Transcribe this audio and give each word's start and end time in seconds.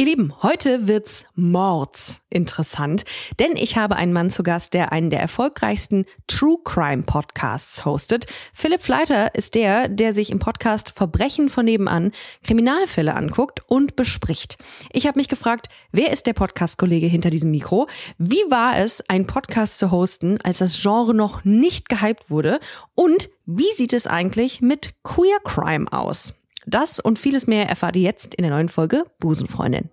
Ihr 0.00 0.06
Lieben, 0.06 0.32
heute 0.44 0.86
wird's 0.86 1.24
Mords 1.34 2.20
interessant, 2.30 3.04
denn 3.40 3.56
ich 3.56 3.76
habe 3.76 3.96
einen 3.96 4.12
Mann 4.12 4.30
zu 4.30 4.44
Gast, 4.44 4.72
der 4.72 4.92
einen 4.92 5.10
der 5.10 5.18
erfolgreichsten 5.18 6.04
True 6.28 6.58
Crime 6.62 7.02
Podcasts 7.02 7.84
hostet. 7.84 8.26
Philipp 8.54 8.84
Fleiter 8.84 9.34
ist 9.34 9.56
der, 9.56 9.88
der 9.88 10.14
sich 10.14 10.30
im 10.30 10.38
Podcast 10.38 10.92
Verbrechen 10.94 11.48
von 11.48 11.64
nebenan 11.64 12.12
Kriminalfälle 12.44 13.12
anguckt 13.12 13.62
und 13.66 13.96
bespricht. 13.96 14.56
Ich 14.92 15.08
habe 15.08 15.18
mich 15.18 15.26
gefragt, 15.26 15.68
wer 15.90 16.12
ist 16.12 16.28
der 16.28 16.34
Podcast-Kollege 16.34 17.08
hinter 17.08 17.30
diesem 17.30 17.50
Mikro? 17.50 17.88
Wie 18.18 18.44
war 18.50 18.78
es, 18.78 19.00
einen 19.08 19.26
Podcast 19.26 19.80
zu 19.80 19.90
hosten, 19.90 20.38
als 20.44 20.58
das 20.58 20.80
Genre 20.80 21.12
noch 21.12 21.44
nicht 21.44 21.88
gehypt 21.88 22.30
wurde? 22.30 22.60
Und 22.94 23.30
wie 23.46 23.72
sieht 23.76 23.92
es 23.92 24.06
eigentlich 24.06 24.60
mit 24.60 24.90
Queer 25.02 25.40
Crime 25.42 25.92
aus? 25.92 26.34
Das 26.68 27.00
und 27.00 27.18
vieles 27.18 27.46
mehr 27.46 27.66
erfahrt 27.66 27.96
ihr 27.96 28.02
jetzt 28.02 28.34
in 28.34 28.42
der 28.42 28.50
neuen 28.50 28.68
Folge 28.68 29.04
Busenfreundin. 29.20 29.88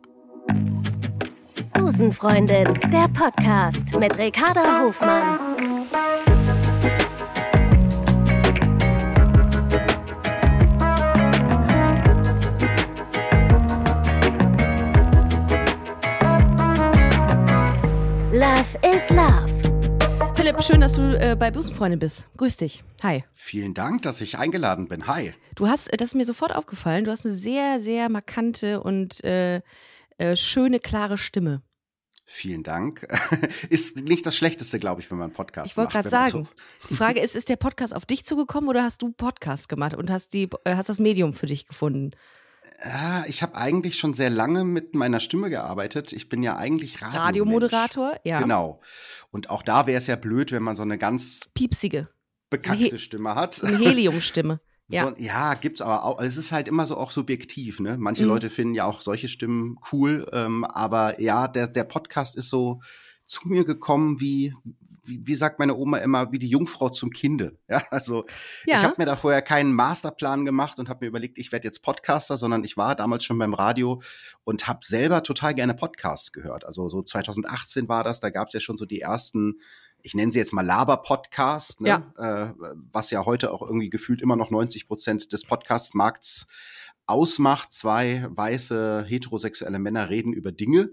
Busenfreundin, 1.74 2.66
der 2.92 3.08
Podcast 3.14 3.98
mit 3.98 4.18
Ricarda 4.18 4.82
Hofmann. 4.82 5.40
Love 18.34 18.78
is 18.84 19.10
Love. 19.12 19.55
Philipp, 20.36 20.62
schön, 20.62 20.82
dass 20.82 20.94
du 20.94 21.18
äh, 21.20 21.36
bei 21.36 21.50
Busenfreundin 21.50 22.00
bist. 22.00 22.28
Grüß 22.38 22.58
dich. 22.58 22.84
Hi. 23.02 23.24
Vielen 23.34 23.74
Dank, 23.74 24.02
dass 24.04 24.22
ich 24.22 24.38
eingeladen 24.38 24.88
bin. 24.88 25.08
Hi. 25.08 25.34
Du 25.56 25.68
hast, 25.68 25.90
das 25.94 26.10
ist 26.10 26.16
mir 26.16 26.26
sofort 26.26 26.54
aufgefallen, 26.56 27.06
du 27.06 27.12
hast 27.12 27.26
eine 27.26 27.34
sehr, 27.34 27.80
sehr 27.80 28.10
markante 28.10 28.82
und 28.82 29.24
äh, 29.24 29.62
äh, 30.18 30.36
schöne, 30.36 30.80
klare 30.80 31.18
Stimme. 31.18 31.62
Vielen 32.28 32.64
Dank. 32.64 33.08
Ist 33.70 34.02
nicht 34.02 34.26
das 34.26 34.36
Schlechteste, 34.36 34.80
glaube 34.80 35.00
ich, 35.00 35.12
wenn 35.12 35.20
man 35.20 35.26
einen 35.26 35.34
Podcast 35.36 35.68
Ich 35.72 35.78
wollte 35.78 35.94
macht. 35.96 36.10
gerade 36.10 36.12
wenn 36.12 36.20
man 36.22 36.32
sagen, 36.32 36.50
so- 36.80 36.88
die 36.90 36.96
Frage 36.96 37.20
ist, 37.22 37.36
ist 37.36 37.50
der 37.50 37.56
Podcast 37.56 37.96
auf 37.96 38.08
dich 38.08 38.26
zugekommen 38.26 38.68
oder 38.68 38.82
hast 38.82 39.04
du 39.04 39.12
Podcast 39.12 39.70
gemacht 39.70 39.94
und 39.94 40.10
hast, 40.10 40.34
die, 40.34 40.50
äh, 40.64 40.76
hast 40.76 40.90
das 40.90 40.98
Medium 41.00 41.34
für 41.34 41.46
dich 41.46 41.68
gefunden? 41.68 42.12
Ich 43.28 43.42
habe 43.42 43.56
eigentlich 43.56 43.98
schon 43.98 44.14
sehr 44.14 44.30
lange 44.30 44.64
mit 44.66 44.94
meiner 44.96 45.20
Stimme 45.20 45.50
gearbeitet. 45.50 46.14
Ich 46.14 46.30
bin 46.30 46.44
ja 46.44 46.58
eigentlich 46.58 47.02
Radio 47.02 47.20
Radiomoderator? 47.22 48.16
Ja. 48.24 48.40
Genau. 48.42 48.82
Und 49.32 49.50
auch 49.50 49.64
da 49.64 49.88
wäre 49.88 49.98
es 49.98 50.08
ja 50.08 50.16
blöd, 50.16 50.52
wenn 50.52 50.64
man 50.64 50.76
so 50.76 50.82
eine 50.84 50.98
ganz 50.98 51.42
Piepsige. 51.54 52.10
bekackte 52.50 52.84
He- 52.84 52.98
Stimme 52.98 53.36
hat. 53.36 53.64
Eine 53.64 53.78
Heliumstimme. 53.80 54.60
Ja. 54.88 55.08
So, 55.08 55.14
ja, 55.18 55.56
gibt's 55.56 55.82
aber 55.82 56.04
auch. 56.06 56.22
Es 56.22 56.38
ist 56.38 56.52
halt 56.52 56.68
immer 56.68 56.86
so 56.86 56.96
auch 56.96 57.10
subjektiv, 57.10 57.80
ne? 57.80 57.98
Manche 57.98 58.22
Mhm. 58.22 58.30
Leute 58.30 58.50
finden 58.52 58.76
ja 58.76 58.86
auch 58.86 59.02
solche 59.02 59.28
Stimmen 59.28 59.78
cool. 59.92 60.30
Ähm, 60.32 60.64
aber 60.64 61.20
ja, 61.20 61.48
der, 61.48 61.68
der 61.68 61.86
Podcast 61.86 62.36
ist 62.36 62.50
so 62.50 62.82
zu 63.26 63.48
mir 63.50 63.66
gekommen 63.66 64.20
wie, 64.20 64.54
wie, 65.06 65.26
wie 65.26 65.36
sagt 65.36 65.60
meine 65.60 65.76
Oma 65.76 65.98
immer, 65.98 66.32
wie 66.32 66.40
die 66.40 66.50
Jungfrau 66.50 66.90
zum 66.90 67.10
Kinde. 67.10 67.58
Ja, 67.68 67.84
also 67.90 68.26
Ja. 68.66 68.78
ich 68.78 68.84
habe 68.84 68.96
mir 68.98 69.06
da 69.06 69.16
vorher 69.16 69.42
keinen 69.42 69.74
Masterplan 69.74 70.46
gemacht 70.46 70.80
und 70.80 70.88
habe 70.90 71.06
mir 71.06 71.10
überlegt, 71.10 71.38
ich 71.38 71.52
werde 71.52 71.66
jetzt 71.68 71.82
Podcaster, 71.82 72.38
sondern 72.38 72.64
ich 72.64 72.78
war 72.78 72.96
damals 72.96 73.24
schon 73.26 73.38
beim 73.38 73.54
Radio 73.54 74.02
und 74.44 74.68
habe 74.68 74.80
selber 74.84 75.24
total 75.24 75.54
gerne 75.56 75.74
Podcasts 75.74 76.32
gehört. 76.32 76.66
Also 76.66 76.88
so 76.90 77.02
2018 77.02 77.90
war 77.90 78.04
das, 78.04 78.20
da 78.20 78.30
gab's 78.30 78.54
ja 78.54 78.60
schon 78.60 78.78
so 78.78 78.86
die 78.86 79.02
ersten 79.02 79.60
ich 80.02 80.14
nenne 80.14 80.32
sie 80.32 80.38
jetzt 80.38 80.54
mal 80.54 80.64
Laber-Podcast, 80.64 81.82
ne? 81.82 82.14
äh, 82.18 82.54
was 82.92 83.10
ja 83.10 83.26
heute 83.26 83.52
auch 83.52 83.64
irgendwie 83.64 83.90
gefühlt 83.90 84.22
immer 84.22 84.36
noch 84.36 84.52
90 84.52 84.88
Prozent 84.88 85.34
des 85.34 85.46
Podcast-Markts 85.46 86.46
ausmacht. 87.08 87.74
Zwei 87.74 88.28
weiße 88.30 89.04
heterosexuelle 89.08 89.80
Männer 89.80 90.10
reden 90.12 90.32
über 90.32 90.52
Dinge. 90.52 90.92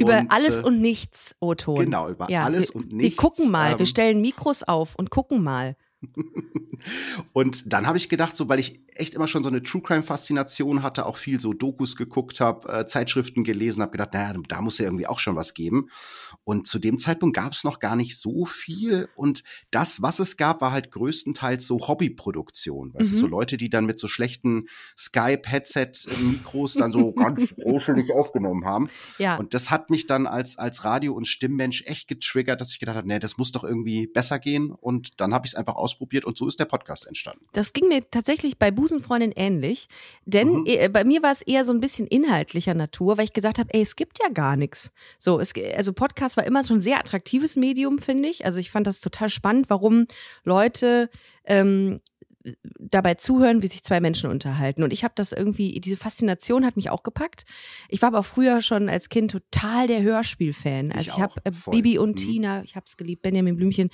Über 0.00 0.18
Und, 0.20 0.32
alles 0.32 0.60
äh, 0.60 0.62
und 0.62 0.80
nichts, 0.80 1.34
O-Ton. 1.40 1.80
Genau, 1.84 2.08
über 2.08 2.30
Ja, 2.30 2.44
alles 2.44 2.68
wir, 2.70 2.76
und 2.76 2.90
Wir 2.90 2.96
nichts. 2.96 3.16
gucken 3.16 3.50
mal, 3.50 3.72
wir 3.72 3.80
ähm, 3.80 3.86
stellen 3.86 4.20
Mikros 4.20 4.62
auf 4.62 4.94
und 4.94 5.10
gucken 5.10 5.42
mal. 5.42 5.76
Und 7.32 7.72
dann 7.72 7.86
habe 7.86 7.98
ich 7.98 8.08
gedacht, 8.08 8.36
so 8.36 8.48
weil 8.48 8.60
ich 8.60 8.80
echt 8.94 9.14
immer 9.14 9.26
schon 9.26 9.42
so 9.42 9.48
eine 9.48 9.62
True 9.62 9.82
Crime 9.82 10.02
Faszination 10.02 10.82
hatte, 10.82 11.06
auch 11.06 11.16
viel 11.16 11.40
so 11.40 11.52
Dokus 11.52 11.96
geguckt 11.96 12.40
habe, 12.40 12.68
äh, 12.72 12.86
Zeitschriften 12.86 13.44
gelesen, 13.44 13.82
habe 13.82 13.92
gedacht, 13.92 14.12
naja, 14.12 14.34
da 14.48 14.60
muss 14.60 14.78
ja 14.78 14.84
irgendwie 14.86 15.06
auch 15.06 15.18
schon 15.18 15.36
was 15.36 15.54
geben. 15.54 15.88
Und 16.44 16.66
zu 16.66 16.78
dem 16.78 16.98
Zeitpunkt 16.98 17.34
gab 17.36 17.52
es 17.52 17.64
noch 17.64 17.78
gar 17.80 17.96
nicht 17.96 18.18
so 18.18 18.44
viel. 18.44 19.08
Und 19.16 19.42
das, 19.70 20.02
was 20.02 20.18
es 20.20 20.36
gab, 20.36 20.60
war 20.60 20.72
halt 20.72 20.90
größtenteils 20.90 21.66
so 21.66 21.86
Hobbyproduktion. 21.88 22.94
Weißt 22.94 23.10
du, 23.10 23.16
Mhm. 23.16 23.20
so 23.20 23.26
Leute, 23.26 23.56
die 23.56 23.70
dann 23.70 23.86
mit 23.86 23.98
so 23.98 24.06
schlechten 24.08 24.66
Skype-Headset-Mikros 24.96 26.74
dann 26.74 26.90
so 26.90 27.12
ganz 27.12 27.52
ruschelig 27.58 28.12
aufgenommen 28.12 28.64
haben. 28.64 28.88
Ja. 29.18 29.36
Und 29.36 29.54
das 29.54 29.70
hat 29.70 29.90
mich 29.90 30.06
dann 30.06 30.26
als, 30.26 30.58
als 30.58 30.84
Radio- 30.84 31.14
und 31.14 31.26
Stimmmensch 31.26 31.82
echt 31.86 32.08
getriggert, 32.08 32.60
dass 32.60 32.72
ich 32.72 32.80
gedacht 32.80 32.96
habe, 32.96 33.08
nee, 33.08 33.18
das 33.18 33.36
muss 33.38 33.52
doch 33.52 33.64
irgendwie 33.64 34.06
besser 34.06 34.38
gehen. 34.38 34.70
Und 34.70 35.20
dann 35.20 35.34
habe 35.34 35.46
ich 35.46 35.52
es 35.52 35.58
einfach 35.58 35.74
ausprobiert 35.88 36.24
und 36.24 36.36
so 36.36 36.46
ist 36.46 36.60
der 36.60 36.66
Podcast 36.66 37.06
entstanden. 37.06 37.46
Das 37.52 37.72
ging 37.72 37.88
mir 37.88 38.02
tatsächlich 38.10 38.58
bei 38.58 38.70
Busenfreundin 38.70 39.32
ähnlich, 39.32 39.88
denn 40.26 40.48
Mhm. 40.60 40.64
äh, 40.66 40.88
bei 40.88 41.04
mir 41.04 41.22
war 41.22 41.32
es 41.32 41.42
eher 41.42 41.64
so 41.64 41.72
ein 41.72 41.80
bisschen 41.80 42.06
inhaltlicher 42.06 42.74
Natur, 42.74 43.16
weil 43.16 43.24
ich 43.24 43.32
gesagt 43.32 43.58
habe, 43.58 43.72
ey, 43.72 43.80
es 43.80 43.96
gibt 43.96 44.18
ja 44.22 44.28
gar 44.28 44.56
nichts. 44.56 44.92
So, 45.18 45.40
es, 45.40 45.52
also 45.76 45.92
Podcast 45.92 46.36
war 46.36 46.44
immer 46.46 46.62
schon 46.64 46.78
ein 46.78 46.82
sehr 46.82 46.98
attraktives 46.98 47.56
Medium, 47.56 47.98
finde 47.98 48.28
ich. 48.28 48.44
Also 48.44 48.58
ich 48.58 48.70
fand 48.70 48.86
das 48.86 49.00
total 49.00 49.30
spannend, 49.30 49.70
warum 49.70 50.06
Leute 50.44 51.08
ähm, 51.44 52.00
dabei 52.78 53.14
zuhören, 53.14 53.62
wie 53.62 53.66
sich 53.66 53.82
zwei 53.82 54.00
Menschen 54.00 54.30
unterhalten. 54.30 54.82
Und 54.82 54.92
ich 54.92 55.04
habe 55.04 55.12
das 55.16 55.32
irgendwie, 55.32 55.80
diese 55.80 55.96
Faszination 55.96 56.64
hat 56.64 56.76
mich 56.76 56.88
auch 56.88 57.02
gepackt. 57.02 57.44
Ich 57.88 58.00
war 58.00 58.08
aber 58.08 58.20
auch 58.20 58.24
früher 58.26 58.62
schon 58.62 58.88
als 58.88 59.08
Kind 59.08 59.30
total 59.32 59.86
der 59.86 60.02
Hörspielfan. 60.02 60.92
Also 60.92 61.00
Ich 61.00 61.16
ich, 61.16 61.18
habe 61.22 61.34
äh. 61.44 61.50
Bibi 61.70 61.98
und 61.98 62.10
Mhm. 62.10 62.14
Tina, 62.16 62.62
ich 62.64 62.76
habe 62.76 62.84
es 62.86 62.96
geliebt, 62.96 63.22
Benjamin 63.22 63.56
Blümchen. 63.56 63.90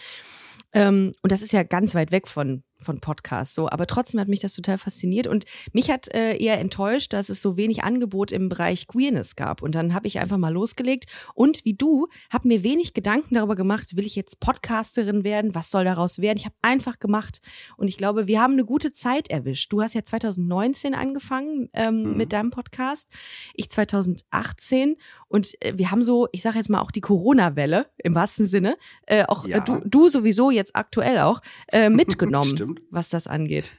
Ähm, 0.74 1.12
und 1.22 1.32
das 1.32 1.42
ist 1.42 1.52
ja 1.52 1.62
ganz 1.62 1.94
weit 1.94 2.10
weg 2.12 2.28
von, 2.28 2.64
von 2.82 3.00
Podcasts 3.00 3.54
so. 3.54 3.68
Aber 3.68 3.86
trotzdem 3.86 4.20
hat 4.20 4.28
mich 4.28 4.40
das 4.40 4.54
total 4.54 4.78
fasziniert. 4.78 5.26
Und 5.26 5.44
mich 5.72 5.90
hat 5.90 6.12
äh, 6.14 6.36
eher 6.36 6.58
enttäuscht, 6.60 7.12
dass 7.12 7.28
es 7.28 7.40
so 7.40 7.56
wenig 7.56 7.82
Angebot 7.84 8.30
im 8.32 8.48
Bereich 8.48 8.86
Queerness 8.88 9.36
gab. 9.36 9.62
Und 9.62 9.74
dann 9.74 9.94
habe 9.94 10.06
ich 10.06 10.18
einfach 10.20 10.36
mal 10.38 10.52
losgelegt. 10.52 11.04
Und 11.34 11.64
wie 11.64 11.74
du, 11.74 12.08
habe 12.32 12.48
mir 12.48 12.62
wenig 12.62 12.92
Gedanken 12.94 13.34
darüber 13.36 13.56
gemacht, 13.56 13.96
will 13.96 14.04
ich 14.06 14.16
jetzt 14.16 14.40
Podcasterin 14.40 15.24
werden? 15.24 15.54
Was 15.54 15.70
soll 15.70 15.84
daraus 15.84 16.18
werden? 16.18 16.38
Ich 16.38 16.44
habe 16.44 16.56
einfach 16.62 16.98
gemacht. 16.98 17.40
Und 17.76 17.88
ich 17.88 17.96
glaube, 17.96 18.26
wir 18.26 18.40
haben 18.40 18.52
eine 18.54 18.64
gute 18.64 18.92
Zeit 18.92 19.30
erwischt. 19.30 19.72
Du 19.72 19.80
hast 19.80 19.94
ja 19.94 20.04
2019 20.04 20.94
angefangen 20.94 21.70
ähm, 21.72 22.02
Mhm. 22.02 22.16
mit 22.16 22.32
deinem 22.32 22.50
Podcast. 22.50 23.08
Ich 23.54 23.70
2018. 23.70 24.96
Und 25.28 25.52
äh, 25.62 25.72
wir 25.76 25.90
haben 25.90 26.02
so, 26.02 26.28
ich 26.32 26.42
sage 26.42 26.58
jetzt 26.58 26.68
mal 26.70 26.80
auch 26.80 26.90
die 26.90 27.00
Corona-Welle 27.00 27.86
im 27.98 28.14
wahrsten 28.14 28.46
Sinne, 28.46 28.76
äh, 29.06 29.24
auch 29.24 29.46
Ja. 29.46 29.58
äh, 29.58 29.64
du, 29.64 29.80
du 29.84 30.08
sowieso 30.08 30.50
jetzt 30.50 30.74
aktuell 30.76 31.20
auch, 31.20 31.40
äh, 31.72 31.88
mitgenommen. 31.90 32.73
Was 32.90 33.08
das 33.08 33.26
angeht. 33.26 33.70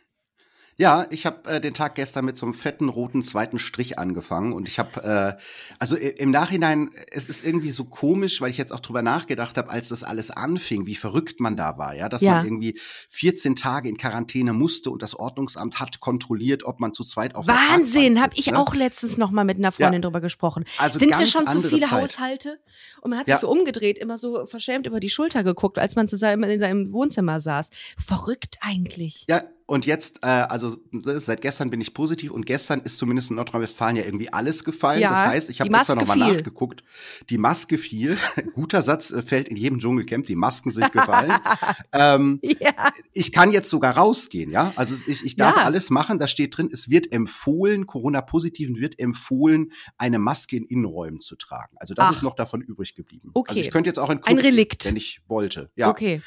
Ja, 0.78 1.08
ich 1.10 1.26
habe 1.26 1.50
äh, 1.50 1.62
den 1.62 1.74
Tag 1.74 1.96
gestern 1.96 2.26
mit 2.26 2.36
so 2.38 2.46
einem 2.46 2.54
fetten 2.54 2.90
roten 2.90 3.24
zweiten 3.24 3.60
Strich 3.60 3.98
angefangen 3.98 4.52
und 4.52 4.68
ich 4.68 4.78
habe, 4.78 5.38
äh, 5.40 5.42
also 5.80 5.96
im 5.96 6.32
Nachhinein, 6.32 6.90
es 7.12 7.30
ist 7.30 7.46
irgendwie 7.46 7.72
so 7.72 7.86
komisch, 7.86 8.42
weil 8.42 8.50
ich 8.50 8.58
jetzt 8.58 8.74
auch 8.74 8.82
drüber 8.82 9.02
nachgedacht 9.02 9.58
habe, 9.58 9.70
als 9.70 9.88
das 9.88 10.04
alles 10.04 10.32
anfing, 10.32 10.86
wie 10.86 10.96
verrückt 10.96 11.40
man 11.40 11.56
da 11.56 11.78
war, 11.78 11.96
ja, 11.96 12.10
dass 12.10 12.22
Ja. 12.22 12.36
man 12.36 12.46
irgendwie 12.46 12.78
14 13.10 13.56
Tage 13.56 13.88
in 13.88 13.96
Quarantäne 13.96 14.52
musste 14.52 14.92
und 14.92 15.02
das 15.02 15.16
Ordnungsamt 15.16 15.80
hat 15.80 16.02
kontrolliert, 16.02 16.66
ob 16.66 16.82
man 16.82 16.94
zu 16.94 17.06
zweit 17.06 17.36
auf 17.36 17.48
Wahnsinn, 17.48 18.22
habe 18.22 18.34
ich 18.36 18.48
ne? 18.48 18.60
auch 18.60 18.76
letztens 18.76 19.18
noch 19.18 19.32
mal 19.32 19.46
mit 19.46 19.58
einer 19.58 19.72
Freundin 19.72 20.02
Ja. 20.02 20.08
drüber 20.10 20.20
gesprochen. 20.20 20.66
Also 20.78 21.00
Sind 21.00 21.18
wir 21.18 21.26
schon 21.26 21.48
zu 21.48 21.62
viele 21.62 21.88
Zeit. 21.88 21.92
Haushalte? 21.92 22.60
Und 23.02 23.12
man 23.12 23.20
hat 23.20 23.30
Ja. 23.30 23.36
sich 23.36 23.42
so 23.42 23.50
umgedreht, 23.50 23.98
immer 23.98 24.18
so 24.18 24.46
verschämt 24.46 24.88
über 24.88 25.00
die 25.00 25.10
Schulter 25.10 25.46
geguckt, 25.46 25.80
als 25.80 25.96
man 25.96 26.10
zusammen 26.10 26.44
in 26.50 26.60
seinem 26.60 26.92
Wohnzimmer 26.92 27.40
saß. 27.40 27.70
Verrückt 27.98 28.58
eigentlich. 28.60 29.26
Ja, 29.30 29.44
und 29.68 29.88
jetzt, 29.88 30.20
äh, 30.22 30.28
also 30.28 30.78
seit 31.04 31.42
gestern 31.42 31.72
bin 31.72 31.82
ich 31.82 31.96
positiv 31.96 32.30
und 32.32 32.46
gestern 32.46 32.82
ist 32.82 33.00
zumindest 33.00 33.32
in 33.32 33.38
Nordrhein-Westfalen 33.38 33.96
ja 33.96 34.04
irgendwie 34.04 34.32
alles 34.32 34.64
gefallen. 34.64 35.02
Ja, 35.02 35.10
das 35.10 35.26
heißt, 35.26 35.50
ich 35.50 35.60
habe 35.60 35.72
gestern 35.72 35.98
nochmal 35.98 36.18
nachgeguckt. 36.20 36.84
Die 37.32 37.40
Maske 37.40 37.80
fiel. 37.80 38.16
Guter 38.54 38.84
Satz 38.84 39.10
äh, 39.12 39.24
fällt 39.24 39.50
in 39.50 39.56
jedem 39.58 39.80
Dschungelcamp. 39.80 40.28
Die 40.28 40.36
Masken 40.36 40.70
sind 40.70 40.92
gefallen. 40.92 41.34
ähm, 41.94 42.40
Ja. 42.44 42.92
ich 43.14 43.32
kann 43.32 43.52
jetzt 43.52 43.70
sogar 43.72 43.98
rausgehen, 43.98 44.52
ja. 44.52 44.72
Also 44.76 44.96
ich, 45.08 45.26
ich 45.26 45.36
darf 45.36 45.56
Ja. 45.58 45.64
alles 45.64 45.90
machen. 45.90 46.20
Da 46.20 46.28
steht 46.28 46.56
drin, 46.56 46.70
es 46.72 46.90
wird 46.92 47.12
empfohlen, 47.12 47.88
Corona-Positiven 47.88 48.76
wird 48.76 49.00
empfohlen, 49.00 49.72
eine 49.98 50.20
Maske 50.20 50.58
in 50.58 50.66
Innenräumen 50.66 51.22
zu 51.22 51.36
tragen. 51.38 51.76
Also 51.80 51.96
das 51.96 52.06
Ach. 52.10 52.12
ist 52.12 52.22
noch 52.22 52.36
davon 52.36 52.62
übrig 52.62 52.94
geblieben. 52.94 53.32
Okay. 53.34 53.50
Also 53.52 53.62
ich 53.62 53.72
könnte 53.72 53.90
jetzt 53.90 53.98
auch 54.00 54.12
in 54.12 54.18
Ein 54.20 54.22
Club 54.22 54.38
gehen, 54.38 54.46
Relikt. 54.46 54.86
wenn 54.86 54.96
ich 54.96 55.22
wollte. 55.28 55.72
Ja. 55.76 55.90
Okay. 55.90 56.22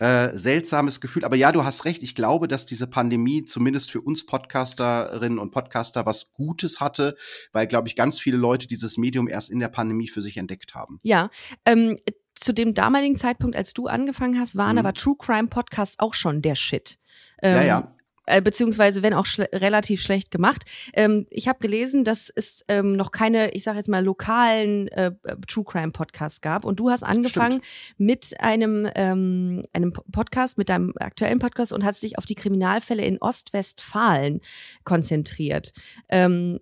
Äh, 0.00 0.30
seltsames 0.36 1.00
Gefühl. 1.02 1.24
Aber 1.26 1.36
ja, 1.36 1.52
du 1.52 1.62
hast 1.62 1.84
recht. 1.84 2.02
Ich 2.02 2.14
glaube, 2.14 2.48
dass 2.48 2.64
diese 2.64 2.86
Pandemie 2.86 3.44
zumindest 3.44 3.90
für 3.90 4.00
uns 4.00 4.24
Podcasterinnen 4.24 5.38
und 5.38 5.50
Podcaster 5.50 6.06
was 6.06 6.32
Gutes 6.32 6.80
hatte, 6.80 7.16
weil, 7.52 7.66
glaube 7.66 7.86
ich, 7.86 7.96
ganz 7.96 8.18
viele 8.18 8.38
Leute 8.38 8.66
dieses 8.66 8.96
Medium 8.96 9.28
erst 9.28 9.50
in 9.50 9.60
der 9.60 9.68
Pandemie 9.68 10.08
für 10.08 10.22
sich 10.22 10.38
entdeckt 10.38 10.74
haben. 10.74 11.00
Ja. 11.02 11.28
Ähm, 11.66 11.98
zu 12.34 12.54
dem 12.54 12.72
damaligen 12.72 13.16
Zeitpunkt, 13.16 13.54
als 13.54 13.74
du 13.74 13.88
angefangen 13.88 14.40
hast, 14.40 14.56
waren 14.56 14.76
Mhm. 14.76 14.78
aber 14.78 14.94
True 14.94 15.16
Crime 15.18 15.48
Podcasts 15.48 15.96
auch 15.98 16.14
schon 16.14 16.40
der 16.40 16.54
Shit. 16.54 16.98
Ähm, 17.42 17.56
ja, 17.56 17.62
ja. 17.62 17.96
Äh, 18.30 18.40
beziehungsweise 18.42 19.02
wenn 19.02 19.14
auch 19.14 19.26
schle 19.26 19.48
relativ 19.52 20.02
schlecht 20.02 20.30
gemacht. 20.30 20.64
Ähm, 20.94 21.26
ich 21.30 21.48
habe 21.48 21.58
gelesen, 21.58 22.04
dass 22.04 22.30
es 22.34 22.64
ähm, 22.68 22.92
noch 22.92 23.10
keine, 23.10 23.50
ich 23.52 23.64
sage 23.64 23.78
jetzt 23.78 23.88
mal, 23.88 24.04
lokalen 24.04 24.88
äh, 24.88 25.12
True 25.46 25.64
Crime 25.64 25.92
Podcasts 25.92 26.40
gab. 26.40 26.64
Und 26.64 26.80
du 26.80 26.90
hast 26.90 27.02
angefangen 27.02 27.62
Stimmt. 27.62 27.98
mit 27.98 28.40
einem, 28.40 28.88
ähm, 28.94 29.62
einem 29.72 29.92
Podcast, 29.92 30.58
mit 30.58 30.68
deinem 30.68 30.92
aktuellen 30.98 31.38
Podcast 31.38 31.72
und 31.72 31.84
hast 31.84 32.02
dich 32.02 32.18
auf 32.18 32.26
die 32.26 32.34
Kriminalfälle 32.34 33.04
in 33.04 33.18
Ostwestfalen 33.18 34.40
konzentriert. 34.84 35.72
Ähm, 36.08 36.58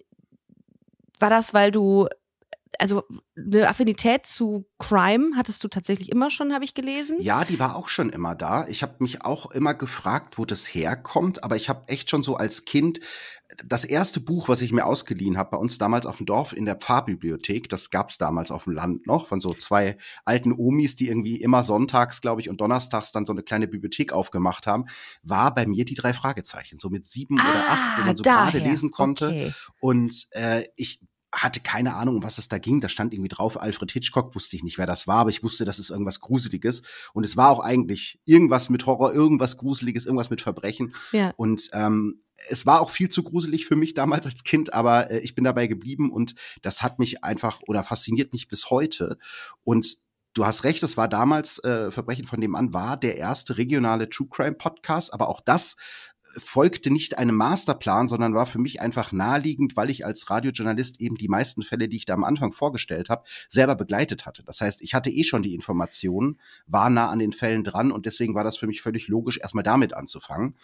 war 1.20 1.30
das, 1.30 1.54
weil 1.54 1.70
du 1.70 2.06
also 2.78 3.04
eine 3.36 3.68
Affinität 3.68 4.26
zu 4.26 4.66
Crime 4.78 5.36
hattest 5.36 5.62
du 5.64 5.68
tatsächlich 5.68 6.10
immer 6.10 6.30
schon, 6.30 6.52
habe 6.52 6.64
ich 6.64 6.74
gelesen. 6.74 7.18
Ja, 7.20 7.44
die 7.44 7.58
war 7.58 7.76
auch 7.76 7.88
schon 7.88 8.10
immer 8.10 8.34
da. 8.34 8.66
Ich 8.68 8.82
habe 8.82 8.96
mich 8.98 9.24
auch 9.24 9.50
immer 9.50 9.74
gefragt, 9.74 10.38
wo 10.38 10.44
das 10.44 10.66
herkommt, 10.66 11.44
aber 11.44 11.56
ich 11.56 11.68
habe 11.68 11.88
echt 11.88 12.10
schon 12.10 12.22
so 12.22 12.36
als 12.36 12.64
Kind 12.64 13.00
das 13.64 13.84
erste 13.84 14.20
Buch, 14.20 14.48
was 14.48 14.60
ich 14.60 14.72
mir 14.72 14.84
ausgeliehen 14.84 15.38
habe, 15.38 15.52
bei 15.52 15.56
uns 15.56 15.78
damals 15.78 16.04
auf 16.04 16.18
dem 16.18 16.26
Dorf 16.26 16.52
in 16.52 16.66
der 16.66 16.76
Pfarrbibliothek, 16.76 17.68
das 17.68 17.88
gab's 17.88 18.18
damals 18.18 18.50
auf 18.50 18.64
dem 18.64 18.74
Land 18.74 19.06
noch, 19.06 19.26
von 19.26 19.40
so 19.40 19.54
zwei 19.54 19.96
alten 20.26 20.52
Omis, 20.52 20.96
die 20.96 21.08
irgendwie 21.08 21.40
immer 21.40 21.62
sonntags, 21.62 22.20
glaube 22.20 22.42
ich, 22.42 22.50
und 22.50 22.60
donnerstags 22.60 23.10
dann 23.10 23.24
so 23.24 23.32
eine 23.32 23.42
kleine 23.42 23.66
Bibliothek 23.66 24.12
aufgemacht 24.12 24.66
haben, 24.66 24.84
war 25.22 25.54
bei 25.54 25.66
mir 25.66 25.86
die 25.86 25.94
drei 25.94 26.12
Fragezeichen, 26.12 26.78
so 26.78 26.90
mit 26.90 27.06
sieben 27.06 27.40
ah, 27.40 27.50
oder 27.50 27.70
acht, 27.70 27.98
wo 28.00 28.06
man 28.06 28.16
so 28.16 28.22
gerade 28.22 28.58
lesen 28.58 28.90
konnte. 28.90 29.28
Okay. 29.28 29.52
Und 29.80 30.26
äh, 30.32 30.64
ich 30.76 31.00
hatte 31.42 31.60
keine 31.60 31.94
Ahnung, 31.94 32.16
um 32.16 32.22
was 32.22 32.38
es 32.38 32.48
da 32.48 32.58
ging. 32.58 32.80
Da 32.80 32.88
stand 32.88 33.12
irgendwie 33.12 33.28
drauf 33.28 33.60
Alfred 33.60 33.90
Hitchcock, 33.90 34.34
wusste 34.34 34.56
ich 34.56 34.62
nicht, 34.62 34.78
wer 34.78 34.86
das 34.86 35.06
war, 35.06 35.18
aber 35.18 35.30
ich 35.30 35.42
wusste, 35.42 35.64
das 35.64 35.78
ist 35.78 35.90
irgendwas 35.90 36.20
Gruseliges. 36.20 36.82
Und 37.12 37.24
es 37.24 37.36
war 37.36 37.50
auch 37.50 37.60
eigentlich 37.60 38.20
irgendwas 38.24 38.70
mit 38.70 38.86
Horror, 38.86 39.12
irgendwas 39.12 39.56
Gruseliges, 39.56 40.06
irgendwas 40.06 40.30
mit 40.30 40.42
Verbrechen. 40.42 40.94
Ja. 41.12 41.32
Und 41.36 41.70
ähm, 41.72 42.22
es 42.48 42.66
war 42.66 42.80
auch 42.80 42.90
viel 42.90 43.08
zu 43.08 43.22
gruselig 43.22 43.66
für 43.66 43.76
mich 43.76 43.94
damals 43.94 44.26
als 44.26 44.44
Kind, 44.44 44.72
aber 44.72 45.10
äh, 45.10 45.18
ich 45.20 45.34
bin 45.34 45.44
dabei 45.44 45.66
geblieben 45.66 46.10
und 46.10 46.34
das 46.62 46.82
hat 46.82 46.98
mich 46.98 47.24
einfach 47.24 47.60
oder 47.66 47.82
fasziniert 47.82 48.32
mich 48.32 48.48
bis 48.48 48.70
heute. 48.70 49.18
Und 49.64 49.98
du 50.34 50.46
hast 50.46 50.64
recht, 50.64 50.82
es 50.82 50.96
war 50.96 51.08
damals, 51.08 51.58
äh, 51.64 51.90
Verbrechen 51.90 52.26
von 52.26 52.40
dem 52.40 52.54
an, 52.54 52.72
war 52.72 52.96
der 52.96 53.16
erste 53.16 53.58
regionale 53.58 54.08
True 54.08 54.28
Crime 54.30 54.54
Podcast, 54.54 55.12
aber 55.12 55.28
auch 55.28 55.40
das 55.40 55.76
folgte 56.36 56.90
nicht 56.90 57.18
einem 57.18 57.36
Masterplan, 57.36 58.08
sondern 58.08 58.34
war 58.34 58.46
für 58.46 58.58
mich 58.58 58.80
einfach 58.80 59.12
naheliegend, 59.12 59.76
weil 59.76 59.90
ich 59.90 60.04
als 60.04 60.28
Radiojournalist 60.30 61.00
eben 61.00 61.16
die 61.16 61.28
meisten 61.28 61.62
Fälle, 61.62 61.88
die 61.88 61.96
ich 61.96 62.04
da 62.04 62.14
am 62.14 62.24
Anfang 62.24 62.52
vorgestellt 62.52 63.08
habe, 63.08 63.24
selber 63.48 63.74
begleitet 63.74 64.26
hatte. 64.26 64.42
Das 64.42 64.60
heißt, 64.60 64.82
ich 64.82 64.94
hatte 64.94 65.10
eh 65.10 65.24
schon 65.24 65.42
die 65.42 65.54
Informationen, 65.54 66.38
war 66.66 66.90
nah 66.90 67.08
an 67.08 67.18
den 67.18 67.32
Fällen 67.32 67.64
dran 67.64 67.92
und 67.92 68.06
deswegen 68.06 68.34
war 68.34 68.44
das 68.44 68.58
für 68.58 68.66
mich 68.66 68.82
völlig 68.82 69.08
logisch, 69.08 69.38
erstmal 69.38 69.64
damit 69.64 69.94
anzufangen. 69.94 70.56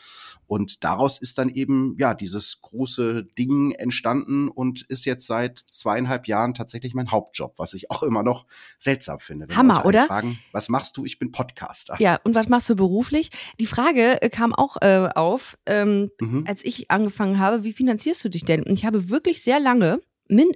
Und 0.47 0.85
daraus 0.85 1.19
ist 1.19 1.39
dann 1.39 1.49
eben, 1.49 1.97
ja, 1.99 2.15
dieses 2.15 2.61
große 2.61 3.25
Ding 3.39 3.73
entstanden 3.73 4.49
und 4.49 4.83
ist 4.83 5.05
jetzt 5.05 5.27
seit 5.27 5.59
zweieinhalb 5.59 6.29
Jahren 6.29 6.55
tatsächlich 6.55 6.95
mein 6.95 7.11
Hauptjob, 7.11 7.55
was 7.59 7.75
ich 7.75 7.91
auch 7.91 8.03
immer 8.03 8.23
noch 8.23 8.47
seltsam 8.79 9.21
finde. 9.21 9.55
Hammer, 9.55 9.87
oder? 9.87 10.07
Fragen, 10.07 10.39
was 10.53 10.69
machst 10.69 10.97
du? 10.97 11.05
Ich 11.05 11.19
bin 11.19 11.33
Podcaster. 11.33 11.97
Ja, 11.99 12.19
und 12.25 12.35
was 12.35 12.49
machst 12.49 12.69
du 12.69 12.77
beruflich? 12.77 13.31
Die 13.61 13.67
Frage 13.67 14.21
äh, 14.23 14.29
kam 14.29 14.55
auch 14.55 14.77
äh, 14.83 15.09
auf, 15.15 15.57
ähm, 15.67 16.11
mhm. 16.21 16.45
als 16.47 16.65
ich 16.65 16.91
angefangen 16.91 17.39
habe, 17.39 17.65
wie 17.65 17.73
finanzierst 17.73 18.25
du 18.25 18.29
dich 18.29 18.45
denn? 18.45 18.63
Und 18.63 18.73
ich 18.73 18.85
habe 18.85 19.09
wirklich 19.09 19.43
sehr 19.43 19.61
lange, 19.61 20.01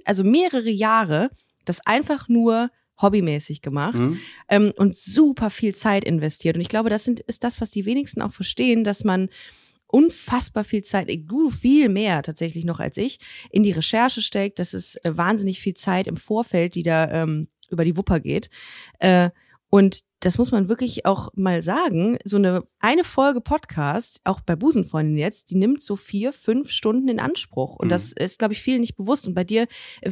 also 0.05 0.23
mehrere 0.23 0.69
Jahre, 0.69 1.29
das 1.65 1.85
einfach 1.85 2.27
nur 2.27 2.69
hobbymäßig 3.01 3.61
gemacht 3.61 3.97
mhm. 3.97 4.19
ähm, 4.49 4.73
und 4.75 4.95
super 4.95 5.49
viel 5.49 5.73
Zeit 5.73 6.03
investiert. 6.03 6.55
Und 6.55 6.61
ich 6.61 6.69
glaube, 6.69 6.89
das 6.89 7.03
sind, 7.03 7.21
ist 7.21 7.43
das, 7.43 7.61
was 7.61 7.71
die 7.71 7.85
wenigsten 7.85 8.21
auch 8.21 8.33
verstehen, 8.33 8.83
dass 8.83 9.03
man 9.03 9.29
unfassbar 9.87 10.63
viel 10.63 10.83
Zeit, 10.83 11.09
du 11.25 11.49
viel 11.49 11.89
mehr 11.89 12.21
tatsächlich 12.21 12.65
noch 12.65 12.79
als 12.79 12.97
ich, 12.97 13.19
in 13.49 13.63
die 13.63 13.71
Recherche 13.71 14.21
steckt. 14.21 14.59
Das 14.59 14.73
ist 14.73 15.03
äh, 15.03 15.17
wahnsinnig 15.17 15.61
viel 15.61 15.73
Zeit 15.73 16.07
im 16.07 16.17
Vorfeld, 16.17 16.75
die 16.75 16.83
da 16.83 17.09
ähm, 17.09 17.47
über 17.69 17.85
die 17.85 17.97
Wupper 17.97 18.19
geht. 18.19 18.49
Äh, 18.99 19.31
und 19.69 20.01
das 20.19 20.37
muss 20.37 20.51
man 20.51 20.69
wirklich 20.69 21.05
auch 21.05 21.29
mal 21.35 21.61
sagen, 21.61 22.17
so 22.23 22.37
eine 22.37 22.63
eine 22.81 23.03
Folge 23.03 23.41
Podcast, 23.41 24.21
auch 24.23 24.39
bei 24.39 24.55
Busenfreundin 24.55 25.17
jetzt, 25.17 25.51
die 25.51 25.57
nimmt 25.57 25.83
so 25.83 25.97
vier, 25.97 26.31
fünf 26.31 26.71
Stunden 26.71 27.09
in 27.09 27.19
Anspruch. 27.19 27.75
Und 27.75 27.87
mhm. 27.87 27.89
das 27.89 28.13
ist, 28.13 28.39
glaube 28.39 28.53
ich, 28.53 28.61
vielen 28.61 28.79
nicht 28.79 28.95
bewusst. 28.95 29.27
Und 29.27 29.33
bei 29.33 29.43
dir, 29.43 29.67
äh, 30.01 30.11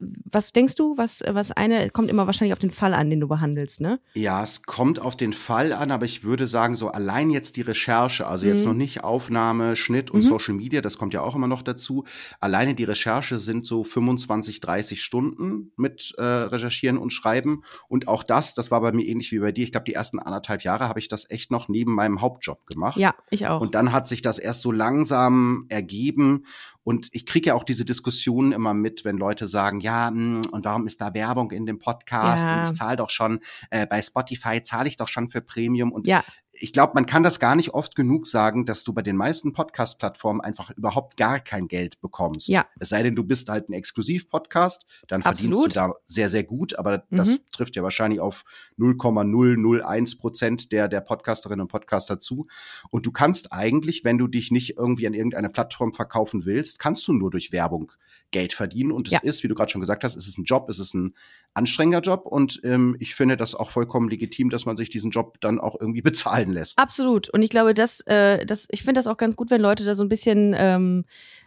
was 0.00 0.52
denkst 0.52 0.74
du, 0.74 0.96
was, 0.96 1.22
was 1.28 1.52
eine, 1.52 1.90
kommt 1.90 2.08
immer 2.08 2.26
wahrscheinlich 2.26 2.54
auf 2.54 2.58
den 2.58 2.70
Fall 2.70 2.94
an, 2.94 3.10
den 3.10 3.20
du 3.20 3.28
behandelst, 3.28 3.82
ne? 3.82 4.00
Ja, 4.14 4.42
es 4.42 4.62
kommt 4.62 5.00
auf 5.00 5.16
den 5.16 5.34
Fall 5.34 5.72
an, 5.74 5.90
aber 5.90 6.06
ich 6.06 6.24
würde 6.24 6.46
sagen, 6.46 6.76
so 6.76 6.88
allein 6.88 7.30
jetzt 7.30 7.56
die 7.56 7.62
Recherche, 7.62 8.26
also 8.26 8.46
jetzt 8.46 8.60
mhm. 8.60 8.68
noch 8.68 8.74
nicht 8.74 9.04
Aufnahme, 9.04 9.76
Schnitt 9.76 10.10
und 10.10 10.24
mhm. 10.24 10.28
Social 10.28 10.54
Media, 10.54 10.80
das 10.80 10.96
kommt 10.96 11.12
ja 11.12 11.20
auch 11.20 11.36
immer 11.36 11.48
noch 11.48 11.62
dazu. 11.62 12.04
Alleine 12.40 12.74
die 12.74 12.84
Recherche 12.84 13.38
sind 13.38 13.66
so 13.66 13.84
25, 13.84 14.60
30 14.60 15.02
Stunden 15.02 15.72
mit 15.76 16.14
äh, 16.16 16.22
Recherchieren 16.22 16.96
und 16.96 17.10
Schreiben. 17.10 17.62
Und 17.88 18.08
auch 18.08 18.22
das, 18.22 18.54
das 18.54 18.70
war 18.70 18.80
bei 18.80 18.92
mir 18.92 19.06
ähnlich 19.06 19.30
wie 19.30 19.37
bei 19.40 19.52
dir. 19.52 19.64
Ich 19.64 19.72
glaube, 19.72 19.84
die 19.84 19.94
ersten 19.94 20.18
anderthalb 20.18 20.62
Jahre 20.62 20.88
habe 20.88 20.98
ich 20.98 21.08
das 21.08 21.30
echt 21.30 21.50
noch 21.50 21.68
neben 21.68 21.94
meinem 21.94 22.20
Hauptjob 22.20 22.66
gemacht. 22.66 22.96
Ja, 22.96 23.14
ich 23.30 23.46
auch. 23.46 23.60
Und 23.60 23.74
dann 23.74 23.92
hat 23.92 24.08
sich 24.08 24.22
das 24.22 24.38
erst 24.38 24.62
so 24.62 24.72
langsam 24.72 25.66
ergeben. 25.68 26.44
Und 26.84 27.08
ich 27.12 27.26
kriege 27.26 27.48
ja 27.48 27.54
auch 27.54 27.64
diese 27.64 27.84
Diskussionen 27.84 28.52
immer 28.52 28.72
mit, 28.72 29.04
wenn 29.04 29.18
Leute 29.18 29.46
sagen, 29.46 29.80
ja, 29.80 30.08
hm, 30.08 30.42
und 30.52 30.64
warum 30.64 30.86
ist 30.86 31.00
da 31.00 31.12
Werbung 31.14 31.50
in 31.50 31.66
dem 31.66 31.78
Podcast? 31.78 32.44
Ja. 32.44 32.60
Und 32.62 32.70
ich 32.70 32.78
zahle 32.78 32.96
doch 32.96 33.10
schon, 33.10 33.40
äh, 33.70 33.86
bei 33.86 34.00
Spotify 34.00 34.62
zahle 34.62 34.88
ich 34.88 34.96
doch 34.96 35.08
schon 35.08 35.28
für 35.28 35.40
Premium. 35.40 35.92
Und 35.92 36.06
ja 36.06 36.24
ich 36.60 36.72
glaube, 36.72 36.92
man 36.94 37.06
kann 37.06 37.22
das 37.22 37.40
gar 37.40 37.56
nicht 37.56 37.74
oft 37.74 37.94
genug 37.94 38.26
sagen, 38.26 38.66
dass 38.66 38.84
du 38.84 38.92
bei 38.92 39.02
den 39.02 39.16
meisten 39.16 39.52
Podcast-Plattformen 39.52 40.40
einfach 40.40 40.70
überhaupt 40.76 41.16
gar 41.16 41.40
kein 41.40 41.68
Geld 41.68 42.00
bekommst. 42.00 42.48
Ja. 42.48 42.66
Es 42.78 42.90
sei 42.90 43.02
denn, 43.02 43.14
du 43.14 43.24
bist 43.24 43.48
halt 43.48 43.68
ein 43.68 43.72
Exklusiv-Podcast, 43.72 44.86
dann 45.06 45.22
Absolut. 45.22 45.56
verdienst 45.56 45.76
du 45.76 45.80
da 45.80 45.94
sehr, 46.06 46.28
sehr 46.28 46.44
gut, 46.44 46.78
aber 46.78 47.04
mhm. 47.10 47.16
das 47.16 47.38
trifft 47.52 47.76
ja 47.76 47.82
wahrscheinlich 47.82 48.20
auf 48.20 48.44
0,001 48.76 50.18
Prozent 50.18 50.72
der, 50.72 50.88
der 50.88 51.00
Podcasterinnen 51.00 51.62
und 51.62 51.68
Podcaster 51.68 52.18
zu. 52.18 52.46
Und 52.90 53.06
du 53.06 53.12
kannst 53.12 53.52
eigentlich, 53.52 54.04
wenn 54.04 54.18
du 54.18 54.26
dich 54.26 54.50
nicht 54.50 54.76
irgendwie 54.76 55.06
an 55.06 55.14
irgendeine 55.14 55.50
Plattform 55.50 55.92
verkaufen 55.92 56.44
willst, 56.44 56.78
kannst 56.78 57.06
du 57.08 57.12
nur 57.12 57.30
durch 57.30 57.52
Werbung 57.52 57.92
Geld 58.30 58.52
verdienen. 58.52 58.92
Und 58.92 59.08
es 59.08 59.14
ja. 59.14 59.20
ist, 59.22 59.42
wie 59.42 59.48
du 59.48 59.54
gerade 59.54 59.70
schon 59.70 59.80
gesagt 59.80 60.04
hast, 60.04 60.16
es 60.16 60.28
ist 60.28 60.38
ein 60.38 60.44
Job, 60.44 60.68
es 60.68 60.78
ist 60.78 60.94
ein 60.94 61.14
anstrengender 61.54 62.00
Job 62.00 62.26
und 62.26 62.60
ähm, 62.64 62.96
ich 62.98 63.14
finde 63.14 63.36
das 63.36 63.54
auch 63.54 63.70
vollkommen 63.70 64.08
legitim, 64.08 64.50
dass 64.50 64.66
man 64.66 64.76
sich 64.76 64.90
diesen 64.90 65.10
Job 65.10 65.40
dann 65.40 65.60
auch 65.60 65.76
irgendwie 65.80 66.02
bezahlen 66.08 66.52
lässt. 66.52 66.78
Absolut. 66.78 67.28
Und 67.30 67.42
ich 67.42 67.50
glaube, 67.50 67.74
dass, 67.74 68.00
äh, 68.06 68.44
das, 68.44 68.68
ich 68.70 68.82
finde 68.82 68.98
das 68.98 69.06
auch 69.06 69.16
ganz 69.16 69.36
gut, 69.36 69.50
wenn 69.50 69.60
Leute 69.60 69.84
da 69.84 69.94
so 69.94 70.04
ein 70.04 70.08
bisschen 70.08 70.54
ähm, 70.56 71.04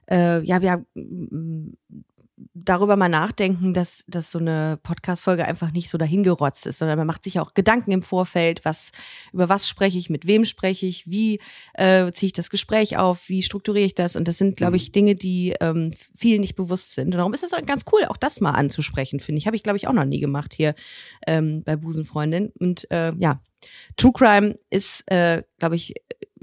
äh, 0.10 0.42
ja, 0.42 0.60
ja, 0.60 0.82
darüber 2.54 2.96
mal 2.96 3.10
nachdenken, 3.10 3.74
dass, 3.74 4.04
dass 4.08 4.32
so 4.32 4.40
eine 4.40 4.80
Podcast-Folge 4.82 5.46
einfach 5.46 5.72
nicht 5.72 5.90
so 5.90 5.98
dahingerotzt 5.98 6.66
ist, 6.68 6.78
sondern 6.80 6.98
man 6.98 7.08
macht 7.08 7.24
sich 7.24 7.40
auch 7.40 7.54
Gedanken 7.54 7.92
im 7.92 8.02
Vorfeld, 8.02 8.66
was, 8.66 8.92
über 9.34 9.50
was 9.50 9.68
spreche 9.68 9.98
ich, 9.98 10.10
mit 10.10 10.26
wem 10.28 10.46
spreche 10.46 10.86
ich, 10.86 11.10
wie 11.10 11.40
äh, 11.74 12.12
ziehe 12.12 12.28
ich 12.28 12.34
das 12.34 12.50
Gespräch 12.50 12.98
auf, 12.98 13.30
wie 13.30 13.44
strukturiere 13.44 13.86
ich 13.86 13.96
das? 13.96 14.16
Und 14.16 14.28
das 14.28 14.38
sind, 14.38 14.58
glaube 14.58 14.78
ich, 14.78 14.90
mhm. 14.90 14.92
Dinge, 14.94 15.16
die 15.16 15.54
ähm, 15.60 15.92
vielen 16.16 16.42
nicht 16.42 16.56
bewusst 16.56 16.96
sind. 16.96 17.08
Und 17.08 17.18
darum 17.18 17.34
ist 17.34 17.44
es 17.44 17.52
ganz 17.66 17.84
cool, 17.92 18.06
auch 18.06 18.18
das 18.18 18.42
mal 18.42 18.52
anzusprechen, 18.52 19.20
finde 19.20 19.40
ich. 19.40 19.48
Habe 19.48 19.56
ich, 19.56 19.64
glaube 19.64 19.78
ich, 19.78 19.88
auch 19.88 19.94
noch 19.94 20.06
nie 20.06 20.20
gemacht 20.20 20.54
hier 20.54 20.76
ähm, 21.28 21.64
bei 21.64 21.76
Busenfreundin. 21.76 22.52
Und 22.60 22.90
äh, 22.92 23.14
ja, 23.18 23.42
True 23.98 24.14
Crime 24.14 24.58
ist, 24.70 25.04
äh, 25.12 25.44
glaube 25.60 25.76
ich, 25.76 25.94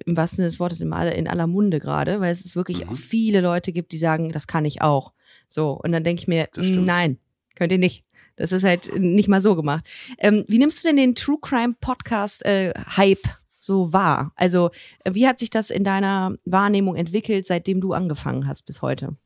im 0.06 0.16
wahrsten 0.16 0.37
Sinne 0.37 0.49
des 0.49 0.61
Wortes 0.61 0.80
in 0.80 0.92
aller 1.28 1.46
Munde 1.46 1.80
gerade, 1.80 2.20
weil 2.20 2.32
es 2.32 2.56
wirklich 2.56 2.84
mhm. 2.84 2.92
auch 2.92 2.96
viele 2.96 3.40
Leute 3.40 3.73
gibt, 3.73 3.92
die 3.92 3.99
sagen, 3.99 4.30
das 4.30 4.46
kann 4.46 4.64
ich 4.64 4.82
auch. 4.82 5.12
So, 5.49 5.73
und 5.73 5.93
dann 5.93 6.05
denke 6.05 6.21
ich 6.21 6.28
mir, 6.28 6.47
nein, 6.57 7.19
könnt 7.57 7.73
ihr 7.73 7.78
nicht. 7.78 8.05
Das 8.37 8.52
ist 8.52 8.62
halt 8.62 8.97
nicht 8.97 9.28
mal 9.28 9.40
so 9.40 9.57
gemacht. 9.57 9.85
Ähm, 10.19 10.45
wie 10.47 10.59
nimmst 10.59 10.83
du 10.83 10.88
denn 10.88 10.97
den 10.97 11.14
True 11.17 11.38
Crime 11.40 11.75
Podcast 11.81 12.45
äh, 12.45 12.73
Hype 12.97 13.26
so 13.59 13.93
wahr? 13.93 14.33
Also, 14.37 14.71
wie 15.05 15.26
hat 15.26 15.40
sich 15.40 15.50
das 15.50 15.71
in 15.71 15.83
deiner 15.83 16.37
Wahrnehmung 16.45 16.95
entwickelt, 16.95 17.47
seitdem 17.47 17.81
du 17.81 17.95
angefangen 17.95 18.47
hast 18.47 18.64
bis 18.64 18.81
heute? 18.81 19.17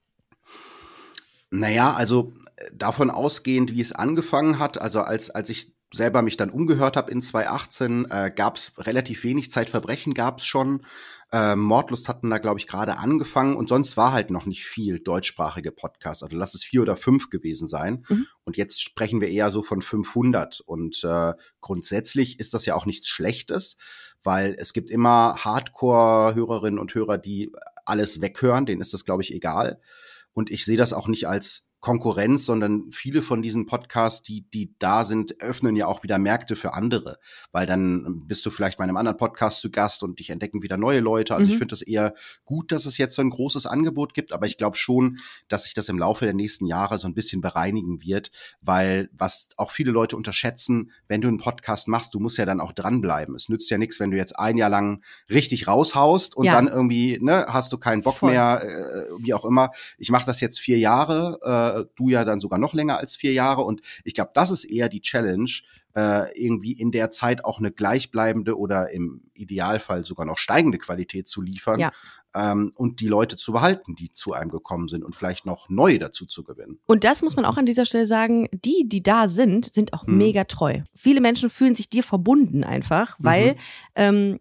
Naja, 1.50 1.92
also 1.92 2.32
äh, 2.56 2.70
davon 2.72 3.10
ausgehend, 3.10 3.74
wie 3.74 3.82
es 3.82 3.92
angefangen 3.92 4.58
hat, 4.58 4.80
also 4.80 5.02
als, 5.02 5.28
als 5.28 5.50
ich 5.50 5.74
selber 5.92 6.22
mich 6.22 6.38
dann 6.38 6.48
umgehört 6.48 6.96
habe 6.96 7.10
in 7.10 7.20
2018, 7.20 8.06
äh, 8.10 8.32
gab 8.34 8.56
es 8.56 8.72
relativ 8.78 9.24
wenig 9.24 9.50
Zeitverbrechen, 9.50 10.14
gab 10.14 10.38
es 10.38 10.46
schon. 10.46 10.82
Äh, 11.32 11.56
Mordlust 11.56 12.10
hatten 12.10 12.28
da, 12.28 12.36
glaube 12.36 12.60
ich, 12.60 12.66
gerade 12.66 12.98
angefangen 12.98 13.56
und 13.56 13.66
sonst 13.66 13.96
war 13.96 14.12
halt 14.12 14.30
noch 14.30 14.44
nicht 14.44 14.66
viel 14.66 15.00
deutschsprachige 15.00 15.72
Podcasts. 15.72 16.22
Also 16.22 16.36
lass 16.36 16.54
es 16.54 16.62
vier 16.62 16.82
oder 16.82 16.94
fünf 16.94 17.30
gewesen 17.30 17.66
sein. 17.66 18.04
Mhm. 18.08 18.26
Und 18.44 18.58
jetzt 18.58 18.82
sprechen 18.82 19.22
wir 19.22 19.28
eher 19.28 19.48
so 19.50 19.62
von 19.62 19.80
500. 19.80 20.60
Und 20.60 21.02
äh, 21.04 21.32
grundsätzlich 21.62 22.38
ist 22.38 22.52
das 22.52 22.66
ja 22.66 22.74
auch 22.74 22.84
nichts 22.84 23.08
Schlechtes, 23.08 23.78
weil 24.22 24.54
es 24.58 24.74
gibt 24.74 24.90
immer 24.90 25.36
Hardcore-Hörerinnen 25.38 26.78
und 26.78 26.94
Hörer, 26.94 27.16
die 27.16 27.50
alles 27.86 28.20
weghören. 28.20 28.66
Denen 28.66 28.82
ist 28.82 28.92
das, 28.92 29.06
glaube 29.06 29.22
ich, 29.22 29.32
egal. 29.32 29.80
Und 30.34 30.50
ich 30.50 30.66
sehe 30.66 30.76
das 30.76 30.92
auch 30.92 31.08
nicht 31.08 31.28
als 31.28 31.64
Konkurrenz, 31.82 32.46
sondern 32.46 32.92
viele 32.92 33.22
von 33.22 33.42
diesen 33.42 33.66
Podcasts, 33.66 34.22
die, 34.22 34.42
die 34.54 34.72
da 34.78 35.02
sind, 35.02 35.42
öffnen 35.42 35.74
ja 35.74 35.88
auch 35.88 36.04
wieder 36.04 36.16
Märkte 36.20 36.54
für 36.54 36.74
andere. 36.74 37.18
Weil 37.50 37.66
dann 37.66 38.22
bist 38.28 38.46
du 38.46 38.50
vielleicht 38.50 38.78
bei 38.78 38.84
einem 38.84 38.96
anderen 38.96 39.18
Podcast 39.18 39.60
zu 39.60 39.68
Gast 39.68 40.04
und 40.04 40.20
dich 40.20 40.30
entdecken 40.30 40.62
wieder 40.62 40.76
neue 40.76 41.00
Leute. 41.00 41.34
Also 41.34 41.46
mhm. 41.46 41.50
ich 41.50 41.58
finde 41.58 41.72
das 41.72 41.82
eher 41.82 42.14
gut, 42.44 42.70
dass 42.70 42.86
es 42.86 42.98
jetzt 42.98 43.16
so 43.16 43.22
ein 43.22 43.30
großes 43.30 43.66
Angebot 43.66 44.14
gibt, 44.14 44.32
aber 44.32 44.46
ich 44.46 44.58
glaube 44.58 44.76
schon, 44.76 45.18
dass 45.48 45.64
sich 45.64 45.74
das 45.74 45.88
im 45.88 45.98
Laufe 45.98 46.24
der 46.24 46.34
nächsten 46.34 46.66
Jahre 46.66 46.98
so 46.98 47.08
ein 47.08 47.14
bisschen 47.14 47.40
bereinigen 47.40 48.00
wird, 48.00 48.30
weil 48.60 49.10
was 49.12 49.48
auch 49.56 49.72
viele 49.72 49.90
Leute 49.90 50.16
unterschätzen, 50.16 50.92
wenn 51.08 51.20
du 51.20 51.26
einen 51.26 51.38
Podcast 51.38 51.88
machst, 51.88 52.14
du 52.14 52.20
musst 52.20 52.38
ja 52.38 52.46
dann 52.46 52.60
auch 52.60 52.70
dranbleiben. 52.70 53.34
Es 53.34 53.48
nützt 53.48 53.68
ja 53.70 53.78
nichts, 53.78 53.98
wenn 53.98 54.12
du 54.12 54.16
jetzt 54.16 54.38
ein 54.38 54.56
Jahr 54.56 54.70
lang 54.70 55.02
richtig 55.28 55.66
raushaust 55.66 56.36
und 56.36 56.44
ja. 56.44 56.52
dann 56.52 56.68
irgendwie, 56.68 57.18
ne, 57.20 57.46
hast 57.48 57.72
du 57.72 57.78
keinen 57.78 58.02
Bock 58.02 58.18
Voll. 58.18 58.30
mehr, 58.30 58.62
äh, 58.62 59.12
wie 59.18 59.34
auch 59.34 59.44
immer. 59.44 59.72
Ich 59.98 60.12
mache 60.12 60.26
das 60.26 60.40
jetzt 60.40 60.60
vier 60.60 60.78
Jahre. 60.78 61.40
Äh, 61.42 61.71
du 61.96 62.08
ja 62.08 62.24
dann 62.24 62.40
sogar 62.40 62.58
noch 62.58 62.74
länger 62.74 62.98
als 62.98 63.16
vier 63.16 63.32
Jahre. 63.32 63.62
Und 63.62 63.82
ich 64.04 64.14
glaube, 64.14 64.30
das 64.34 64.50
ist 64.50 64.64
eher 64.64 64.88
die 64.88 65.00
Challenge, 65.00 65.50
äh, 65.94 66.32
irgendwie 66.40 66.72
in 66.72 66.90
der 66.90 67.10
Zeit 67.10 67.44
auch 67.44 67.58
eine 67.58 67.70
gleichbleibende 67.70 68.58
oder 68.58 68.90
im 68.90 69.22
Idealfall 69.34 70.04
sogar 70.04 70.26
noch 70.26 70.38
steigende 70.38 70.78
Qualität 70.78 71.28
zu 71.28 71.42
liefern 71.42 71.80
ja. 71.80 71.90
ähm, 72.34 72.72
und 72.74 73.00
die 73.00 73.08
Leute 73.08 73.36
zu 73.36 73.52
behalten, 73.52 73.94
die 73.94 74.12
zu 74.12 74.32
einem 74.32 74.50
gekommen 74.50 74.88
sind 74.88 75.04
und 75.04 75.14
vielleicht 75.14 75.44
noch 75.44 75.68
neue 75.68 75.98
dazu 75.98 76.24
zu 76.26 76.44
gewinnen. 76.44 76.78
Und 76.86 77.04
das 77.04 77.22
muss 77.22 77.36
man 77.36 77.44
auch 77.44 77.58
an 77.58 77.66
dieser 77.66 77.84
Stelle 77.84 78.06
sagen, 78.06 78.48
die, 78.52 78.88
die 78.88 79.02
da 79.02 79.28
sind, 79.28 79.66
sind 79.66 79.92
auch 79.92 80.06
hm. 80.06 80.16
mega 80.16 80.44
treu. 80.44 80.80
Viele 80.94 81.20
Menschen 81.20 81.50
fühlen 81.50 81.74
sich 81.74 81.90
dir 81.90 82.02
verbunden 82.02 82.64
einfach, 82.64 83.16
weil 83.18 83.52
mhm. 83.52 83.58
ähm, 83.96 84.40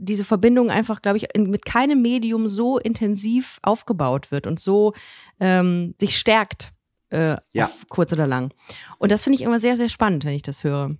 diese 0.00 0.24
Verbindung 0.24 0.70
einfach, 0.70 1.02
glaube 1.02 1.18
ich, 1.18 1.28
mit 1.36 1.64
keinem 1.64 2.02
Medium 2.02 2.48
so 2.48 2.78
intensiv 2.78 3.58
aufgebaut 3.62 4.30
wird 4.30 4.46
und 4.46 4.60
so 4.60 4.94
ähm, 5.40 5.94
sich 6.00 6.16
stärkt, 6.18 6.72
äh, 7.10 7.36
ja. 7.52 7.70
kurz 7.88 8.12
oder 8.12 8.26
lang. 8.26 8.52
Und 8.98 9.12
das 9.12 9.24
finde 9.24 9.36
ich 9.36 9.42
immer 9.42 9.60
sehr, 9.60 9.76
sehr 9.76 9.88
spannend, 9.88 10.24
wenn 10.24 10.34
ich 10.34 10.42
das 10.42 10.64
höre 10.64 10.96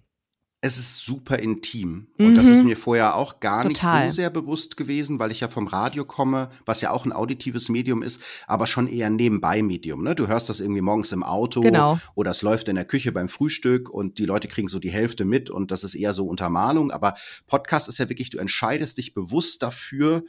es 0.61 0.77
ist 0.77 1.05
super 1.05 1.39
intim. 1.39 2.09
Und 2.19 2.33
mhm. 2.33 2.35
das 2.35 2.47
ist 2.47 2.61
mhm. 2.61 2.71
mir 2.71 2.77
vorher 2.77 3.15
auch 3.15 3.39
gar 3.39 3.63
Total. 3.63 4.07
nicht 4.07 4.15
so 4.15 4.17
sehr 4.17 4.31
bewusst 4.31 4.77
gewesen, 4.77 5.21
weil 5.21 5.31
ich 5.31 5.41
ja 5.41 5.49
vom 5.49 5.69
Radio 5.69 6.05
komme, 6.05 6.49
was 6.67 6.81
ja 6.81 6.91
auch 6.91 7.05
ein 7.05 7.13
auditives 7.13 7.69
Medium 7.69 8.03
ist, 8.03 8.21
aber 8.49 8.67
schon 8.67 8.89
eher 8.89 9.09
nebenbei 9.09 9.63
Medium. 9.63 10.03
Ne? 10.03 10.17
Du 10.17 10.27
hörst 10.27 10.49
das 10.49 10.59
irgendwie 10.59 10.81
morgens 10.81 11.13
im 11.13 11.23
Auto 11.23 11.61
genau. 11.61 12.01
oder 12.17 12.33
es 12.33 12.43
läuft 12.43 12.69
in 12.69 12.75
der 12.75 12.85
Küche 12.85 13.13
beim 13.13 13.29
Frühstück 13.29 13.89
und 13.89 14.19
die 14.19 14.27
Leute 14.27 14.49
kriegen 14.49 14.67
so 14.67 14.81
die 14.81 14.91
Hälfte 14.91 15.25
mit 15.25 15.49
und 15.49 15.71
das 15.71 15.85
ist 15.85 15.95
eher 15.95 16.13
so 16.13 16.27
Untermalung. 16.27 16.91
Aber 16.91 17.15
Podcast 17.47 17.89
ist 17.89 17.99
ja 17.99 18.09
wirklich, 18.09 18.31
du 18.31 18.39
entscheidest 18.39 18.99
dich 18.99 19.15
bewusst 19.15 19.63
dafür, 19.63 20.25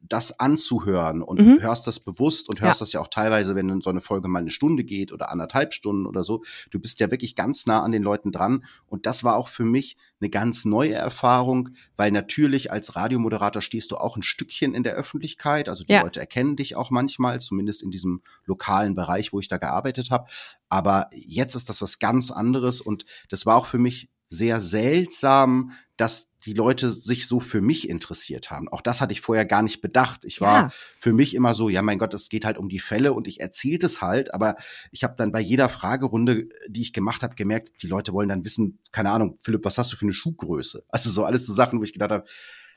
das 0.00 0.40
anzuhören 0.40 1.22
und 1.22 1.40
mhm. 1.40 1.60
hörst 1.60 1.86
das 1.86 2.00
bewusst 2.00 2.48
und 2.48 2.60
hörst 2.60 2.80
ja. 2.80 2.84
das 2.84 2.92
ja 2.92 3.00
auch 3.00 3.08
teilweise, 3.08 3.54
wenn 3.54 3.80
so 3.80 3.90
eine 3.90 4.00
Folge 4.00 4.28
mal 4.28 4.38
eine 4.38 4.50
Stunde 4.50 4.82
geht 4.82 5.12
oder 5.12 5.30
anderthalb 5.30 5.72
Stunden 5.74 6.06
oder 6.06 6.24
so. 6.24 6.42
Du 6.70 6.80
bist 6.80 7.00
ja 7.00 7.10
wirklich 7.10 7.34
ganz 7.34 7.66
nah 7.66 7.82
an 7.82 7.92
den 7.92 8.02
Leuten 8.02 8.32
dran. 8.32 8.64
Und 8.86 9.06
das 9.06 9.24
war 9.24 9.36
auch 9.36 9.48
für 9.48 9.64
mich 9.64 9.96
eine 10.20 10.30
ganz 10.30 10.64
neue 10.64 10.94
Erfahrung, 10.94 11.70
weil 11.96 12.10
natürlich 12.12 12.72
als 12.72 12.96
Radiomoderator 12.96 13.62
stehst 13.62 13.90
du 13.90 13.96
auch 13.96 14.16
ein 14.16 14.22
Stückchen 14.22 14.74
in 14.74 14.82
der 14.82 14.94
Öffentlichkeit. 14.94 15.68
Also 15.68 15.84
die 15.84 15.92
ja. 15.92 16.02
Leute 16.02 16.20
erkennen 16.20 16.56
dich 16.56 16.76
auch 16.76 16.90
manchmal, 16.90 17.40
zumindest 17.40 17.82
in 17.82 17.90
diesem 17.90 18.22
lokalen 18.46 18.94
Bereich, 18.94 19.32
wo 19.32 19.38
ich 19.38 19.48
da 19.48 19.58
gearbeitet 19.58 20.10
habe. 20.10 20.26
Aber 20.68 21.10
jetzt 21.12 21.54
ist 21.54 21.68
das 21.68 21.82
was 21.82 21.98
ganz 21.98 22.30
anderes 22.30 22.80
und 22.80 23.04
das 23.28 23.44
war 23.44 23.56
auch 23.56 23.66
für 23.66 23.78
mich 23.78 24.08
sehr 24.30 24.60
seltsam, 24.60 25.72
dass 26.00 26.30
die 26.46 26.54
Leute 26.54 26.90
sich 26.90 27.28
so 27.28 27.40
für 27.40 27.60
mich 27.60 27.88
interessiert 27.88 28.50
haben. 28.50 28.68
Auch 28.68 28.80
das 28.80 29.02
hatte 29.02 29.12
ich 29.12 29.20
vorher 29.20 29.44
gar 29.44 29.60
nicht 29.60 29.82
bedacht. 29.82 30.24
Ich 30.24 30.40
war 30.40 30.62
ja. 30.62 30.70
für 30.98 31.12
mich 31.12 31.34
immer 31.34 31.54
so, 31.54 31.68
ja 31.68 31.82
mein 31.82 31.98
Gott, 31.98 32.14
es 32.14 32.30
geht 32.30 32.46
halt 32.46 32.56
um 32.56 32.70
die 32.70 32.78
Fälle 32.78 33.12
und 33.12 33.28
ich 33.28 33.40
erzählte 33.40 33.84
es 33.84 34.00
halt, 34.00 34.32
aber 34.32 34.56
ich 34.90 35.04
habe 35.04 35.14
dann 35.18 35.30
bei 35.30 35.40
jeder 35.40 35.68
Fragerunde, 35.68 36.48
die 36.68 36.80
ich 36.80 36.94
gemacht 36.94 37.22
habe, 37.22 37.34
gemerkt, 37.34 37.82
die 37.82 37.86
Leute 37.86 38.14
wollen 38.14 38.30
dann 38.30 38.44
wissen, 38.46 38.78
keine 38.92 39.10
Ahnung, 39.10 39.38
Philipp, 39.42 39.64
was 39.66 39.76
hast 39.76 39.92
du 39.92 39.96
für 39.96 40.06
eine 40.06 40.14
Schuhgröße? 40.14 40.84
Also 40.88 41.10
so 41.10 41.24
alles 41.24 41.46
so 41.46 41.52
Sachen, 41.52 41.78
wo 41.78 41.84
ich 41.84 41.92
gedacht 41.92 42.12
habe, 42.12 42.24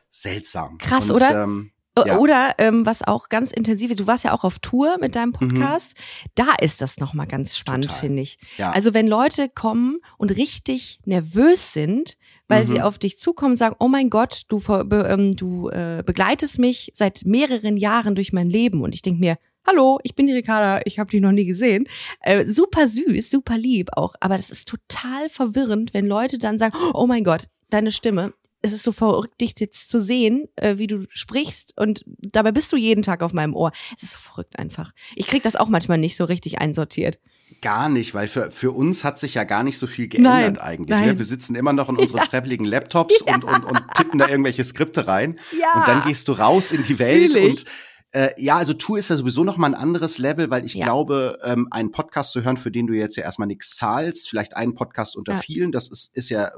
seltsam. 0.10 0.78
Krass, 0.80 1.10
und, 1.10 1.16
oder? 1.16 1.44
Ähm, 1.44 1.72
ja. 2.06 2.18
Oder 2.18 2.56
ähm, 2.58 2.86
was 2.86 3.04
auch 3.04 3.30
ganz 3.30 3.52
intensiv 3.52 3.92
ist, 3.92 4.00
du 4.00 4.08
warst 4.08 4.24
ja 4.24 4.34
auch 4.34 4.44
auf 4.44 4.60
Tour 4.60 4.98
mit 5.00 5.16
deinem 5.16 5.30
mhm. 5.30 5.34
Podcast. 5.34 5.96
Mhm. 5.96 6.30
Da 6.36 6.48
ist 6.60 6.82
das 6.82 6.98
nochmal 6.98 7.28
ganz 7.28 7.56
spannend, 7.56 7.92
finde 7.92 8.24
ich. 8.24 8.40
Ja. 8.58 8.72
Also 8.72 8.94
wenn 8.94 9.08
Leute 9.08 9.48
kommen 9.48 10.00
und 10.18 10.32
richtig 10.32 11.00
nervös 11.06 11.74
sind, 11.74 12.18
weil 12.54 12.66
mhm. 12.66 12.68
sie 12.68 12.82
auf 12.82 12.98
dich 13.00 13.18
zukommen 13.18 13.54
und 13.54 13.58
sagen, 13.58 13.76
oh 13.80 13.88
mein 13.88 14.10
Gott, 14.10 14.44
du, 14.48 14.60
be, 14.60 15.08
ähm, 15.10 15.36
du 15.36 15.70
äh, 15.70 16.04
begleitest 16.06 16.60
mich 16.60 16.92
seit 16.94 17.26
mehreren 17.26 17.78
Jahren 17.78 18.16
durch 18.16 18.32
mein 18.32 18.50
Leben. 18.50 18.82
Und 18.82 18.94
ich 18.94 19.02
denke 19.02 19.20
mir, 19.20 19.38
hallo, 19.66 20.00
ich 20.04 20.16
bin 20.16 20.28
die 20.28 20.34
Ricarda, 20.34 20.82
ich 20.86 21.00
habe 21.00 21.10
dich 21.10 21.22
noch 21.22 21.32
nie 21.32 21.46
gesehen. 21.46 21.88
Äh, 22.22 22.46
super 22.46 22.88
süß, 22.88 23.30
super 23.30 23.58
lieb 23.58 23.90
auch. 23.94 24.14
Aber 24.20 24.38
das 24.38 24.50
ist 24.52 24.68
total 24.68 25.30
verwirrend, 25.30 25.94
wenn 25.94 26.06
Leute 26.06 26.38
dann 26.38 26.60
sagen, 26.60 26.78
oh 26.94 27.08
mein 27.08 27.24
Gott, 27.24 27.46
deine 27.70 27.92
Stimme, 27.92 28.34
es 28.62 28.72
ist 28.72 28.84
so 28.84 28.92
verrückt, 28.92 29.42
dich 29.42 29.54
jetzt 29.60 29.90
zu 29.90 30.00
sehen, 30.00 30.48
äh, 30.56 30.78
wie 30.78 30.88
du 30.88 31.06
sprichst 31.10 31.78
und 31.78 32.04
dabei 32.08 32.52
bist 32.52 32.72
du 32.72 32.78
jeden 32.78 33.02
Tag 33.02 33.22
auf 33.22 33.34
meinem 33.34 33.56
Ohr. 33.56 33.72
Es 33.98 34.04
ist 34.04 34.14
so 34.14 34.20
verrückt 34.20 34.58
einfach. 34.58 34.94
Ich 35.16 35.28
krieg 35.28 35.44
das 35.44 35.56
auch 35.56 35.68
manchmal 35.68 35.98
nicht 35.98 36.16
so 36.16 36.24
richtig 36.24 36.62
einsortiert. 36.62 37.20
Gar 37.62 37.90
nicht, 37.90 38.14
weil 38.14 38.28
für, 38.28 38.52
für 38.52 38.72
uns 38.72 39.04
hat 39.04 39.20
sich 39.20 39.34
ja 39.34 39.44
gar 39.44 39.64
nicht 39.64 39.78
so 39.78 39.88
viel 39.88 40.08
geändert 40.08 40.34
nein, 40.34 40.58
eigentlich. 40.58 41.00
Ne? 41.00 41.08
Nein. 41.08 41.18
Wir 41.18 41.26
sitzen 41.26 41.56
immer 41.56 41.74
noch 41.74 41.90
in 41.90 41.98
unseren 41.98 42.20
ja. 42.20 42.26
schreppeligen 42.26 42.66
Laptops 42.66 43.24
ja. 43.28 43.36
und, 43.36 43.44
und, 43.44 43.64
und 43.64 43.84
tippen 43.96 44.20
da 44.20 44.28
irgendwelche 44.28 44.64
Skripte 44.64 45.08
rein. 45.08 45.40
Ja. 45.60 45.80
Und 45.80 45.88
dann 45.88 46.04
gehst 46.04 46.28
du 46.28 46.34
raus 46.34 46.72
in 46.72 46.84
die 46.84 47.00
Welt 47.00 47.36
und 47.36 47.66
äh, 48.12 48.30
ja, 48.38 48.58
also 48.58 48.74
Tour 48.74 49.00
ist 49.00 49.10
ja 49.10 49.18
sowieso 49.18 49.44
noch 49.44 49.58
mal 49.58 49.68
ein 49.68 49.74
anderes 49.74 50.20
Level, 50.20 50.52
weil 50.52 50.66
ich 50.66 50.76
ja. 50.76 50.86
glaube, 50.86 51.40
ähm, 51.44 51.68
einen 51.72 51.92
Podcast 51.92 52.32
zu 52.32 52.44
hören, 52.44 52.58
für 52.58 52.70
den 52.70 52.86
du 52.86 52.94
jetzt 52.94 53.16
ja 53.16 53.24
erstmal 53.24 53.48
nichts 53.48 53.76
zahlst, 53.76 54.30
vielleicht 54.30 54.56
einen 54.56 54.76
Podcast 54.76 55.16
unter 55.16 55.34
ja. 55.34 55.40
vielen, 55.40 55.72
das 55.72 55.90
ist, 55.90 56.12
ist 56.16 56.30
ja 56.30 56.52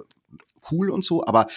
cool 0.70 0.90
und 0.90 1.06
so, 1.06 1.26
aber 1.26 1.48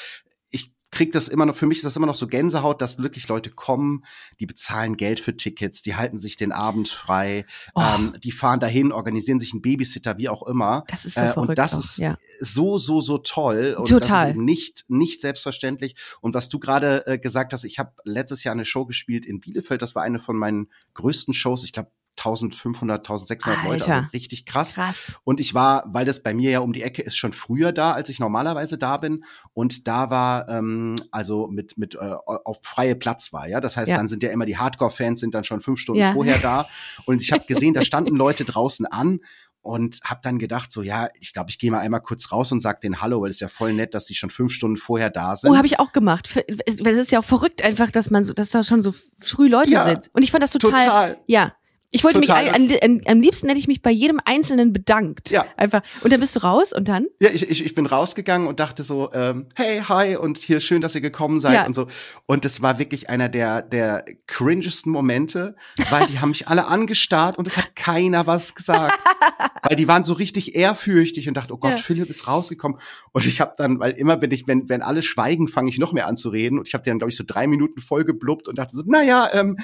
kriegt 0.90 1.14
das 1.14 1.28
immer 1.28 1.46
noch, 1.46 1.54
für 1.54 1.66
mich 1.66 1.78
ist 1.78 1.84
das 1.84 1.96
immer 1.96 2.06
noch 2.06 2.14
so 2.14 2.26
Gänsehaut, 2.26 2.80
dass 2.80 2.98
wirklich 2.98 3.28
Leute 3.28 3.50
kommen, 3.50 4.04
die 4.40 4.46
bezahlen 4.46 4.96
Geld 4.96 5.20
für 5.20 5.36
Tickets, 5.36 5.82
die 5.82 5.96
halten 5.96 6.18
sich 6.18 6.36
den 6.36 6.52
Abend 6.52 6.88
frei, 6.88 7.44
oh. 7.74 7.82
ähm, 7.82 8.16
die 8.22 8.32
fahren 8.32 8.60
dahin, 8.60 8.92
organisieren 8.92 9.38
sich 9.38 9.52
einen 9.52 9.62
Babysitter, 9.62 10.16
wie 10.18 10.28
auch 10.28 10.42
immer. 10.46 10.84
Das 10.88 11.04
ist 11.04 11.16
so 11.16 11.24
äh, 11.24 11.32
Und 11.34 11.58
das 11.58 11.74
auch, 11.74 11.80
ist 11.80 11.98
ja. 11.98 12.16
so, 12.40 12.78
so, 12.78 13.00
so 13.00 13.18
toll. 13.18 13.76
Und 13.78 13.88
Total. 13.88 14.00
das 14.00 14.28
ist 14.28 14.34
eben 14.34 14.44
nicht, 14.44 14.84
nicht 14.88 15.20
selbstverständlich. 15.20 15.94
Und 16.20 16.34
was 16.34 16.48
du 16.48 16.58
gerade 16.58 17.06
äh, 17.06 17.18
gesagt 17.18 17.52
hast, 17.52 17.64
ich 17.64 17.78
habe 17.78 17.92
letztes 18.04 18.44
Jahr 18.44 18.54
eine 18.54 18.64
Show 18.64 18.86
gespielt 18.86 19.26
in 19.26 19.40
Bielefeld, 19.40 19.82
das 19.82 19.94
war 19.94 20.02
eine 20.02 20.18
von 20.18 20.36
meinen 20.36 20.68
größten 20.94 21.34
Shows. 21.34 21.64
Ich 21.64 21.72
glaube, 21.72 21.90
1500, 22.18 22.98
1600 22.98 23.58
Alter. 23.58 23.68
Leute, 23.68 23.92
also 23.92 24.08
richtig 24.12 24.44
krass. 24.46 24.74
krass. 24.74 25.14
Und 25.24 25.40
ich 25.40 25.54
war, 25.54 25.84
weil 25.86 26.04
das 26.04 26.22
bei 26.22 26.34
mir 26.34 26.50
ja 26.50 26.60
um 26.60 26.72
die 26.72 26.82
Ecke 26.82 27.02
ist, 27.02 27.16
schon 27.16 27.32
früher 27.32 27.72
da, 27.72 27.92
als 27.92 28.08
ich 28.08 28.18
normalerweise 28.18 28.78
da 28.78 28.96
bin. 28.96 29.24
Und 29.54 29.88
da 29.88 30.10
war 30.10 30.48
ähm, 30.48 30.96
also 31.10 31.48
mit 31.48 31.78
mit 31.78 31.94
äh, 31.94 31.98
auf 31.98 32.60
freie 32.62 32.96
Platz 32.96 33.32
war, 33.32 33.48
ja. 33.48 33.60
Das 33.60 33.76
heißt, 33.76 33.90
ja. 33.90 33.96
dann 33.96 34.08
sind 34.08 34.22
ja 34.22 34.30
immer 34.30 34.46
die 34.46 34.58
Hardcore-Fans 34.58 35.20
sind 35.20 35.34
dann 35.34 35.44
schon 35.44 35.60
fünf 35.60 35.78
Stunden 35.80 36.00
ja. 36.00 36.12
vorher 36.12 36.38
da. 36.38 36.66
Und 37.06 37.22
ich 37.22 37.32
habe 37.32 37.44
gesehen, 37.48 37.74
da 37.74 37.82
standen 37.82 38.16
Leute 38.16 38.44
draußen 38.44 38.86
an 38.86 39.20
und 39.68 40.00
habe 40.04 40.20
dann 40.22 40.38
gedacht 40.38 40.70
so 40.72 40.82
ja 40.82 41.08
ich 41.20 41.32
glaube 41.32 41.50
ich 41.50 41.58
gehe 41.58 41.70
mal 41.70 41.80
einmal 41.80 42.00
kurz 42.00 42.32
raus 42.32 42.52
und 42.52 42.60
sag 42.60 42.80
den 42.80 43.00
Hallo 43.00 43.20
weil 43.20 43.30
es 43.30 43.36
ist 43.36 43.40
ja 43.40 43.48
voll 43.48 43.72
nett 43.72 43.92
dass 43.94 44.06
sie 44.06 44.14
schon 44.14 44.30
fünf 44.30 44.52
Stunden 44.52 44.76
vorher 44.76 45.10
da 45.10 45.36
sind 45.36 45.50
oh 45.50 45.56
habe 45.56 45.66
ich 45.66 45.78
auch 45.78 45.92
gemacht 45.92 46.30
es 46.66 46.80
ist 46.80 47.10
ja 47.12 47.18
auch 47.18 47.24
verrückt 47.24 47.62
einfach 47.62 47.90
dass 47.90 48.10
man 48.10 48.24
so 48.24 48.32
dass 48.32 48.50
da 48.50 48.62
schon 48.62 48.82
so 48.82 48.94
früh 49.18 49.48
Leute 49.48 49.70
ja, 49.70 49.86
sind 49.86 50.10
und 50.12 50.22
ich 50.22 50.30
fand 50.30 50.42
das 50.42 50.52
total, 50.52 50.80
total. 50.80 51.18
ja 51.26 51.54
ich 51.90 52.04
wollte 52.04 52.20
Total. 52.20 52.44
mich, 52.44 52.82
an, 52.82 52.90
an, 52.90 53.00
am 53.06 53.20
liebsten 53.20 53.48
hätte 53.48 53.58
ich 53.58 53.66
mich 53.66 53.80
bei 53.80 53.90
jedem 53.90 54.20
Einzelnen 54.24 54.74
bedankt. 54.74 55.30
Ja. 55.30 55.46
Einfach. 55.56 55.82
Und 56.02 56.12
dann 56.12 56.20
bist 56.20 56.36
du 56.36 56.40
raus 56.40 56.74
und 56.74 56.86
dann? 56.88 57.06
Ja, 57.20 57.30
ich, 57.30 57.48
ich, 57.48 57.64
ich 57.64 57.74
bin 57.74 57.86
rausgegangen 57.86 58.46
und 58.46 58.60
dachte 58.60 58.82
so, 58.82 59.10
ähm, 59.14 59.46
hey, 59.54 59.80
hi 59.80 60.16
und 60.16 60.36
hier 60.36 60.60
schön, 60.60 60.82
dass 60.82 60.94
ihr 60.94 61.00
gekommen 61.00 61.40
seid 61.40 61.54
ja. 61.54 61.66
und 61.66 61.74
so. 61.74 61.86
Und 62.26 62.44
es 62.44 62.60
war 62.60 62.78
wirklich 62.78 63.08
einer 63.08 63.30
der, 63.30 63.62
der 63.62 64.04
cringesten 64.26 64.92
Momente, 64.92 65.56
weil 65.88 66.06
die 66.08 66.20
haben 66.20 66.28
mich 66.28 66.48
alle 66.48 66.66
angestarrt 66.66 67.38
und 67.38 67.48
es 67.48 67.56
hat 67.56 67.74
keiner 67.74 68.26
was 68.26 68.54
gesagt. 68.54 68.98
weil 69.62 69.76
die 69.76 69.88
waren 69.88 70.04
so 70.04 70.12
richtig 70.12 70.54
ehrfürchtig 70.54 71.26
und 71.26 71.38
dachte, 71.38 71.54
oh 71.54 71.58
Gott, 71.58 71.72
ja. 71.72 71.76
Philipp 71.78 72.10
ist 72.10 72.28
rausgekommen. 72.28 72.78
Und 73.12 73.24
ich 73.24 73.40
habe 73.40 73.54
dann, 73.56 73.80
weil 73.80 73.92
immer 73.92 74.18
bin 74.18 74.30
ich, 74.30 74.46
wenn, 74.46 74.68
wenn 74.68 74.82
alle 74.82 75.02
schweigen, 75.02 75.48
fange 75.48 75.70
ich 75.70 75.78
noch 75.78 75.92
mehr 75.92 76.06
an 76.06 76.18
zu 76.18 76.28
reden. 76.28 76.58
Und 76.58 76.68
ich 76.68 76.74
habe 76.74 76.84
dann, 76.84 76.98
glaube 76.98 77.10
ich, 77.10 77.16
so 77.16 77.24
drei 77.26 77.46
Minuten 77.46 77.80
voll 77.80 78.04
geblubbt 78.04 78.46
und 78.46 78.58
dachte 78.58 78.76
so, 78.76 78.82
naja, 78.84 79.30
ähm, 79.32 79.56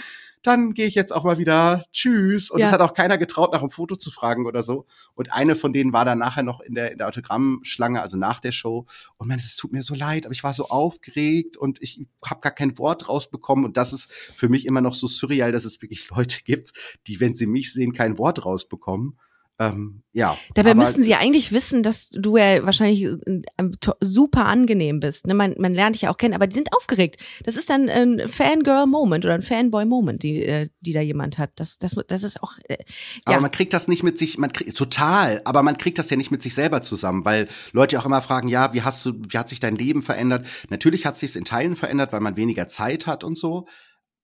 dann 0.44 0.74
gehe 0.74 0.86
ich 0.86 0.94
jetzt 0.94 1.12
auch 1.12 1.24
mal 1.24 1.38
wieder 1.38 1.84
Tschüss. 1.92 2.50
Und 2.50 2.60
es 2.60 2.70
hat 2.70 2.82
auch 2.82 2.92
keiner 2.92 3.16
getraut, 3.16 3.52
nach 3.52 3.60
einem 3.60 3.70
Foto 3.70 3.96
zu 3.96 4.10
fragen 4.10 4.46
oder 4.46 4.62
so. 4.62 4.86
Und 5.14 5.32
eine 5.32 5.56
von 5.56 5.72
denen 5.72 5.94
war 5.94 6.04
dann 6.04 6.18
nachher 6.18 6.42
noch 6.42 6.60
in 6.60 6.74
der, 6.74 6.92
in 6.92 6.98
der 6.98 7.08
Autogrammschlange, 7.08 8.00
also 8.02 8.18
nach 8.18 8.40
der 8.40 8.52
Show. 8.52 8.86
Und 9.16 9.28
man, 9.28 9.38
es 9.38 9.56
tut 9.56 9.72
mir 9.72 9.82
so 9.82 9.94
leid, 9.94 10.26
aber 10.26 10.32
ich 10.32 10.44
war 10.44 10.52
so 10.52 10.66
aufgeregt 10.68 11.56
und 11.56 11.82
ich 11.82 12.06
habe 12.22 12.42
gar 12.42 12.52
kein 12.52 12.76
Wort 12.76 13.08
rausbekommen. 13.08 13.64
Und 13.64 13.78
das 13.78 13.94
ist 13.94 14.12
für 14.12 14.50
mich 14.50 14.66
immer 14.66 14.82
noch 14.82 14.94
so 14.94 15.06
surreal, 15.06 15.50
dass 15.50 15.64
es 15.64 15.80
wirklich 15.80 16.10
Leute 16.10 16.42
gibt, 16.44 16.74
die, 17.06 17.20
wenn 17.20 17.34
sie 17.34 17.46
mich 17.46 17.72
sehen, 17.72 17.94
kein 17.94 18.18
Wort 18.18 18.44
rausbekommen. 18.44 19.18
Ähm, 19.60 20.02
ja. 20.12 20.36
Dabei 20.54 20.74
müssten 20.74 21.02
sie 21.02 21.10
ja 21.10 21.18
eigentlich 21.18 21.52
wissen, 21.52 21.84
dass 21.84 22.10
du 22.10 22.36
ja 22.36 22.64
wahrscheinlich 22.66 23.04
ähm, 23.26 23.70
super 24.00 24.46
angenehm 24.46 24.98
bist. 24.98 25.28
Ne? 25.28 25.34
Man, 25.34 25.54
man 25.58 25.72
lernt 25.72 25.94
dich 25.94 26.02
ja 26.02 26.10
auch 26.10 26.16
kennen, 26.16 26.34
aber 26.34 26.48
die 26.48 26.56
sind 26.56 26.72
aufgeregt. 26.74 27.20
Das 27.44 27.56
ist 27.56 27.70
dann 27.70 27.88
ein 27.88 28.28
Fangirl-Moment 28.28 29.24
oder 29.24 29.34
ein 29.34 29.42
Fanboy-Moment, 29.42 30.24
die, 30.24 30.44
äh, 30.44 30.70
die 30.80 30.92
da 30.92 31.00
jemand 31.00 31.38
hat. 31.38 31.52
Das, 31.56 31.78
das, 31.78 31.94
das 32.08 32.24
ist 32.24 32.42
auch. 32.42 32.54
Äh, 32.68 32.78
ja. 32.80 32.86
Aber 33.26 33.42
man 33.42 33.50
kriegt 33.52 33.72
das 33.72 33.86
nicht 33.86 34.02
mit 34.02 34.18
sich, 34.18 34.38
man 34.38 34.52
kriegt 34.52 34.76
total, 34.76 35.40
aber 35.44 35.62
man 35.62 35.78
kriegt 35.78 35.98
das 35.98 36.10
ja 36.10 36.16
nicht 36.16 36.32
mit 36.32 36.42
sich 36.42 36.54
selber 36.54 36.82
zusammen, 36.82 37.24
weil 37.24 37.46
Leute 37.72 37.98
auch 38.00 38.06
immer 38.06 38.22
fragen, 38.22 38.48
ja, 38.48 38.74
wie 38.74 38.82
hast 38.82 39.06
du, 39.06 39.12
wie 39.28 39.38
hat 39.38 39.48
sich 39.48 39.60
dein 39.60 39.76
Leben 39.76 40.02
verändert? 40.02 40.46
Natürlich 40.68 41.06
hat 41.06 41.16
sich 41.16 41.36
in 41.36 41.44
Teilen 41.44 41.76
verändert, 41.76 42.12
weil 42.12 42.20
man 42.20 42.36
weniger 42.36 42.66
Zeit 42.66 43.06
hat 43.06 43.22
und 43.22 43.38
so. 43.38 43.66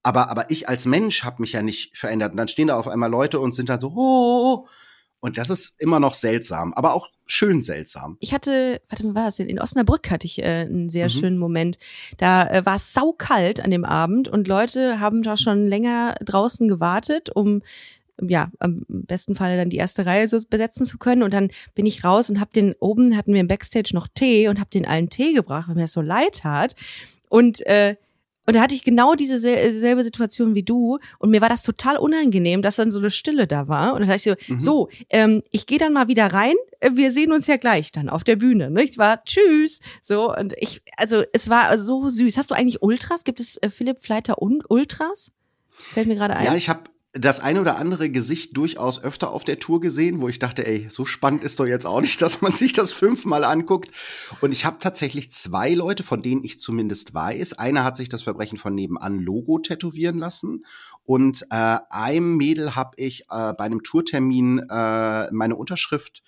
Aber, 0.03 0.31
aber 0.31 0.51
ich 0.51 0.69
als 0.69 0.87
Mensch 0.87 1.25
habe 1.25 1.43
mich 1.43 1.53
ja 1.53 1.63
nicht 1.63 1.97
verändert. 1.97 2.33
Und 2.33 2.39
dann 2.39 2.49
stehen 2.49 2.69
da 2.69 2.77
auf 2.77 2.89
einmal 2.89 3.11
Leute 3.11 3.39
und 3.39 3.55
sind 3.55 3.69
dann 3.69 3.81
so, 3.81 3.93
oh, 3.95 4.67
und 5.21 5.37
das 5.39 5.51
ist 5.51 5.75
immer 5.79 6.01
noch 6.01 6.15
seltsam, 6.15 6.73
aber 6.73 6.95
auch 6.95 7.11
schön 7.27 7.63
seltsam. 7.63 8.17
Ich 8.21 8.33
hatte, 8.33 8.81
warte 8.89 9.07
mal, 9.07 9.15
war 9.15 9.25
das 9.27 9.37
denn? 9.37 9.49
In 9.49 9.61
Osnabrück 9.61 10.11
hatte 10.11 10.27
ich 10.27 10.41
äh, 10.41 10.67
einen 10.67 10.89
sehr 10.89 11.07
mhm. 11.07 11.11
schönen 11.11 11.39
Moment. 11.39 11.79
Da 12.17 12.49
äh, 12.49 12.67
war 12.67 12.77
es 12.77 12.93
saukalt 12.93 13.63
an 13.63 13.71
dem 13.71 13.85
Abend 13.85 14.29
und 14.29 14.49
Leute 14.49 14.99
haben 14.99 15.23
da 15.23 15.37
schon 15.37 15.67
länger 15.67 16.17
draußen 16.25 16.69
gewartet, 16.69 17.31
um 17.31 17.63
ja, 18.23 18.51
am 18.59 18.85
besten 18.89 19.35
Fall 19.35 19.57
dann 19.57 19.71
die 19.71 19.79
erste 19.79 20.05
Reihe 20.05 20.29
so 20.29 20.39
besetzen 20.49 20.85
zu 20.85 20.99
können. 20.99 21.23
Und 21.23 21.33
dann 21.33 21.51
bin 21.75 21.87
ich 21.87 22.05
raus 22.05 22.29
und 22.29 22.41
hab 22.41 22.53
den, 22.53 22.75
oben 22.79 23.17
hatten 23.17 23.33
wir 23.33 23.41
im 23.41 23.49
Backstage 23.49 23.91
noch 23.95 24.09
Tee 24.09 24.49
und 24.49 24.61
hab 24.61 24.71
den 24.71 24.87
allen 24.87 25.09
Tee 25.09 25.33
gebracht, 25.33 25.69
weil 25.69 25.77
mir 25.77 25.83
das 25.83 25.93
so 25.93 26.03
leid 26.03 26.41
tat. 26.41 26.75
Und 27.29 27.65
äh, 27.67 27.97
und 28.47 28.57
da 28.57 28.63
hatte 28.63 28.75
ich 28.75 28.85
genau 28.85 29.15
diese 29.15 29.39
selbe 29.39 30.03
Situation 30.03 30.55
wie 30.55 30.63
du. 30.63 30.99
Und 31.19 31.31
mir 31.31 31.41
war 31.41 31.49
das 31.49 31.63
total 31.63 31.99
unangenehm, 31.99 32.63
dass 32.63 32.77
dann 32.77 32.91
so 32.91 32.99
eine 32.99 33.11
Stille 33.11 33.47
da 33.47 33.69
war. 33.69 33.93
Und 33.95 34.01
dann 34.01 34.09
dachte 34.09 34.31
ich 34.31 34.47
so, 34.47 34.55
mhm. 34.55 34.61
so, 34.61 34.89
ähm, 35.09 35.43
ich 35.51 35.67
gehe 35.67 35.79
dann 35.79 35.93
mal 35.93 36.09
wieder 36.09 36.27
rein. 36.27 36.55
Äh, 36.81 36.91
wir 36.95 37.13
sehen 37.13 37.33
uns 37.33 37.47
ja 37.47 37.59
gleich 37.59 37.93
dann 37.93 38.09
auf 38.09 38.25
der 38.25 38.37
Bühne. 38.37 38.71
Nicht 38.71 38.99
war 38.99 39.23
Tschüss. 39.25 39.81
So, 40.03 40.35
und 40.35 40.55
ich, 40.59 40.83
also 40.97 41.23
es 41.33 41.49
war 41.49 41.79
so 41.79 42.09
süß. 42.09 42.37
Hast 42.37 42.51
du 42.51 42.55
eigentlich 42.55 42.83
Ultras? 42.83 43.25
Gibt 43.25 43.41
es 43.41 43.57
äh, 43.59 43.71
Philipp 43.71 44.01
Fleiter 44.01 44.43
und 44.43 44.69
Ultras? 44.69 45.31
Fällt 45.71 46.09
mir 46.09 46.17
gerade 46.17 46.37
ein. 46.37 46.47
Ja, 46.47 46.55
ich 46.55 46.69
habe 46.69 46.85
das 47.13 47.41
eine 47.41 47.61
oder 47.61 47.77
andere 47.77 48.09
Gesicht 48.09 48.57
durchaus 48.57 49.03
öfter 49.03 49.31
auf 49.33 49.43
der 49.43 49.59
Tour 49.59 49.81
gesehen, 49.81 50.21
wo 50.21 50.29
ich 50.29 50.39
dachte, 50.39 50.65
ey, 50.65 50.87
so 50.91 51.05
spannend 51.05 51.43
ist 51.43 51.59
doch 51.59 51.67
jetzt 51.67 51.85
auch 51.85 52.01
nicht, 52.01 52.23
dass 52.23 52.41
man 52.41 52.53
sich 52.53 52.73
das 52.73 52.93
fünfmal 52.93 53.45
anguckt. 53.45 53.91
Und 54.41 54.53
ich 54.53 54.65
habe 54.65 54.79
tatsächlich 54.79 55.33
zwei 55.33 55.75
Leute, 55.75 56.05
von 56.05 56.23
denen 56.23 56.45
ich 56.45 56.61
zumindest 56.61 57.13
weiß. 57.13 57.55
Einer 57.55 57.83
hat 57.83 57.97
sich 57.97 58.09
das 58.09 58.23
Verbrechen 58.23 58.59
von 58.59 58.75
nebenan 58.75 59.19
Logo 59.19 59.59
tätowieren 59.59 60.19
lassen. 60.19 60.65
Und 61.05 61.47
äh, 61.51 61.79
einem 61.91 62.37
Mädel 62.37 62.77
habe 62.77 62.93
ich 62.97 63.23
äh, 63.23 63.53
bei 63.55 63.65
einem 63.65 63.83
Tourtermin 63.83 64.61
äh, 64.71 65.33
meine 65.33 65.57
Unterschrift 65.57 66.23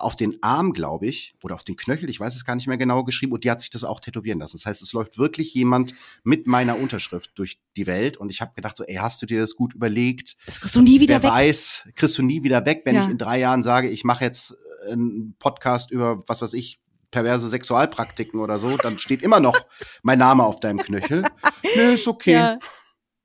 auf 0.00 0.16
den 0.16 0.42
Arm, 0.42 0.72
glaube 0.72 1.06
ich, 1.06 1.34
oder 1.42 1.54
auf 1.54 1.64
den 1.64 1.76
Knöchel, 1.76 2.08
ich 2.08 2.18
weiß 2.20 2.34
es 2.34 2.44
gar 2.44 2.54
nicht 2.54 2.66
mehr 2.66 2.78
genau, 2.78 3.04
geschrieben 3.04 3.32
und 3.32 3.44
die 3.44 3.50
hat 3.50 3.60
sich 3.60 3.70
das 3.70 3.84
auch 3.84 4.00
tätowieren 4.00 4.38
lassen. 4.38 4.56
Das 4.56 4.66
heißt, 4.66 4.82
es 4.82 4.92
läuft 4.92 5.18
wirklich 5.18 5.54
jemand 5.54 5.94
mit 6.22 6.46
meiner 6.46 6.78
Unterschrift 6.78 7.32
durch 7.36 7.60
die 7.76 7.86
Welt 7.86 8.16
und 8.16 8.30
ich 8.30 8.40
habe 8.40 8.52
gedacht 8.54 8.76
so, 8.76 8.84
ey, 8.84 8.96
hast 8.96 9.20
du 9.22 9.26
dir 9.26 9.40
das 9.40 9.54
gut 9.54 9.74
überlegt? 9.74 10.36
Das 10.46 10.60
kriegst 10.60 10.76
du 10.76 10.82
nie 10.82 11.00
wieder 11.00 11.22
Wer 11.22 11.24
weg. 11.24 11.30
weiß, 11.30 11.88
kriegst 11.94 12.18
du 12.18 12.22
nie 12.22 12.42
wieder 12.42 12.64
weg, 12.66 12.82
wenn 12.84 12.94
ja. 12.94 13.04
ich 13.04 13.10
in 13.10 13.18
drei 13.18 13.38
Jahren 13.38 13.62
sage, 13.62 13.88
ich 13.88 14.04
mache 14.04 14.24
jetzt 14.24 14.56
einen 14.88 15.34
Podcast 15.38 15.90
über, 15.90 16.22
was 16.26 16.42
weiß 16.42 16.54
ich, 16.54 16.80
perverse 17.10 17.48
Sexualpraktiken 17.48 18.40
oder 18.40 18.58
so, 18.58 18.76
dann 18.76 18.98
steht 18.98 19.22
immer 19.22 19.40
noch 19.40 19.58
mein 20.02 20.18
Name 20.18 20.44
auf 20.44 20.60
deinem 20.60 20.78
Knöchel. 20.78 21.24
nee, 21.76 21.94
ist 21.94 22.08
okay. 22.08 22.32
Ja. 22.32 22.58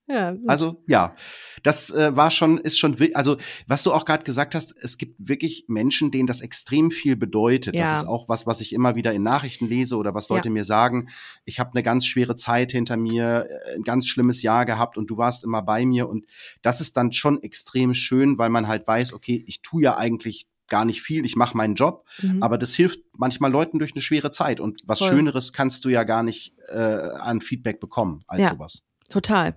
Ja. 0.07 0.35
Also 0.45 0.83
ja, 0.88 1.15
das 1.63 1.89
äh, 1.89 2.15
war 2.15 2.29
schon, 2.29 2.59
ist 2.59 2.77
schon, 2.77 2.95
also 3.15 3.38
was 3.67 3.81
du 3.81 3.91
auch 3.91 4.05
gerade 4.05 4.24
gesagt 4.24 4.53
hast, 4.53 4.75
es 4.79 5.00
gibt 5.00 5.15
wirklich 5.17 5.65
Menschen, 5.67 6.12
denen 6.12 6.27
das 6.27 6.41
extrem 6.41 6.91
viel 6.91 7.15
bedeutet. 7.15 7.75
Ja. 7.75 7.83
Das 7.83 8.01
ist 8.03 8.07
auch 8.07 8.29
was, 8.29 8.45
was 8.45 8.62
ich 8.62 8.74
immer 8.74 8.95
wieder 8.95 9.13
in 9.13 9.24
Nachrichten 9.24 9.67
lese 9.67 9.97
oder 9.97 10.13
was 10.13 10.29
Leute 10.29 10.50
ja. 10.50 10.53
mir 10.53 10.65
sagen. 10.65 11.09
Ich 11.43 11.59
habe 11.59 11.71
eine 11.74 11.81
ganz 11.81 12.05
schwere 12.05 12.35
Zeit 12.35 12.71
hinter 12.71 12.97
mir, 12.97 13.47
äh, 13.50 13.75
ein 13.75 13.83
ganz 13.83 14.07
schlimmes 14.07 14.43
Jahr 14.43 14.65
gehabt 14.65 14.97
und 14.97 15.09
du 15.09 15.17
warst 15.17 15.43
immer 15.43 15.63
bei 15.63 15.85
mir 15.85 16.07
und 16.07 16.25
das 16.62 16.81
ist 16.81 16.97
dann 16.97 17.12
schon 17.12 17.41
extrem 17.41 17.95
schön, 17.95 18.38
weil 18.38 18.50
man 18.50 18.67
halt 18.67 18.85
weiß, 18.88 19.13
okay, 19.13 19.43
ich 19.47 19.63
tue 19.63 19.81
ja 19.81 19.97
eigentlich 19.97 20.45
gar 20.67 20.85
nicht 20.85 21.01
viel, 21.01 21.25
ich 21.25 21.35
mache 21.35 21.57
meinen 21.57 21.75
Job, 21.75 22.05
mhm. 22.21 22.41
aber 22.41 22.57
das 22.57 22.74
hilft 22.74 23.00
manchmal 23.13 23.51
Leuten 23.51 23.79
durch 23.79 23.93
eine 23.93 24.01
schwere 24.01 24.31
Zeit 24.31 24.59
und 24.59 24.81
was 24.85 25.00
Voll. 25.00 25.09
Schöneres 25.09 25.53
kannst 25.53 25.85
du 25.85 25.89
ja 25.89 26.03
gar 26.03 26.24
nicht 26.24 26.53
äh, 26.67 26.77
an 26.77 27.41
Feedback 27.41 27.79
bekommen 27.79 28.21
als 28.27 28.41
ja. 28.41 28.50
sowas. 28.50 28.83
Total. 29.09 29.55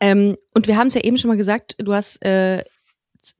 Ähm, 0.00 0.36
und 0.54 0.66
wir 0.66 0.76
haben 0.76 0.86
es 0.88 0.94
ja 0.94 1.02
eben 1.02 1.18
schon 1.18 1.28
mal 1.28 1.36
gesagt, 1.36 1.76
du 1.78 1.92
hast 1.92 2.24
äh, 2.24 2.64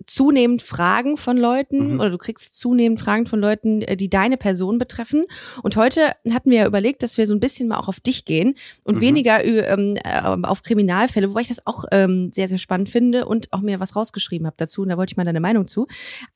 zunehmend 0.06 0.62
Fragen 0.62 1.16
von 1.16 1.36
Leuten 1.36 1.94
mhm. 1.94 2.00
oder 2.00 2.10
du 2.10 2.18
kriegst 2.18 2.58
zunehmend 2.58 3.00
Fragen 3.00 3.26
von 3.26 3.40
Leuten, 3.40 3.82
äh, 3.82 3.96
die 3.96 4.10
deine 4.10 4.36
Person 4.36 4.78
betreffen. 4.78 5.24
Und 5.62 5.76
heute 5.76 6.00
hatten 6.30 6.50
wir 6.50 6.58
ja 6.58 6.66
überlegt, 6.66 7.02
dass 7.02 7.18
wir 7.18 7.26
so 7.26 7.34
ein 7.34 7.40
bisschen 7.40 7.68
mal 7.68 7.78
auch 7.78 7.88
auf 7.88 8.00
dich 8.00 8.24
gehen 8.24 8.54
und 8.84 8.96
mhm. 8.96 9.00
weniger 9.00 9.44
ähm, 9.44 9.96
äh, 9.96 10.20
auf 10.42 10.62
Kriminalfälle, 10.62 11.30
wobei 11.30 11.42
ich 11.42 11.48
das 11.48 11.66
auch 11.66 11.84
ähm, 11.92 12.30
sehr, 12.32 12.48
sehr 12.48 12.58
spannend 12.58 12.88
finde 12.88 13.26
und 13.26 13.52
auch 13.52 13.61
mir 13.61 13.80
was 13.80 13.96
rausgeschrieben 13.96 14.46
habe 14.46 14.56
dazu. 14.58 14.82
Und 14.82 14.88
da 14.88 14.96
wollte 14.96 15.12
ich 15.12 15.16
mal 15.16 15.24
deine 15.24 15.40
Meinung 15.40 15.66
zu. 15.66 15.87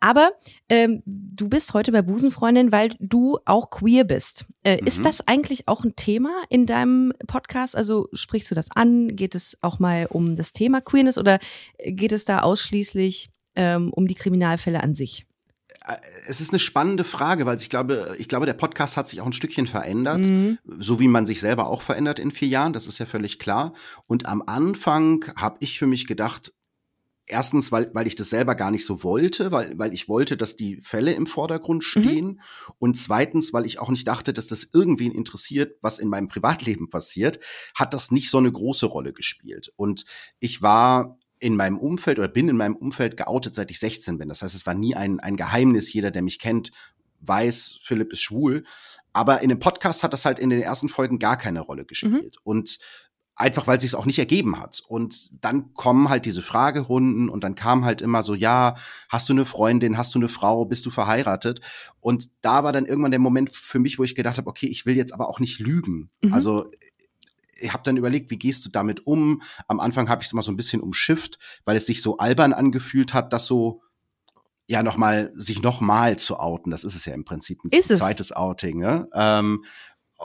Aber 0.00 0.30
ähm, 0.68 1.02
du 1.34 1.48
bist 1.48 1.74
heute 1.74 1.92
bei 1.92 2.02
Busenfreundin, 2.02 2.72
weil 2.72 2.90
du 3.00 3.38
auch 3.44 3.70
queer 3.70 4.04
bist. 4.04 4.46
Äh, 4.64 4.80
mhm. 4.80 4.86
Ist 4.86 5.04
das 5.04 5.26
eigentlich 5.26 5.68
auch 5.68 5.84
ein 5.84 5.96
Thema 5.96 6.30
in 6.48 6.66
deinem 6.66 7.12
Podcast? 7.26 7.76
Also 7.76 8.08
sprichst 8.12 8.50
du 8.50 8.54
das 8.54 8.70
an? 8.74 9.16
Geht 9.16 9.34
es 9.34 9.56
auch 9.62 9.78
mal 9.78 10.06
um 10.08 10.36
das 10.36 10.52
Thema 10.52 10.80
Queerness 10.80 11.18
oder 11.18 11.38
geht 11.84 12.12
es 12.12 12.24
da 12.24 12.40
ausschließlich 12.40 13.30
ähm, 13.56 13.92
um 13.92 14.06
die 14.06 14.14
Kriminalfälle 14.14 14.82
an 14.82 14.94
sich? 14.94 15.26
Äh, 15.86 15.96
es 16.26 16.40
ist 16.40 16.52
eine 16.52 16.58
spannende 16.58 17.04
Frage, 17.04 17.46
weil 17.46 17.56
ich 17.56 17.70
glaube, 17.70 18.14
ich 18.18 18.28
glaube, 18.28 18.46
der 18.46 18.54
Podcast 18.54 18.96
hat 18.96 19.06
sich 19.08 19.20
auch 19.20 19.26
ein 19.26 19.32
Stückchen 19.32 19.66
verändert, 19.66 20.26
mhm. 20.26 20.58
so 20.64 21.00
wie 21.00 21.08
man 21.08 21.26
sich 21.26 21.40
selber 21.40 21.66
auch 21.68 21.82
verändert 21.82 22.18
in 22.18 22.30
vier 22.30 22.48
Jahren. 22.48 22.72
Das 22.72 22.86
ist 22.86 22.98
ja 22.98 23.06
völlig 23.06 23.38
klar. 23.38 23.72
Und 24.06 24.26
am 24.26 24.42
Anfang 24.46 25.24
habe 25.36 25.56
ich 25.60 25.78
für 25.78 25.86
mich 25.86 26.06
gedacht, 26.06 26.52
Erstens, 27.26 27.70
weil, 27.70 27.90
weil 27.94 28.08
ich 28.08 28.16
das 28.16 28.30
selber 28.30 28.54
gar 28.56 28.70
nicht 28.70 28.84
so 28.84 29.04
wollte, 29.04 29.52
weil, 29.52 29.78
weil 29.78 29.94
ich 29.94 30.08
wollte, 30.08 30.36
dass 30.36 30.56
die 30.56 30.80
Fälle 30.80 31.12
im 31.12 31.26
Vordergrund 31.26 31.82
mhm. 31.82 31.86
stehen. 32.00 32.26
Mhm. 32.26 32.40
Und 32.78 32.96
zweitens, 32.96 33.52
weil 33.52 33.64
ich 33.64 33.78
auch 33.78 33.90
nicht 33.90 34.08
dachte, 34.08 34.32
dass 34.32 34.48
das 34.48 34.68
irgendwen 34.72 35.12
interessiert, 35.12 35.76
was 35.82 35.98
in 35.98 36.08
meinem 36.08 36.28
Privatleben 36.28 36.90
passiert, 36.90 37.38
hat 37.74 37.94
das 37.94 38.10
nicht 38.10 38.28
so 38.28 38.38
eine 38.38 38.50
große 38.50 38.86
Rolle 38.86 39.12
gespielt. 39.12 39.72
Und 39.76 40.04
ich 40.40 40.62
war 40.62 41.18
in 41.38 41.56
meinem 41.56 41.78
Umfeld 41.78 42.18
oder 42.18 42.28
bin 42.28 42.48
in 42.48 42.56
meinem 42.56 42.76
Umfeld 42.76 43.16
geoutet, 43.16 43.54
seit 43.54 43.70
ich 43.70 43.78
16 43.78 44.18
bin. 44.18 44.28
Das 44.28 44.42
heißt, 44.42 44.54
es 44.54 44.66
war 44.66 44.74
nie 44.74 44.94
ein, 44.94 45.20
ein 45.20 45.36
Geheimnis. 45.36 45.92
Jeder, 45.92 46.10
der 46.10 46.22
mich 46.22 46.38
kennt, 46.38 46.70
weiß, 47.20 47.78
Philipp 47.82 48.12
ist 48.12 48.22
schwul. 48.22 48.64
Aber 49.12 49.42
in 49.42 49.48
dem 49.48 49.58
Podcast 49.58 50.02
hat 50.02 50.12
das 50.12 50.24
halt 50.24 50.38
in 50.38 50.50
den 50.50 50.62
ersten 50.62 50.88
Folgen 50.88 51.18
gar 51.18 51.36
keine 51.36 51.60
Rolle 51.60 51.84
gespielt. 51.84 52.36
Mhm. 52.36 52.42
Und 52.44 52.78
einfach 53.36 53.66
weil 53.66 53.78
es 53.78 53.82
sich 53.82 53.94
auch 53.94 54.04
nicht 54.04 54.18
ergeben 54.18 54.60
hat. 54.60 54.82
Und 54.86 55.42
dann 55.44 55.72
kommen 55.74 56.08
halt 56.08 56.26
diese 56.26 56.42
Fragerunden 56.42 57.28
und 57.28 57.42
dann 57.42 57.54
kam 57.54 57.84
halt 57.84 58.02
immer 58.02 58.22
so, 58.22 58.34
ja, 58.34 58.76
hast 59.08 59.28
du 59.28 59.32
eine 59.32 59.44
Freundin, 59.44 59.96
hast 59.96 60.14
du 60.14 60.18
eine 60.18 60.28
Frau, 60.28 60.64
bist 60.64 60.84
du 60.86 60.90
verheiratet? 60.90 61.60
Und 62.00 62.28
da 62.42 62.64
war 62.64 62.72
dann 62.72 62.86
irgendwann 62.86 63.10
der 63.10 63.20
Moment 63.20 63.54
für 63.54 63.78
mich, 63.78 63.98
wo 63.98 64.04
ich 64.04 64.14
gedacht 64.14 64.38
habe, 64.38 64.48
okay, 64.48 64.66
ich 64.66 64.86
will 64.86 64.96
jetzt 64.96 65.14
aber 65.14 65.28
auch 65.28 65.40
nicht 65.40 65.60
lügen. 65.60 66.10
Mhm. 66.22 66.32
Also 66.34 66.70
ich 67.60 67.72
habe 67.72 67.84
dann 67.84 67.96
überlegt, 67.96 68.30
wie 68.30 68.38
gehst 68.38 68.64
du 68.66 68.70
damit 68.70 69.06
um? 69.06 69.42
Am 69.68 69.80
Anfang 69.80 70.08
habe 70.08 70.22
ich 70.22 70.26
es 70.26 70.32
immer 70.32 70.42
so 70.42 70.52
ein 70.52 70.56
bisschen 70.56 70.82
umschifft, 70.82 71.38
weil 71.64 71.76
es 71.76 71.86
sich 71.86 72.02
so 72.02 72.18
albern 72.18 72.52
angefühlt 72.52 73.14
hat, 73.14 73.32
dass 73.32 73.46
so 73.46 73.82
ja 74.66 74.82
noch 74.82 74.96
mal 74.96 75.32
sich 75.34 75.62
noch 75.62 75.80
mal 75.80 76.18
zu 76.18 76.38
outen. 76.38 76.70
Das 76.70 76.84
ist 76.84 76.94
es 76.94 77.04
ja 77.04 77.14
im 77.14 77.24
Prinzip 77.24 77.64
ein 77.64 77.70
ist 77.70 77.88
zweites 77.88 78.30
es? 78.30 78.36
Outing. 78.36 78.78
Ne? 78.78 79.08
Ähm, 79.14 79.64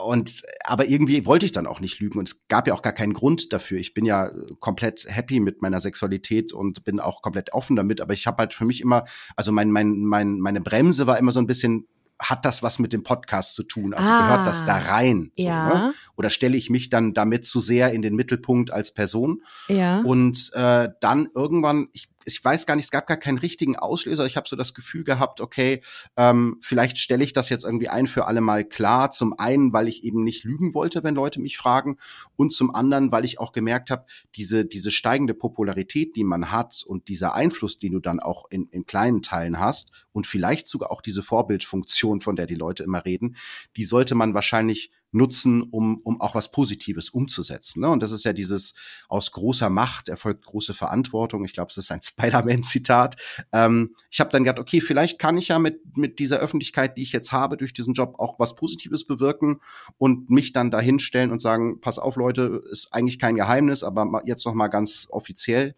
und 0.04 0.42
aber 0.64 0.86
irgendwie 0.86 1.26
wollte 1.26 1.46
ich 1.46 1.52
dann 1.52 1.66
auch 1.66 1.80
nicht 1.80 2.00
lügen 2.00 2.18
und 2.18 2.28
es 2.28 2.46
gab 2.48 2.66
ja 2.66 2.74
auch 2.74 2.82
gar 2.82 2.92
keinen 2.92 3.12
Grund 3.12 3.52
dafür. 3.52 3.78
Ich 3.78 3.94
bin 3.94 4.04
ja 4.04 4.30
komplett 4.60 5.06
happy 5.08 5.40
mit 5.40 5.62
meiner 5.62 5.80
Sexualität 5.80 6.52
und 6.52 6.84
bin 6.84 7.00
auch 7.00 7.22
komplett 7.22 7.52
offen 7.52 7.76
damit. 7.76 8.00
Aber 8.00 8.12
ich 8.12 8.26
habe 8.26 8.38
halt 8.38 8.54
für 8.54 8.64
mich 8.64 8.80
immer, 8.80 9.04
also 9.36 9.52
mein, 9.52 9.70
mein, 9.70 10.04
mein, 10.04 10.38
meine 10.38 10.60
Bremse 10.60 11.06
war 11.06 11.18
immer 11.18 11.32
so 11.32 11.40
ein 11.40 11.46
bisschen 11.46 11.86
hat 12.20 12.44
das 12.44 12.62
was 12.62 12.78
mit 12.78 12.92
dem 12.92 13.04
Podcast 13.04 13.54
zu 13.54 13.62
tun? 13.62 13.94
Also 13.94 14.10
ah, 14.10 14.20
gehört 14.22 14.46
das 14.46 14.64
da 14.64 14.74
ah, 14.74 14.92
rein? 14.92 15.30
So, 15.36 15.44
ja. 15.44 15.68
ne? 15.68 15.94
Oder 16.16 16.30
stelle 16.30 16.56
ich 16.56 16.68
mich 16.68 16.90
dann 16.90 17.14
damit 17.14 17.46
zu 17.46 17.60
sehr 17.60 17.92
in 17.92 18.02
den 18.02 18.16
Mittelpunkt 18.16 18.72
als 18.72 18.92
Person? 18.92 19.42
Ja. 19.68 20.00
Und 20.00 20.50
äh, 20.54 20.88
dann 21.00 21.28
irgendwann, 21.34 21.88
ich 21.92 22.08
ich 22.28 22.44
weiß 22.44 22.66
gar 22.66 22.76
nicht, 22.76 22.84
es 22.84 22.90
gab 22.90 23.06
gar 23.06 23.16
keinen 23.16 23.38
richtigen 23.38 23.76
Auslöser. 23.76 24.26
Ich 24.26 24.36
habe 24.36 24.48
so 24.48 24.54
das 24.54 24.74
Gefühl 24.74 25.02
gehabt, 25.02 25.40
okay, 25.40 25.82
ähm, 26.16 26.58
vielleicht 26.60 26.98
stelle 26.98 27.24
ich 27.24 27.32
das 27.32 27.48
jetzt 27.48 27.64
irgendwie 27.64 27.88
ein 27.88 28.06
für 28.06 28.26
alle 28.26 28.40
Mal 28.40 28.64
klar. 28.64 29.10
Zum 29.10 29.38
einen, 29.38 29.72
weil 29.72 29.88
ich 29.88 30.04
eben 30.04 30.22
nicht 30.22 30.44
lügen 30.44 30.74
wollte, 30.74 31.02
wenn 31.02 31.14
Leute 31.14 31.40
mich 31.40 31.56
fragen, 31.56 31.96
und 32.36 32.52
zum 32.52 32.74
anderen, 32.74 33.10
weil 33.10 33.24
ich 33.24 33.40
auch 33.40 33.52
gemerkt 33.52 33.90
habe, 33.90 34.04
diese 34.36 34.64
diese 34.64 34.90
steigende 34.90 35.34
Popularität, 35.34 36.14
die 36.14 36.24
man 36.24 36.52
hat 36.52 36.82
und 36.86 37.08
dieser 37.08 37.34
Einfluss, 37.34 37.78
den 37.78 37.92
du 37.92 38.00
dann 38.00 38.20
auch 38.20 38.44
in, 38.50 38.68
in 38.68 38.84
kleinen 38.84 39.22
Teilen 39.22 39.58
hast 39.58 39.90
und 40.12 40.26
vielleicht 40.26 40.68
sogar 40.68 40.90
auch 40.90 41.00
diese 41.00 41.22
Vorbildfunktion, 41.22 42.20
von 42.20 42.36
der 42.36 42.46
die 42.46 42.54
Leute 42.54 42.84
immer 42.84 43.04
reden, 43.04 43.36
die 43.76 43.84
sollte 43.84 44.14
man 44.14 44.34
wahrscheinlich 44.34 44.90
nutzen, 45.10 45.62
um, 45.62 45.98
um 45.98 46.20
auch 46.20 46.34
was 46.34 46.50
Positives 46.50 47.10
umzusetzen. 47.10 47.80
Ne? 47.80 47.88
Und 47.88 48.02
das 48.02 48.12
ist 48.12 48.24
ja 48.24 48.32
dieses 48.32 48.74
aus 49.08 49.32
großer 49.32 49.70
Macht 49.70 50.08
erfolgt 50.08 50.44
große 50.44 50.74
Verantwortung. 50.74 51.44
Ich 51.44 51.52
glaube, 51.52 51.70
es 51.70 51.76
ist 51.76 51.90
ein 51.90 52.00
Spider-Man-Zitat. 52.02 53.16
Ähm, 53.52 53.94
ich 54.10 54.20
habe 54.20 54.30
dann 54.30 54.44
gedacht, 54.44 54.58
okay, 54.58 54.80
vielleicht 54.80 55.18
kann 55.18 55.38
ich 55.38 55.48
ja 55.48 55.58
mit, 55.58 55.96
mit 55.96 56.18
dieser 56.18 56.38
Öffentlichkeit, 56.38 56.96
die 56.96 57.02
ich 57.02 57.12
jetzt 57.12 57.32
habe, 57.32 57.56
durch 57.56 57.72
diesen 57.72 57.94
Job 57.94 58.16
auch 58.18 58.38
was 58.38 58.54
Positives 58.54 59.04
bewirken 59.04 59.60
und 59.96 60.30
mich 60.30 60.52
dann 60.52 60.70
dahinstellen 60.70 61.30
und 61.30 61.40
sagen, 61.40 61.80
pass 61.80 61.98
auf, 61.98 62.16
Leute, 62.16 62.62
ist 62.70 62.92
eigentlich 62.92 63.18
kein 63.18 63.36
Geheimnis, 63.36 63.82
aber 63.84 64.22
jetzt 64.26 64.44
noch 64.44 64.54
mal 64.54 64.68
ganz 64.68 65.06
offiziell 65.10 65.74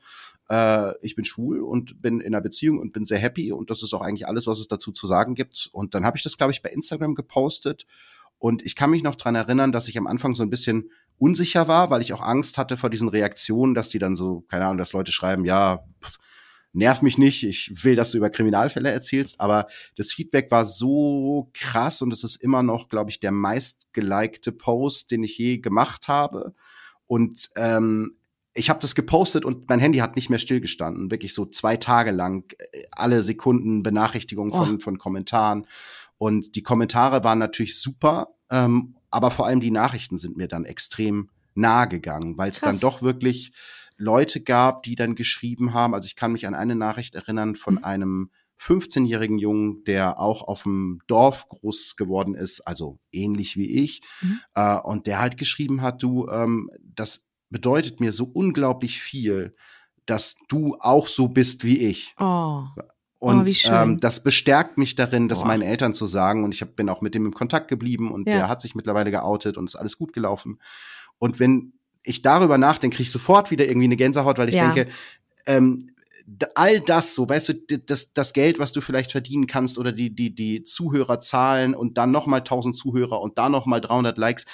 äh, 0.51 0.95
ich 1.01 1.15
bin 1.15 1.25
schwul 1.25 1.61
und 1.61 2.03
bin 2.03 2.21
in 2.21 2.35
einer 2.35 2.43
Beziehung 2.43 2.79
und 2.79 2.93
bin 2.93 3.05
sehr 3.05 3.19
happy 3.19 3.53
und 3.53 3.71
das 3.71 3.83
ist 3.83 3.95
auch 3.95 4.03
eigentlich 4.03 4.27
alles, 4.27 4.47
was 4.47 4.59
es 4.59 4.69
dazu 4.69 4.91
zu 4.91 5.07
sagen 5.07 5.35
gibt. 5.35 5.71
Und 5.73 5.95
dann 5.95 6.05
habe 6.05 6.17
ich 6.17 6.25
das, 6.25 6.37
glaube 6.37 6.53
ich, 6.53 6.61
bei 6.61 6.71
Instagram 6.71 7.15
gepostet 7.15 7.87
und 8.41 8.65
ich 8.65 8.75
kann 8.75 8.91
mich 8.91 9.03
noch 9.03 9.17
dran 9.17 9.35
erinnern, 9.35 9.71
dass 9.71 9.87
ich 9.87 9.99
am 9.99 10.07
Anfang 10.07 10.35
so 10.35 10.43
ein 10.43 10.51
bisschen 10.51 10.91
unsicher 11.19 11.69
war, 11.69 11.91
weil 11.91 12.01
ich 12.01 12.15
auch 12.15 12.23
Angst 12.23 12.57
hatte 12.57 12.79
vor 12.79 12.89
diesen 12.89 13.09
Reaktionen, 13.09 13.75
dass 13.75 13.91
die 13.91 13.99
dann 13.99 14.17
so, 14.17 14.41
keine 14.49 14.65
Ahnung, 14.65 14.79
dass 14.79 14.95
Leute 14.95 15.13
schreiben, 15.13 15.45
ja, 15.45 15.85
pff, 16.03 16.17
nerv 16.73 17.03
mich 17.03 17.19
nicht, 17.19 17.45
ich 17.45 17.85
will, 17.85 17.97
dass 17.97 18.13
du 18.13 18.17
über 18.17 18.31
Kriminalfälle 18.31 18.91
erzählst, 18.91 19.41
aber 19.41 19.67
das 19.97 20.13
Feedback 20.13 20.51
war 20.51 20.65
so 20.65 21.51
krass 21.53 22.01
und 22.01 22.13
es 22.15 22.25
ist 22.25 22.37
immer 22.37 22.63
noch, 22.63 22.89
glaube 22.89 23.11
ich, 23.11 23.21
der 23.21 23.33
meistgelikte 23.33 24.53
Post, 24.53 25.11
den 25.11 25.23
ich 25.23 25.37
je 25.37 25.59
gemacht 25.59 26.09
habe. 26.09 26.55
Und 27.07 27.51
ähm, 27.57 28.17
ich 28.55 28.71
habe 28.71 28.81
das 28.81 28.95
gepostet 28.95 29.45
und 29.45 29.69
mein 29.69 29.81
Handy 29.81 29.99
hat 29.99 30.17
nicht 30.17 30.31
mehr 30.31 30.39
stillgestanden, 30.39 31.11
wirklich 31.11 31.35
so 31.35 31.45
zwei 31.45 31.77
Tage 31.77 32.11
lang, 32.11 32.53
äh, 32.73 32.85
alle 32.93 33.23
Sekunden 33.23 33.83
Benachrichtigungen 33.83 34.53
von, 34.53 34.77
oh. 34.77 34.79
von 34.79 34.99
Kommentaren. 34.99 35.67
Und 36.21 36.55
die 36.55 36.63
Kommentare 36.63 37.25
waren 37.25 37.39
natürlich 37.39 37.79
super, 37.79 38.35
ähm, 38.51 38.95
aber 39.11 39.31
vor 39.31 39.47
allem 39.47 39.61
die 39.61 39.71
Nachrichten 39.71 40.19
sind 40.19 40.37
mir 40.37 40.49
dann 40.49 40.67
extrem 40.67 41.31
nahe 41.55 41.89
gegangen, 41.89 42.37
weil 42.37 42.51
es 42.51 42.61
dann 42.61 42.79
doch 42.79 43.01
wirklich 43.01 43.53
Leute 43.97 44.43
gab, 44.43 44.83
die 44.83 44.97
dann 44.97 45.15
geschrieben 45.15 45.73
haben. 45.73 45.95
Also 45.95 46.05
ich 46.05 46.17
kann 46.17 46.33
mich 46.33 46.47
an 46.47 46.55
eine 46.55 46.77
Nachricht 46.77 47.15
erinnern 47.15 47.55
von 47.57 47.77
mhm. 47.77 47.85
einem 47.85 48.31
15-jährigen 48.61 49.39
Jungen, 49.39 49.83
der 49.85 50.21
auch 50.21 50.47
auf 50.47 50.65
dem 50.65 51.01
Dorf 51.07 51.49
groß 51.49 51.97
geworden 51.97 52.35
ist, 52.35 52.61
also 52.67 52.99
ähnlich 53.13 53.57
wie 53.57 53.83
ich, 53.83 54.03
mhm. 54.21 54.41
äh, 54.55 54.79
und 54.79 55.07
der 55.07 55.21
halt 55.21 55.39
geschrieben 55.39 55.81
hat, 55.81 56.03
du, 56.03 56.29
ähm, 56.29 56.69
das 56.83 57.27
bedeutet 57.49 57.99
mir 57.99 58.13
so 58.13 58.25
unglaublich 58.25 59.01
viel, 59.01 59.57
dass 60.05 60.37
du 60.49 60.77
auch 60.81 61.07
so 61.07 61.29
bist 61.29 61.65
wie 61.65 61.79
ich. 61.79 62.15
Oh. 62.19 62.65
Oh, 63.23 63.29
und 63.29 63.49
oh, 63.49 63.71
ähm, 63.71 64.01
das 64.01 64.23
bestärkt 64.23 64.79
mich 64.79 64.95
darin, 64.95 65.29
das 65.29 65.41
Boah. 65.41 65.49
meinen 65.49 65.63
Eltern 65.63 65.93
zu 65.93 66.07
sagen. 66.07 66.43
Und 66.43 66.55
ich 66.55 66.63
hab, 66.63 66.75
bin 66.75 66.89
auch 66.89 67.03
mit 67.03 67.15
dem 67.15 67.27
im 67.27 67.35
Kontakt 67.35 67.69
geblieben 67.69 68.11
und 68.11 68.27
ja. 68.27 68.35
der 68.35 68.49
hat 68.49 68.63
sich 68.63 68.75
mittlerweile 68.75 69.11
geoutet 69.11 69.59
und 69.59 69.67
ist 69.67 69.77
alles 69.77 69.99
gut 69.99 70.15
gelaufen. 70.15 70.59
Und 71.19 71.39
wenn 71.39 71.75
ich 72.03 72.23
darüber 72.23 72.57
nachdenke, 72.57 72.97
kriege 72.97 73.07
ich 73.07 73.13
sofort 73.13 73.51
wieder 73.51 73.67
irgendwie 73.67 73.85
eine 73.85 73.97
Gänsehaut, 73.97 74.39
weil 74.39 74.49
ich 74.49 74.55
ja. 74.55 74.73
denke, 74.73 74.91
ähm, 75.47 75.91
all 76.55 76.81
das, 76.81 77.15
so 77.15 77.29
weißt 77.29 77.49
du, 77.51 77.79
das, 77.79 78.15
das 78.15 78.33
Geld, 78.33 78.59
was 78.59 78.73
du 78.73 78.81
vielleicht 78.81 79.13
verdienen 79.13 79.47
kannst 79.47 79.79
oder 79.79 79.93
die, 79.93 80.15
die, 80.15 80.35
die 80.35 80.65
Zuhörerzahlen 80.65 81.75
und 81.75 81.99
dann 81.99 82.11
noch 82.11 82.27
mal 82.27 82.39
1000 82.39 82.75
Zuhörer 82.75 83.21
und 83.21 83.37
dann 83.37 83.53
noch 83.53 83.67
mal 83.67 83.81
300 83.81 84.17
Likes, 84.17 84.47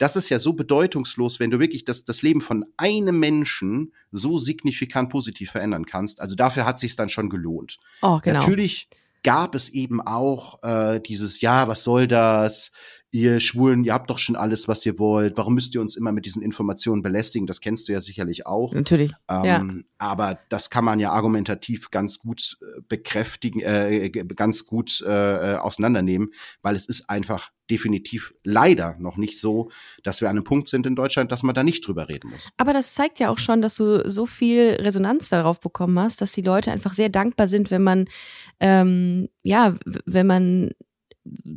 das 0.00 0.16
ist 0.16 0.30
ja 0.30 0.38
so 0.38 0.54
bedeutungslos, 0.54 1.40
wenn 1.40 1.50
du 1.50 1.60
wirklich 1.60 1.84
das, 1.84 2.04
das 2.04 2.22
Leben 2.22 2.40
von 2.40 2.64
einem 2.78 3.20
Menschen 3.20 3.92
so 4.10 4.38
signifikant 4.38 5.10
positiv 5.10 5.50
verändern 5.50 5.84
kannst. 5.84 6.22
Also 6.22 6.34
dafür 6.34 6.64
hat 6.64 6.80
sich 6.80 6.96
dann 6.96 7.10
schon 7.10 7.28
gelohnt. 7.28 7.78
Oh, 8.00 8.18
genau. 8.22 8.40
Natürlich 8.40 8.88
gab 9.22 9.54
es 9.54 9.68
eben 9.68 10.00
auch 10.00 10.62
äh, 10.62 11.00
dieses, 11.00 11.42
ja, 11.42 11.68
was 11.68 11.84
soll 11.84 12.08
das? 12.08 12.72
Ihr 13.12 13.40
Schwulen, 13.40 13.84
ihr 13.84 13.92
habt 13.92 14.08
doch 14.10 14.18
schon 14.18 14.36
alles, 14.36 14.68
was 14.68 14.86
ihr 14.86 14.98
wollt. 14.98 15.36
Warum 15.36 15.54
müsst 15.54 15.74
ihr 15.74 15.80
uns 15.80 15.96
immer 15.96 16.12
mit 16.12 16.26
diesen 16.26 16.42
Informationen 16.42 17.02
belästigen? 17.02 17.46
Das 17.46 17.60
kennst 17.60 17.88
du 17.88 17.92
ja 17.92 18.00
sicherlich 18.00 18.46
auch. 18.46 18.72
Natürlich. 18.72 19.12
Ähm, 19.28 19.44
ja. 19.44 19.66
Aber 19.98 20.38
das 20.48 20.70
kann 20.70 20.84
man 20.84 21.00
ja 21.00 21.10
argumentativ 21.10 21.90
ganz 21.90 22.18
gut 22.20 22.58
äh, 22.62 22.80
bekräftigen, 22.88 23.60
äh, 23.60 24.10
ganz 24.10 24.64
gut 24.64 25.02
äh, 25.06 25.56
auseinandernehmen, 25.56 26.32
weil 26.62 26.76
es 26.76 26.86
ist 26.86 27.10
einfach 27.10 27.50
definitiv 27.68 28.34
leider 28.42 28.96
noch 28.98 29.16
nicht 29.16 29.40
so, 29.40 29.70
dass 30.02 30.20
wir 30.20 30.28
an 30.28 30.36
einem 30.36 30.44
Punkt 30.44 30.68
sind 30.68 30.86
in 30.86 30.96
Deutschland, 30.96 31.30
dass 31.30 31.42
man 31.42 31.54
da 31.54 31.62
nicht 31.62 31.86
drüber 31.86 32.08
reden 32.08 32.30
muss. 32.30 32.50
Aber 32.56 32.72
das 32.72 32.94
zeigt 32.94 33.20
ja 33.20 33.28
auch 33.30 33.38
schon, 33.38 33.62
dass 33.62 33.76
du 33.76 34.08
so 34.10 34.26
viel 34.26 34.76
Resonanz 34.80 35.28
darauf 35.28 35.60
bekommen 35.60 35.98
hast, 35.98 36.20
dass 36.20 36.32
die 36.32 36.42
Leute 36.42 36.72
einfach 36.72 36.94
sehr 36.94 37.08
dankbar 37.08 37.46
sind, 37.46 37.70
wenn 37.70 37.82
man 37.82 38.08
ähm, 38.58 39.28
ja, 39.42 39.76
wenn 40.04 40.26
man 40.26 40.70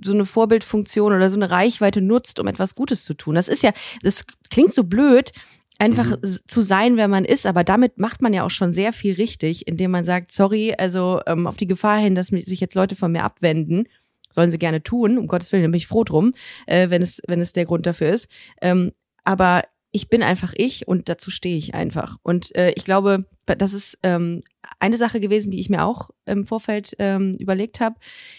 so 0.03 0.13
eine 0.13 0.25
Vorbildfunktion 0.25 1.13
oder 1.13 1.29
so 1.29 1.35
eine 1.35 1.49
Reichweite 1.49 2.01
nutzt, 2.01 2.39
um 2.39 2.47
etwas 2.47 2.75
Gutes 2.75 3.05
zu 3.05 3.13
tun. 3.13 3.35
Das 3.35 3.47
ist 3.47 3.63
ja, 3.63 3.71
das 4.01 4.25
klingt 4.49 4.73
so 4.73 4.83
blöd, 4.83 5.31
einfach 5.79 6.11
mhm. 6.11 6.39
zu 6.47 6.61
sein, 6.61 6.97
wer 6.97 7.07
man 7.07 7.25
ist, 7.25 7.45
aber 7.45 7.63
damit 7.63 7.97
macht 7.97 8.21
man 8.21 8.33
ja 8.33 8.45
auch 8.45 8.51
schon 8.51 8.73
sehr 8.73 8.93
viel 8.93 9.15
richtig, 9.15 9.67
indem 9.67 9.91
man 9.91 10.05
sagt, 10.05 10.31
sorry, 10.31 10.73
also 10.77 11.21
ähm, 11.27 11.47
auf 11.47 11.57
die 11.57 11.67
Gefahr 11.67 11.99
hin, 11.99 12.15
dass 12.15 12.27
sich 12.27 12.59
jetzt 12.59 12.75
Leute 12.75 12.95
von 12.95 13.11
mir 13.11 13.23
abwenden, 13.23 13.87
sollen 14.29 14.49
sie 14.49 14.57
gerne 14.57 14.81
tun, 14.81 15.17
um 15.17 15.27
Gottes 15.27 15.51
Willen, 15.51 15.63
da 15.63 15.67
bin 15.67 15.77
ich 15.77 15.87
froh 15.87 16.03
drum, 16.03 16.33
äh, 16.65 16.89
wenn 16.89 17.01
es, 17.01 17.21
wenn 17.27 17.41
es 17.41 17.53
der 17.53 17.65
Grund 17.65 17.85
dafür 17.85 18.09
ist. 18.09 18.29
Ähm, 18.61 18.91
aber 19.23 19.63
ich 19.91 20.09
bin 20.09 20.23
einfach 20.23 20.53
ich 20.55 20.87
und 20.87 21.07
dazu 21.07 21.29
stehe 21.29 21.57
ich 21.57 21.75
einfach. 21.75 22.17
Und 22.23 22.55
äh, 22.55 22.71
ich 22.75 22.83
glaube, 22.83 23.25
das 23.45 23.73
ist 23.73 23.97
ähm, 24.03 24.41
eine 24.79 24.97
Sache 24.97 25.19
gewesen, 25.19 25.51
die 25.51 25.59
ich 25.59 25.69
mir 25.69 25.83
auch 25.83 26.09
im 26.25 26.43
Vorfeld 26.43 26.95
ähm, 26.99 27.33
überlegt 27.39 27.79
habe. 27.79 27.95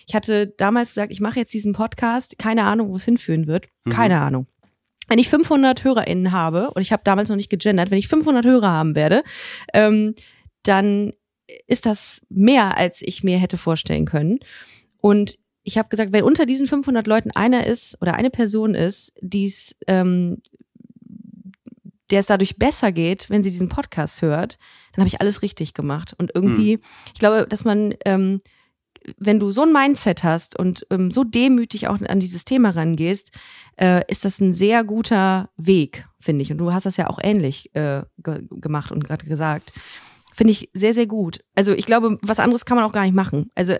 Ich 0.06 0.14
hatte 0.14 0.46
damals 0.46 0.90
gesagt, 0.90 1.12
ich 1.12 1.20
mache 1.20 1.38
jetzt 1.38 1.54
diesen 1.54 1.72
Podcast, 1.72 2.38
keine 2.38 2.64
Ahnung, 2.64 2.90
wo 2.90 2.96
es 2.96 3.04
hinführen 3.04 3.46
wird, 3.46 3.68
mhm. 3.84 3.90
keine 3.90 4.20
Ahnung. 4.20 4.46
Wenn 5.08 5.18
ich 5.18 5.28
500 5.28 5.84
HörerInnen 5.84 6.32
habe, 6.32 6.70
und 6.70 6.80
ich 6.80 6.92
habe 6.92 7.02
damals 7.04 7.28
noch 7.28 7.36
nicht 7.36 7.50
gegendert, 7.50 7.90
wenn 7.90 7.98
ich 7.98 8.08
500 8.08 8.44
Hörer 8.44 8.70
haben 8.70 8.94
werde, 8.94 9.22
ähm, 9.74 10.14
dann 10.62 11.12
ist 11.66 11.84
das 11.84 12.26
mehr, 12.30 12.78
als 12.78 13.02
ich 13.02 13.22
mir 13.22 13.38
hätte 13.38 13.58
vorstellen 13.58 14.06
können. 14.06 14.38
Und 15.02 15.38
ich 15.62 15.78
habe 15.78 15.88
gesagt, 15.88 16.12
wenn 16.12 16.24
unter 16.24 16.46
diesen 16.46 16.66
500 16.66 17.06
Leuten 17.06 17.30
einer 17.30 17.66
ist 17.66 18.00
oder 18.00 18.14
eine 18.14 18.30
Person 18.30 18.74
ist, 18.74 19.12
die 19.20 19.46
es 19.46 19.76
ähm, 19.86 20.40
der 22.10 22.20
es 22.20 22.26
dadurch 22.26 22.56
besser 22.56 22.92
geht, 22.92 23.30
wenn 23.30 23.42
sie 23.42 23.50
diesen 23.50 23.68
Podcast 23.68 24.22
hört, 24.22 24.58
dann 24.92 25.02
habe 25.02 25.08
ich 25.08 25.20
alles 25.20 25.42
richtig 25.42 25.74
gemacht. 25.74 26.14
Und 26.18 26.32
irgendwie, 26.34 26.76
mhm. 26.76 26.82
ich 27.12 27.18
glaube, 27.18 27.46
dass 27.48 27.64
man, 27.64 27.94
ähm, 28.04 28.40
wenn 29.18 29.38
du 29.38 29.52
so 29.52 29.62
ein 29.62 29.72
Mindset 29.72 30.22
hast 30.22 30.58
und 30.58 30.86
ähm, 30.90 31.10
so 31.10 31.24
demütig 31.24 31.88
auch 31.88 32.00
an 32.00 32.20
dieses 32.20 32.44
Thema 32.44 32.70
rangehst, 32.70 33.32
äh, 33.76 34.02
ist 34.08 34.24
das 34.24 34.40
ein 34.40 34.54
sehr 34.54 34.84
guter 34.84 35.50
Weg, 35.56 36.06
finde 36.18 36.42
ich. 36.42 36.52
Und 36.52 36.58
du 36.58 36.72
hast 36.72 36.86
das 36.86 36.96
ja 36.96 37.08
auch 37.08 37.18
ähnlich 37.22 37.74
äh, 37.74 38.02
ge 38.18 38.42
gemacht 38.50 38.92
und 38.92 39.04
gerade 39.04 39.26
gesagt. 39.26 39.72
Finde 40.32 40.52
ich 40.52 40.70
sehr, 40.74 40.94
sehr 40.94 41.06
gut. 41.06 41.44
Also 41.54 41.72
ich 41.72 41.86
glaube, 41.86 42.18
was 42.22 42.40
anderes 42.40 42.64
kann 42.64 42.76
man 42.76 42.84
auch 42.84 42.92
gar 42.92 43.04
nicht 43.04 43.14
machen. 43.14 43.50
Also 43.54 43.74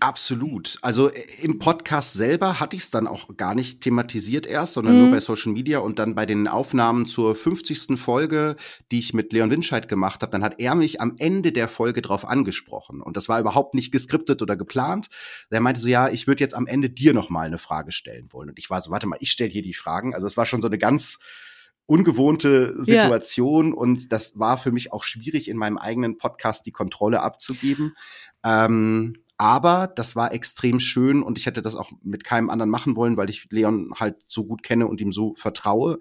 Absolut. 0.00 0.78
Also 0.82 1.10
äh, 1.10 1.22
im 1.42 1.58
Podcast 1.58 2.14
selber 2.14 2.58
hatte 2.58 2.74
ich 2.76 2.82
es 2.82 2.90
dann 2.90 3.06
auch 3.06 3.36
gar 3.36 3.54
nicht 3.54 3.80
thematisiert 3.80 4.46
erst, 4.46 4.74
sondern 4.74 4.94
mhm. 4.94 5.02
nur 5.02 5.10
bei 5.12 5.20
Social 5.20 5.52
Media 5.52 5.78
und 5.78 5.98
dann 5.98 6.14
bei 6.14 6.26
den 6.26 6.48
Aufnahmen 6.48 7.06
zur 7.06 7.36
50. 7.36 7.98
Folge, 7.98 8.56
die 8.90 8.98
ich 8.98 9.14
mit 9.14 9.32
Leon 9.32 9.50
Winscheid 9.50 9.86
gemacht 9.88 10.22
habe, 10.22 10.32
dann 10.32 10.42
hat 10.42 10.58
er 10.58 10.74
mich 10.74 11.00
am 11.00 11.14
Ende 11.18 11.52
der 11.52 11.68
Folge 11.68 12.02
drauf 12.02 12.26
angesprochen 12.26 13.00
und 13.00 13.16
das 13.16 13.28
war 13.28 13.38
überhaupt 13.38 13.74
nicht 13.74 13.92
geskriptet 13.92 14.42
oder 14.42 14.56
geplant. 14.56 15.08
Er 15.50 15.60
meinte 15.60 15.80
so, 15.80 15.88
ja, 15.88 16.08
ich 16.08 16.26
würde 16.26 16.42
jetzt 16.42 16.54
am 16.54 16.66
Ende 16.66 16.90
dir 16.90 17.14
noch 17.14 17.30
mal 17.30 17.46
eine 17.46 17.58
Frage 17.58 17.92
stellen 17.92 18.32
wollen 18.32 18.48
und 18.48 18.58
ich 18.58 18.70
war 18.70 18.80
so, 18.82 18.90
warte 18.90 19.06
mal, 19.06 19.18
ich 19.20 19.30
stelle 19.30 19.50
hier 19.50 19.62
die 19.62 19.74
Fragen. 19.74 20.14
Also 20.14 20.26
es 20.26 20.36
war 20.36 20.46
schon 20.46 20.60
so 20.60 20.68
eine 20.68 20.78
ganz 20.78 21.18
ungewohnte 21.86 22.82
Situation 22.82 23.68
ja. 23.68 23.74
und 23.74 24.10
das 24.10 24.38
war 24.38 24.56
für 24.56 24.72
mich 24.72 24.92
auch 24.92 25.04
schwierig 25.04 25.48
in 25.48 25.56
meinem 25.58 25.76
eigenen 25.76 26.16
Podcast 26.16 26.64
die 26.66 26.72
Kontrolle 26.72 27.20
abzugeben. 27.20 27.94
Ähm, 28.42 29.18
aber 29.36 29.92
das 29.94 30.14
war 30.14 30.32
extrem 30.32 30.78
schön 30.80 31.22
und 31.22 31.38
ich 31.38 31.46
hätte 31.46 31.62
das 31.62 31.74
auch 31.74 31.90
mit 32.02 32.24
keinem 32.24 32.50
anderen 32.50 32.70
machen 32.70 32.96
wollen, 32.96 33.16
weil 33.16 33.30
ich 33.30 33.48
Leon 33.50 33.92
halt 33.98 34.16
so 34.28 34.44
gut 34.44 34.62
kenne 34.62 34.86
und 34.86 35.00
ihm 35.00 35.12
so 35.12 35.34
vertraue. 35.34 35.98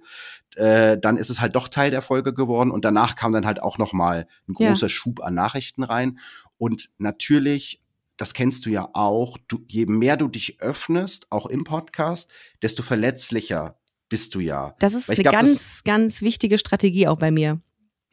Äh, 0.55 0.97
dann 0.99 1.17
ist 1.17 1.29
es 1.29 1.41
halt 1.41 1.55
doch 1.55 1.67
Teil 1.67 1.89
der 1.89 2.03
Folge 2.03 2.33
geworden 2.33 2.69
und 2.69 2.85
danach 2.85 3.15
kam 3.15 3.33
dann 3.33 3.45
halt 3.45 3.61
auch 3.61 3.77
noch 3.77 3.93
mal 3.93 4.27
ein 4.47 4.53
großer 4.53 4.85
ja. 4.85 4.89
Schub 4.89 5.21
an 5.23 5.33
Nachrichten 5.33 5.83
rein 5.83 6.19
und 6.57 6.89
natürlich 6.97 7.79
das 8.17 8.35
kennst 8.35 8.65
du 8.65 8.69
ja 8.69 8.89
auch, 8.93 9.39
du, 9.47 9.65
je 9.67 9.87
mehr 9.87 10.17
du 10.17 10.27
dich 10.27 10.61
öffnest, 10.61 11.31
auch 11.31 11.47
im 11.47 11.63
Podcast, 11.63 12.31
desto 12.61 12.83
verletzlicher 12.83 13.79
bist 14.07 14.35
du 14.35 14.39
ja. 14.39 14.75
Das 14.79 14.93
ist 14.93 15.09
eine 15.09 15.23
glaub, 15.23 15.33
ganz, 15.33 15.83
ganz 15.83 16.21
wichtige 16.21 16.59
Strategie 16.59 17.07
auch 17.07 17.17
bei 17.17 17.31
mir. 17.31 17.59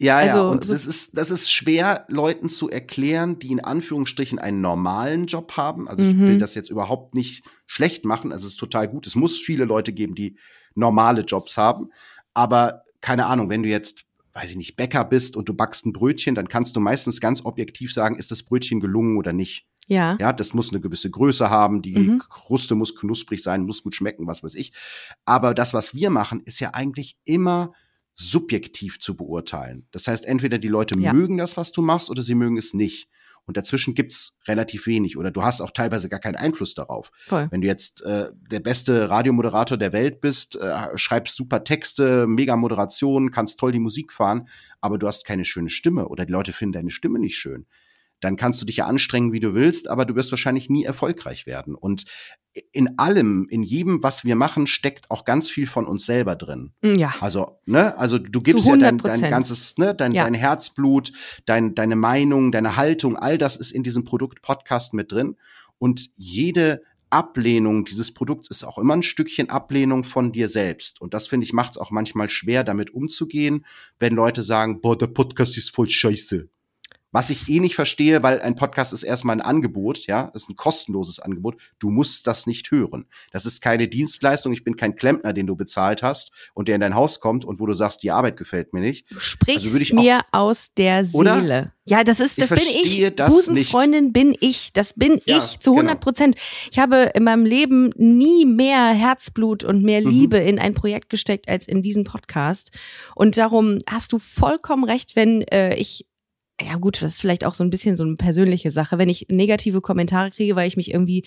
Ja, 0.00 0.16
also, 0.16 0.38
ja, 0.38 0.48
und 0.48 0.64
so 0.64 0.72
das 0.72 0.86
ist, 0.86 1.16
das 1.18 1.30
ist 1.30 1.52
schwer, 1.52 2.06
Leuten 2.08 2.48
zu 2.48 2.70
erklären, 2.70 3.38
die 3.38 3.52
in 3.52 3.60
Anführungsstrichen 3.60 4.38
einen 4.38 4.62
normalen 4.62 5.26
Job 5.26 5.58
haben. 5.58 5.88
Also 5.88 6.02
ich 6.02 6.18
will 6.18 6.34
mhm. 6.34 6.38
das 6.38 6.54
jetzt 6.54 6.70
überhaupt 6.70 7.14
nicht 7.14 7.44
schlecht 7.66 8.06
machen. 8.06 8.32
Also 8.32 8.46
es 8.46 8.54
ist 8.54 8.58
total 8.60 8.88
gut. 8.88 9.06
Es 9.06 9.14
muss 9.14 9.36
viele 9.38 9.66
Leute 9.66 9.92
geben, 9.92 10.14
die 10.14 10.38
normale 10.74 11.20
Jobs 11.20 11.58
haben. 11.58 11.90
Aber 12.32 12.84
keine 13.02 13.26
Ahnung, 13.26 13.50
wenn 13.50 13.62
du 13.62 13.68
jetzt, 13.68 14.06
weiß 14.32 14.50
ich 14.50 14.56
nicht, 14.56 14.76
Bäcker 14.76 15.04
bist 15.04 15.36
und 15.36 15.50
du 15.50 15.54
backst 15.54 15.84
ein 15.84 15.92
Brötchen, 15.92 16.34
dann 16.34 16.48
kannst 16.48 16.76
du 16.76 16.80
meistens 16.80 17.20
ganz 17.20 17.44
objektiv 17.44 17.92
sagen, 17.92 18.16
ist 18.16 18.30
das 18.30 18.42
Brötchen 18.42 18.80
gelungen 18.80 19.18
oder 19.18 19.34
nicht. 19.34 19.66
Ja. 19.86 20.16
Ja, 20.18 20.32
das 20.32 20.54
muss 20.54 20.70
eine 20.70 20.80
gewisse 20.80 21.10
Größe 21.10 21.50
haben, 21.50 21.82
die 21.82 21.98
Mhm. 21.98 22.20
Kruste 22.20 22.74
muss 22.74 22.94
knusprig 22.94 23.42
sein, 23.42 23.66
muss 23.66 23.82
gut 23.82 23.94
schmecken, 23.94 24.26
was 24.26 24.42
weiß 24.42 24.54
ich. 24.54 24.72
Aber 25.26 25.52
das, 25.52 25.74
was 25.74 25.94
wir 25.94 26.08
machen, 26.08 26.40
ist 26.46 26.58
ja 26.58 26.70
eigentlich 26.72 27.18
immer 27.24 27.72
subjektiv 28.14 29.01
zu 29.01 29.16
beurteilen. 29.16 29.87
Das 29.92 30.07
heißt, 30.07 30.27
entweder 30.27 30.59
die 30.59 30.68
Leute 30.68 30.99
Ja. 30.99 31.12
mögen 31.12 31.38
das, 31.38 31.57
was 31.57 31.73
du 31.73 31.83
machst, 31.83 32.11
oder 32.11 32.23
sie 32.23 32.35
mögen 32.35 32.57
es 32.59 32.75
nicht. 32.75 33.09
Und 33.46 33.57
dazwischen 33.57 33.94
gibt's 33.94 34.37
relativ 34.46 34.87
wenig. 34.87 35.16
Oder 35.16 35.31
du 35.31 35.42
hast 35.42 35.61
auch 35.61 35.70
teilweise 35.70 36.09
gar 36.09 36.20
keinen 36.20 36.37
Einfluss 36.37 36.75
darauf. 36.75 37.11
Voll. 37.27 37.49
Wenn 37.51 37.62
du 37.62 37.66
jetzt 37.66 38.03
äh, 38.03 38.29
der 38.51 38.61
beste 38.61 39.09
Radiomoderator 39.11 39.77
der 39.79 39.92
Welt 39.92 40.20
bist, 40.20 40.57
äh, 40.57 40.96
schreibst 40.96 41.37
super 41.37 41.64
Texte, 41.64 42.27
mega 42.29 42.55
Moderation, 42.57 43.31
kannst 43.31 43.59
toll 43.59 43.73
die 43.73 43.81
Musik 43.81 44.12
fahren, 44.12 44.46
aber 44.81 44.99
du 44.99 45.07
hast 45.09 45.25
keine 45.25 45.44
schöne 45.44 45.70
Stimme 45.70 46.09
oder 46.09 46.27
die 46.27 46.33
Leute 46.33 46.53
finden 46.53 46.75
deine 46.75 46.90
Stimme 46.90 47.18
nicht 47.18 47.37
schön, 47.38 47.66
dann 48.20 48.37
kannst 48.37 48.61
du 48.61 48.66
dich 48.66 48.76
ja 48.76 48.87
anstrengen, 48.87 49.33
wie 49.33 49.40
du 49.40 49.54
willst, 49.54 49.88
aber 49.88 50.04
du 50.04 50.14
wirst 50.14 50.30
wahrscheinlich 50.30 50.68
nie 50.70 50.85
erfolgreich 50.85 51.46
werden. 51.46 51.74
Und 51.74 52.04
in 52.72 52.98
allem, 52.98 53.46
in 53.48 53.62
jedem, 53.62 54.02
was 54.02 54.24
wir 54.24 54.37
machen, 54.37 54.66
steckt 54.66 55.11
auch 55.11 55.24
ganz 55.24 55.50
viel 55.50 55.66
von 55.66 55.87
uns 55.87 56.04
selber 56.04 56.37
drin. 56.37 56.72
Ja. 56.83 57.14
Also, 57.20 57.59
ne, 57.66 57.96
also 57.96 58.18
du 58.18 58.40
gibst 58.40 58.66
ja 58.66 58.76
dein, 58.76 59.00
100%. 59.00 59.20
dein 59.20 59.30
ganzes, 59.30 59.78
ne, 59.78 59.94
dein, 59.94 60.12
Ja. 60.12 60.24
dein 60.24 60.35
Herzblut, 60.35 61.12
dein, 61.46 61.74
deine 61.74 61.96
Meinung, 61.96 62.52
deine 62.52 62.76
Haltung, 62.76 63.16
all 63.16 63.38
das 63.38 63.56
ist 63.56 63.70
in 63.70 63.83
diesem 63.83 64.04
Produkt 64.04 64.42
Podcast 64.42 64.94
mit 64.94 65.12
drin. 65.12 65.37
Und 65.78 66.11
jede 66.14 66.83
Ablehnung 67.11 67.85
dieses 67.85 68.12
Produkts 68.14 68.50
ist 68.50 68.64
auch 68.64 68.78
immer 68.78 68.94
ein 68.94 69.02
Stückchen 69.02 69.50
Ablehnung 69.50 70.04
von 70.04 70.33
dir 70.33 70.48
selbst. 70.48 71.00
Und 71.00 71.14
das 71.14 71.26
finde 71.26 71.44
ich 71.44 71.52
macht 71.52 71.72
es 71.72 71.78
auch 71.78 71.90
manchmal 71.90 72.28
schwer, 72.28 72.64
damit 72.64 72.90
umzugehen, 72.94 73.66
wenn 73.98 74.14
Leute 74.14 74.42
sagen, 74.42 74.80
boah, 74.80 74.96
der 74.96 75.09
Podcast 75.09 75.56
ist 75.56 75.74
voll 75.74 75.88
scheiße. 75.88 76.48
Was 77.12 77.31
ich 77.31 77.49
eh 77.49 77.59
nicht 77.61 77.75
verstehe, 77.75 78.23
weil 78.23 78.40
ein 78.40 78.55
Podcast 78.55 78.92
ist 78.92 79.03
erstmal 79.03 79.37
ein 79.37 79.40
Angebot, 79.40 80.07
ja, 80.07 80.31
ist 80.35 80.49
ein 80.49 80.55
kostenloses 80.57 81.18
Angebot. 81.18 81.57
Du 81.81 81.90
musst 81.90 82.27
das 82.27 82.46
nicht 82.46 82.70
hören. 82.70 83.07
Das 83.33 83.46
ist 83.46 83.61
keine 83.61 83.88
Dienstleistung. 83.88 84.53
Ich 84.53 84.62
bin 84.62 84.77
kein 84.77 84.94
Klempner, 84.94 85.33
den 85.33 85.46
du 85.46 85.57
bezahlt 85.57 86.03
hast 86.03 86.31
und 86.55 86.68
der 86.68 86.77
in 86.77 86.81
dein 86.81 86.94
Haus 86.94 87.18
kommt 87.18 87.44
und 87.44 87.59
wo 87.59 87.66
du 87.66 87.73
sagst, 87.73 88.03
die 88.05 88.11
Arbeit 88.12 88.37
gefällt 88.37 88.73
mir 88.73 88.81
nicht. 88.81 89.11
Du 89.11 89.18
sprichst 89.18 89.64
Also 89.64 89.79
ich 89.79 89.92
mir 89.92 90.20
aus 90.31 90.68
der 90.77 91.05
Oder? 91.12 91.40
Seele. 91.40 91.73
Ja, 91.87 92.05
das 92.05 92.20
ist, 92.20 92.38
Ich 92.38 92.46
das 92.49 92.51
bin 92.51 92.59
verstehe 92.59 93.09
ich. 93.09 93.16
das 93.16 93.35
Busenfreundin 93.35 94.12
bin 94.12 94.37
ich. 94.38 94.73
Das 94.73 94.92
bin 94.94 95.20
Ja, 95.25 95.38
ich 95.38 95.59
zu 95.59 95.70
genau. 95.73 95.81
100 95.88 96.01
Prozent. 96.01 96.37
Ich 96.70 96.79
habe 96.79 97.11
in 97.14 97.25
meinem 97.25 97.44
Leben 97.44 97.90
nie 97.96 98.46
mehr 98.46 98.88
Herzblut 98.92 99.64
und 99.64 99.83
mehr 99.83 100.01
Mhm. 100.01 100.09
Liebe 100.11 100.37
in 100.37 100.61
ein 100.61 100.75
Projekt 100.75 101.09
gesteckt 101.09 101.49
als 101.49 101.66
in 101.66 101.83
diesen 101.83 102.05
Podcast. 102.05 102.70
Und 103.16 103.37
darum 103.37 103.79
hast 103.90 104.12
du 104.12 104.20
vollkommen 104.20 104.85
recht, 104.85 105.16
wenn 105.16 105.42
äh, 105.42 105.75
ich 105.75 106.07
ja 106.64 106.77
gut, 106.77 107.01
das 107.03 107.14
ist 107.14 107.20
vielleicht 107.20 107.44
auch 107.44 107.55
so 107.55 107.64
ein 107.64 107.70
bisschen 107.70 107.96
so 107.96 108.05
eine 108.05 108.14
persönliche 108.16 108.70
Sache, 108.70 108.99
wenn 108.99 109.09
ich 109.09 109.27
negative 109.31 109.81
Kommentare 109.81 110.31
kriege, 110.31 110.57
weil 110.57 110.68
ich 110.68 110.77
mich 110.77 110.92
irgendwie 110.92 111.25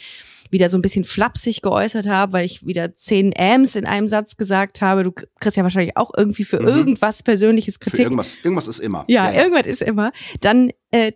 wieder 0.52 0.70
so 0.70 0.78
ein 0.78 0.82
bisschen 0.82 1.04
flapsig 1.04 1.62
geäußert 1.62 2.08
habe, 2.08 2.34
weil 2.34 2.46
ich 2.46 2.66
wieder 2.66 2.94
zehn 2.94 3.34
Ams 3.38 3.76
in 3.76 3.86
einem 3.86 4.08
Satz 4.08 4.38
gesagt 4.38 4.82
habe. 4.82 5.04
Du 5.04 5.12
kriegst 5.40 5.58
ja 5.58 5.64
wahrscheinlich 5.64 5.98
auch 5.98 6.12
irgendwie 6.16 6.44
für 6.44 6.60
Mhm. 6.62 6.68
irgendwas 6.68 7.24
Persönliches 7.24 7.76
Für 7.76 7.90
Kritik. 7.90 8.06
irgendwas, 8.06 8.38
irgendwas 8.44 8.68
ist 8.68 8.80
immer. 8.80 9.06
Ja, 9.08 9.32
irgendwas 9.34 9.66
ist 9.66 9.82
immer. 9.82 10.12
Dann, 10.42 10.70
äh, 10.92 11.14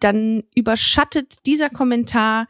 dann 0.00 0.42
überschattet 0.54 1.46
dieser 1.46 1.70
Kommentar 1.70 2.46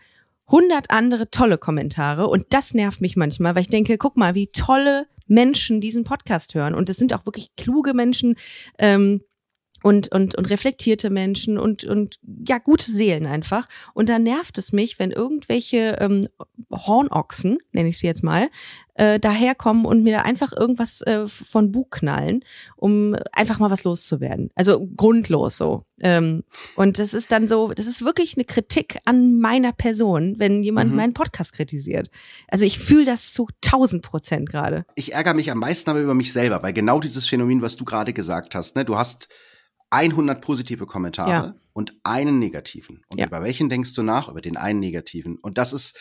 hundert 0.50 0.90
andere 0.90 1.30
tolle 1.30 1.58
Kommentare 1.58 2.26
und 2.28 2.46
das 2.50 2.74
nervt 2.74 3.00
mich 3.00 3.16
manchmal, 3.16 3.54
weil 3.54 3.62
ich 3.62 3.68
denke, 3.68 3.98
guck 3.98 4.16
mal, 4.16 4.34
wie 4.34 4.48
tolle 4.48 5.06
Menschen 5.26 5.80
diesen 5.80 6.02
Podcast 6.02 6.54
hören 6.54 6.74
und 6.74 6.90
es 6.90 6.96
sind 6.96 7.14
auch 7.14 7.24
wirklich 7.26 7.54
kluge 7.56 7.94
Menschen 7.94 8.34
ähm, 8.78 9.20
und 9.82 10.12
und 10.12 10.34
und 10.34 10.50
reflektierte 10.50 11.10
Menschen 11.10 11.58
und 11.58 11.84
und 11.84 12.18
ja 12.46 12.58
gute 12.58 12.90
Seelen 12.90 13.26
einfach 13.26 13.68
und 13.94 14.08
da 14.08 14.18
nervt 14.18 14.58
es 14.58 14.72
mich, 14.72 14.98
wenn 14.98 15.10
irgendwelche 15.10 15.96
ähm, 16.00 16.26
Hornochsen, 16.70 17.58
nenne 17.72 17.88
ich 17.88 17.98
sie 17.98 18.06
jetzt 18.06 18.22
mal, 18.22 18.48
äh, 18.94 19.18
daherkommen 19.18 19.84
und 19.86 20.02
mir 20.02 20.16
da 20.18 20.22
einfach 20.22 20.52
irgendwas 20.56 21.00
äh, 21.02 21.26
von 21.26 21.72
Bug 21.72 21.90
knallen, 21.90 22.44
um 22.76 23.16
einfach 23.32 23.58
mal 23.58 23.70
was 23.70 23.84
loszuwerden. 23.84 24.50
Also 24.54 24.86
grundlos 24.96 25.56
so. 25.56 25.84
Ähm, 26.02 26.44
und 26.76 26.98
das 26.98 27.14
ist 27.14 27.32
dann 27.32 27.48
so, 27.48 27.72
das 27.72 27.86
ist 27.86 28.04
wirklich 28.04 28.36
eine 28.36 28.44
Kritik 28.44 28.98
an 29.04 29.38
meiner 29.40 29.72
Person, 29.72 30.38
wenn 30.38 30.62
jemand 30.62 30.90
Mhm. 30.90 30.96
meinen 30.96 31.14
Podcast 31.14 31.52
kritisiert. 31.54 32.10
Also 32.48 32.64
ich 32.64 32.78
fühle 32.78 33.04
das 33.06 33.32
zu 33.32 33.48
tausend 33.60 34.02
Prozent 34.02 34.48
gerade. 34.48 34.84
Ich 34.94 35.14
ärgere 35.14 35.34
mich 35.34 35.50
am 35.50 35.58
meisten 35.58 35.90
aber 35.90 36.00
über 36.00 36.14
mich 36.14 36.32
selber, 36.32 36.62
weil 36.62 36.72
genau 36.72 37.00
dieses 37.00 37.26
Phänomen, 37.26 37.62
was 37.62 37.76
du 37.76 37.84
gerade 37.84 38.12
gesagt 38.12 38.54
hast, 38.54 38.76
ne, 38.76 38.84
du 38.84 38.96
hast 38.96 39.28
100 39.90 40.40
positive 40.40 40.86
Kommentare 40.86 41.30
Ja. 41.30 41.54
Und 41.72 41.94
einen 42.02 42.38
negativen. 42.38 43.02
Und 43.08 43.18
Ja. 43.20 43.26
über 43.26 43.42
welchen 43.42 43.68
denkst 43.68 43.94
du 43.94 44.02
nach? 44.02 44.28
Über 44.28 44.40
den 44.40 44.56
einen 44.56 44.80
negativen. 44.80 45.36
Und 45.36 45.58
das 45.58 45.72
ist 45.72 45.98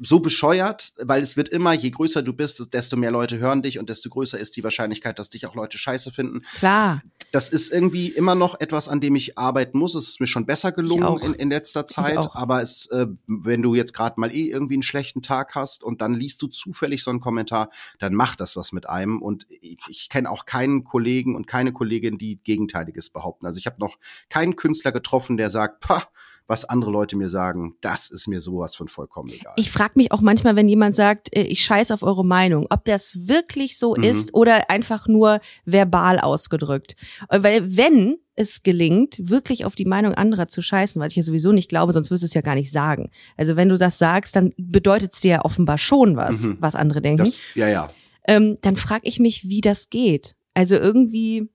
so 0.00 0.20
bescheuert, 0.20 0.92
weil 0.98 1.22
es 1.22 1.36
wird 1.36 1.48
immer, 1.48 1.72
je 1.72 1.90
größer 1.90 2.22
du 2.22 2.32
bist, 2.32 2.72
desto 2.72 2.96
mehr 2.96 3.10
Leute 3.10 3.38
hören 3.38 3.62
dich 3.62 3.78
und 3.78 3.88
desto 3.88 4.08
größer 4.08 4.38
ist 4.38 4.56
die 4.56 4.64
Wahrscheinlichkeit, 4.64 5.18
dass 5.18 5.30
dich 5.30 5.46
auch 5.46 5.54
Leute 5.54 5.78
scheiße 5.78 6.10
finden. 6.12 6.42
Klar. 6.58 7.00
Das 7.30 7.48
ist 7.48 7.70
irgendwie 7.72 8.08
immer 8.08 8.34
noch 8.34 8.60
etwas, 8.60 8.88
an 8.88 9.00
dem 9.00 9.14
ich 9.16 9.38
arbeiten 9.38 9.78
muss. 9.78 9.94
Es 9.94 10.08
ist 10.08 10.20
mir 10.20 10.26
schon 10.26 10.46
besser 10.46 10.72
gelungen 10.72 11.18
in, 11.22 11.34
in 11.34 11.50
letzter 11.50 11.86
Zeit. 11.86 12.28
Aber 12.32 12.62
es, 12.62 12.86
äh, 12.86 13.06
wenn 13.26 13.62
du 13.62 13.74
jetzt 13.74 13.94
gerade 13.94 14.20
mal 14.20 14.34
eh 14.34 14.48
irgendwie 14.50 14.74
einen 14.74 14.82
schlechten 14.82 15.22
Tag 15.22 15.54
hast 15.54 15.84
und 15.84 16.00
dann 16.02 16.14
liest 16.14 16.40
du 16.42 16.46
zufällig 16.46 17.02
so 17.02 17.10
einen 17.10 17.20
Kommentar, 17.20 17.70
dann 17.98 18.14
macht 18.14 18.40
das 18.40 18.56
was 18.56 18.72
mit 18.72 18.88
einem. 18.88 19.20
Und 19.22 19.46
ich, 19.48 19.78
ich 19.88 20.08
kenne 20.08 20.30
auch 20.30 20.46
keinen 20.46 20.84
Kollegen 20.84 21.34
und 21.36 21.46
keine 21.46 21.72
Kollegin, 21.72 22.18
die 22.18 22.36
Gegenteiliges 22.42 23.10
behaupten. 23.10 23.46
Also 23.46 23.58
ich 23.58 23.66
habe 23.66 23.76
noch 23.78 23.98
keinen 24.28 24.56
Künstler 24.56 24.92
getroffen, 25.02 25.36
der 25.36 25.50
sagt, 25.50 25.80
pah, 25.80 26.02
was 26.48 26.64
andere 26.64 26.90
Leute 26.90 27.16
mir 27.16 27.28
sagen, 27.28 27.76
das 27.80 28.10
ist 28.10 28.26
mir 28.28 28.40
sowas 28.40 28.74
von 28.76 28.88
vollkommen 28.88 29.30
egal. 29.32 29.54
Ich 29.56 29.70
frage 29.70 29.92
mich 29.96 30.10
auch 30.12 30.20
manchmal, 30.20 30.56
wenn 30.56 30.68
jemand 30.68 30.96
sagt, 30.96 31.34
äh, 31.36 31.42
ich 31.42 31.64
scheiß 31.64 31.92
auf 31.92 32.02
eure 32.02 32.24
Meinung, 32.24 32.66
ob 32.68 32.84
das 32.84 33.26
wirklich 33.28 33.78
so 33.78 33.94
Mhm. 33.96 34.02
ist 34.04 34.34
oder 34.34 34.68
einfach 34.68 35.06
nur 35.06 35.40
verbal 35.64 36.18
ausgedrückt. 36.18 36.96
Äh, 37.30 37.42
Weil 37.42 37.76
wenn 37.76 38.16
es 38.34 38.62
gelingt, 38.62 39.18
wirklich 39.30 39.64
auf 39.64 39.74
die 39.76 39.84
Meinung 39.84 40.14
anderer 40.14 40.48
zu 40.48 40.62
scheißen, 40.62 41.00
was 41.00 41.12
ich 41.12 41.16
ja 41.16 41.22
sowieso 41.22 41.52
nicht 41.52 41.68
glaube, 41.68 41.92
sonst 41.92 42.10
wirst 42.10 42.22
du 42.22 42.26
es 42.26 42.34
ja 42.34 42.40
gar 42.40 42.54
nicht 42.56 42.72
sagen. 42.72 43.10
Also 43.36 43.56
wenn 43.56 43.68
du 43.68 43.78
das 43.78 43.98
sagst, 43.98 44.34
dann 44.36 44.52
bedeutet 44.58 45.14
es 45.14 45.20
dir 45.20 45.30
ja 45.32 45.44
offenbar 45.44 45.78
schon 45.78 46.16
was, 46.16 46.40
Mhm. 46.42 46.56
was 46.60 46.74
andere 46.74 47.00
denken. 47.02 47.24
das, 47.26 47.38
ja, 47.54 47.68
ja. 47.68 47.88
ähm, 48.26 48.58
dann 48.62 48.76
frage 48.76 49.06
ich 49.06 49.20
mich, 49.20 49.48
wie 49.48 49.60
das 49.60 49.90
geht. 49.90 50.34
Also 50.54 50.74
irgendwie, 50.74 51.50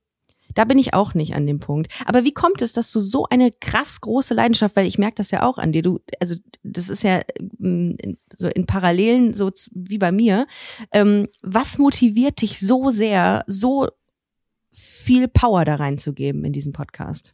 da 0.58 0.66
bin 0.66 0.80
ich 0.80 0.94
auch 0.94 1.14
nicht 1.14 1.36
an 1.36 1.46
dem 1.46 1.60
Punkt. 1.60 1.92
Aber 2.06 2.24
wie 2.24 2.34
kommt 2.34 2.62
es, 2.62 2.74
dass 2.74 2.92
du 2.92 3.00
so 3.00 3.26
eine 3.30 3.52
krass 3.52 4.02
große 4.02 4.34
Leidenschaft, 4.34 4.76
weil 4.76 4.88
ich 4.88 4.98
merke 4.98 5.16
das 5.16 5.32
ja 5.32 5.44
auch 5.44 5.58
an 5.58 5.72
dir, 5.72 5.84
du, 5.84 6.00
also 6.20 6.36
das 6.64 6.90
ist 6.90 7.04
ja 7.04 7.22
in- 7.60 8.18
so 8.34 8.48
in 8.48 8.66
Parallelen 8.66 9.34
so 9.34 9.52
wie 9.72 9.98
bei 9.98 10.12
mir. 10.12 10.48
Ähm, 10.92 11.28
was 11.42 11.78
motiviert 11.78 12.42
dich 12.42 12.60
so 12.60 12.90
sehr, 12.90 13.44
so 13.48 13.88
viel 14.72 15.28
Power 15.28 15.66
da 15.66 15.76
reinzugeben 15.76 16.44
in 16.46 16.54
diesen 16.54 16.74
Podcast? 16.74 17.34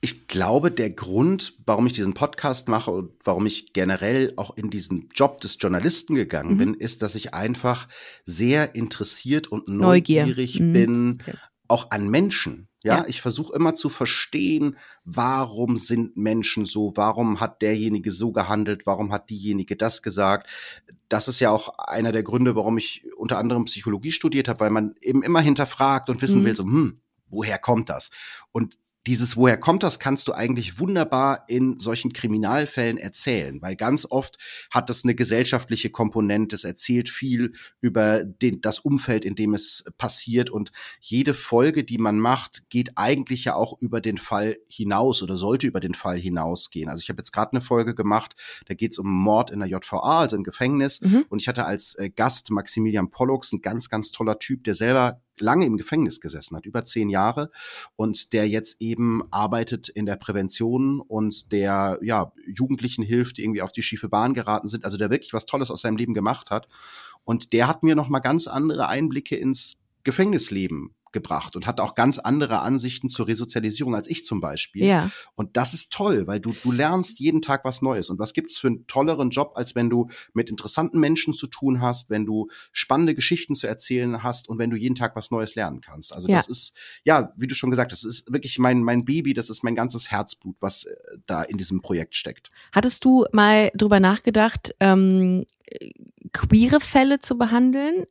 Ich 0.00 0.28
glaube, 0.28 0.70
der 0.70 0.90
Grund, 0.90 1.54
warum 1.64 1.86
ich 1.86 1.94
diesen 1.94 2.12
Podcast 2.12 2.68
mache 2.68 2.90
und 2.90 3.12
warum 3.24 3.46
ich 3.46 3.72
generell 3.72 4.34
auch 4.36 4.54
in 4.54 4.68
diesen 4.68 5.08
Job 5.14 5.40
des 5.40 5.56
Journalisten 5.58 6.14
gegangen 6.14 6.54
Mhm. 6.54 6.58
bin, 6.58 6.74
ist, 6.74 7.00
dass 7.00 7.14
ich 7.14 7.32
einfach 7.32 7.88
sehr 8.26 8.74
interessiert 8.74 9.48
und 9.48 9.68
Neugier. 9.68 10.26
neugierig 10.26 10.60
Mhm. 10.60 10.72
bin, 10.74 11.18
Okay. 11.22 11.36
Auch 11.68 11.90
an 11.90 12.08
Menschen. 12.08 12.68
Ja, 12.82 12.98
Ja. 12.98 13.04
ich 13.06 13.22
versuche 13.22 13.54
immer 13.56 13.74
zu 13.74 13.88
verstehen, 13.88 14.76
warum 15.04 15.78
sind 15.78 16.16
Menschen 16.16 16.64
so, 16.66 16.92
warum 16.96 17.40
hat 17.40 17.62
derjenige 17.62 18.10
so 18.10 18.32
gehandelt, 18.32 18.84
warum 18.86 19.10
hat 19.12 19.30
diejenige 19.30 19.74
das 19.76 20.02
gesagt. 20.02 20.50
Das 21.08 21.26
ist 21.28 21.40
ja 21.40 21.50
auch 21.50 21.78
einer 21.78 22.12
der 22.12 22.22
Gründe, 22.22 22.54
warum 22.56 22.76
ich 22.76 23.06
unter 23.16 23.38
anderem 23.38 23.64
Psychologie 23.64 24.12
studiert 24.12 24.48
habe, 24.48 24.60
weil 24.60 24.70
man 24.70 24.94
eben 25.00 25.22
immer 25.22 25.40
hinterfragt 25.40 26.10
und 26.10 26.20
wissen 26.20 26.42
Mhm. 26.42 26.44
will, 26.44 26.56
so, 26.56 26.64
hm, 26.64 27.00
woher 27.28 27.58
kommt 27.58 27.88
das? 27.88 28.10
Und 28.52 28.78
dieses 29.06 29.36
Woher 29.36 29.58
kommt 29.58 29.82
das, 29.82 29.98
kannst 29.98 30.28
du 30.28 30.32
eigentlich 30.32 30.78
wunderbar 30.78 31.44
in 31.48 31.78
solchen 31.78 32.12
Kriminalfällen 32.12 32.96
erzählen, 32.96 33.60
weil 33.60 33.76
ganz 33.76 34.06
oft 34.08 34.38
hat 34.70 34.88
das 34.88 35.04
eine 35.04 35.14
gesellschaftliche 35.14 35.90
Komponente. 35.90 36.56
Es 36.56 36.64
erzählt 36.64 37.10
viel 37.10 37.52
über 37.80 38.24
den, 38.24 38.62
das 38.62 38.78
Umfeld, 38.78 39.24
in 39.24 39.34
dem 39.34 39.52
es 39.52 39.84
passiert. 39.98 40.48
Und 40.48 40.72
jede 41.00 41.34
Folge, 41.34 41.84
die 41.84 41.98
man 41.98 42.18
macht, 42.18 42.70
geht 42.70 42.92
eigentlich 42.96 43.44
ja 43.44 43.54
auch 43.54 43.78
über 43.80 44.00
den 44.00 44.16
Fall 44.16 44.56
hinaus 44.68 45.22
oder 45.22 45.36
sollte 45.36 45.66
über 45.66 45.80
den 45.80 45.94
Fall 45.94 46.18
hinausgehen. 46.18 46.88
Also 46.88 47.02
ich 47.02 47.10
habe 47.10 47.18
jetzt 47.18 47.32
gerade 47.32 47.52
eine 47.52 47.60
Folge 47.60 47.94
gemacht, 47.94 48.34
da 48.66 48.74
geht 48.74 48.92
es 48.92 48.98
um 48.98 49.10
Mord 49.10 49.50
in 49.50 49.60
der 49.60 49.68
JVA, 49.68 50.20
also 50.20 50.36
im 50.36 50.44
Gefängnis. 50.44 51.02
Mhm. 51.02 51.26
Und 51.28 51.42
ich 51.42 51.48
hatte 51.48 51.66
als 51.66 51.94
äh, 51.96 52.08
Gast 52.08 52.50
Maximilian 52.50 53.10
Pollux, 53.10 53.52
ein 53.52 53.60
ganz, 53.60 53.90
ganz 53.90 54.12
toller 54.12 54.38
Typ, 54.38 54.64
der 54.64 54.74
selber 54.74 55.20
lange 55.38 55.66
im 55.66 55.76
Gefängnis 55.76 56.20
gesessen 56.20 56.56
hat, 56.56 56.66
über 56.66 56.84
zehn 56.84 57.08
Jahre, 57.08 57.50
und 57.96 58.32
der 58.32 58.48
jetzt 58.48 58.80
eben 58.80 59.22
arbeitet 59.30 59.88
in 59.88 60.06
der 60.06 60.16
Prävention 60.16 61.00
und 61.00 61.52
der 61.52 61.98
ja 62.02 62.32
Jugendlichen 62.46 63.02
hilft, 63.02 63.38
die 63.38 63.44
irgendwie 63.44 63.62
auf 63.62 63.72
die 63.72 63.82
schiefe 63.82 64.08
Bahn 64.08 64.34
geraten 64.34 64.68
sind, 64.68 64.84
also 64.84 64.96
der 64.96 65.10
wirklich 65.10 65.32
was 65.32 65.46
Tolles 65.46 65.70
aus 65.70 65.80
seinem 65.80 65.96
Leben 65.96 66.14
gemacht 66.14 66.50
hat. 66.50 66.68
Und 67.24 67.52
der 67.52 67.68
hat 67.68 67.82
mir 67.82 67.94
noch 67.94 68.08
mal 68.08 68.20
ganz 68.20 68.46
andere 68.46 68.88
Einblicke 68.88 69.36
ins 69.36 69.76
Gefängnisleben 70.04 70.94
gebracht 71.14 71.56
und 71.56 71.66
hat 71.66 71.80
auch 71.80 71.94
ganz 71.94 72.18
andere 72.18 72.60
Ansichten 72.60 73.08
zur 73.08 73.26
Resozialisierung 73.26 73.94
als 73.94 74.06
ich 74.06 74.26
zum 74.26 74.42
Beispiel. 74.42 74.84
Ja. 74.84 75.10
Und 75.34 75.56
das 75.56 75.72
ist 75.72 75.90
toll, 75.90 76.26
weil 76.26 76.40
du, 76.40 76.54
du 76.62 76.72
lernst 76.72 77.20
jeden 77.20 77.40
Tag 77.40 77.64
was 77.64 77.80
Neues. 77.80 78.10
Und 78.10 78.18
was 78.18 78.34
gibt's 78.34 78.58
für 78.58 78.66
einen 78.66 78.86
tolleren 78.86 79.30
Job, 79.30 79.52
als 79.54 79.74
wenn 79.74 79.88
du 79.88 80.08
mit 80.34 80.50
interessanten 80.50 81.00
Menschen 81.00 81.32
zu 81.32 81.46
tun 81.46 81.80
hast, 81.80 82.10
wenn 82.10 82.26
du 82.26 82.48
spannende 82.72 83.14
Geschichten 83.14 83.54
zu 83.54 83.66
erzählen 83.66 84.22
hast 84.22 84.48
und 84.48 84.58
wenn 84.58 84.68
du 84.68 84.76
jeden 84.76 84.96
Tag 84.96 85.16
was 85.16 85.30
Neues 85.30 85.54
lernen 85.54 85.80
kannst. 85.80 86.12
Also 86.12 86.28
Ja. 86.28 86.36
das 86.36 86.48
ist, 86.48 86.76
ja, 87.04 87.32
wie 87.36 87.46
du 87.46 87.54
schon 87.54 87.70
gesagt 87.70 87.92
hast, 87.92 88.04
das 88.04 88.10
ist 88.20 88.32
wirklich 88.32 88.58
mein, 88.58 88.82
mein 88.82 89.06
Baby, 89.06 89.32
das 89.32 89.48
ist 89.48 89.64
mein 89.64 89.74
ganzes 89.74 90.10
Herzblut, 90.10 90.56
was 90.60 90.84
äh, 90.84 90.94
da 91.24 91.42
in 91.42 91.56
diesem 91.56 91.80
Projekt 91.80 92.14
steckt. 92.16 92.50
Hattest 92.72 93.04
du 93.04 93.24
mal 93.32 93.70
drüber 93.74 94.00
nachgedacht, 94.00 94.74
ähm, 94.80 95.44
queere 96.32 96.80
Fälle 96.80 97.20
zu 97.20 97.38
behandeln? 97.38 98.06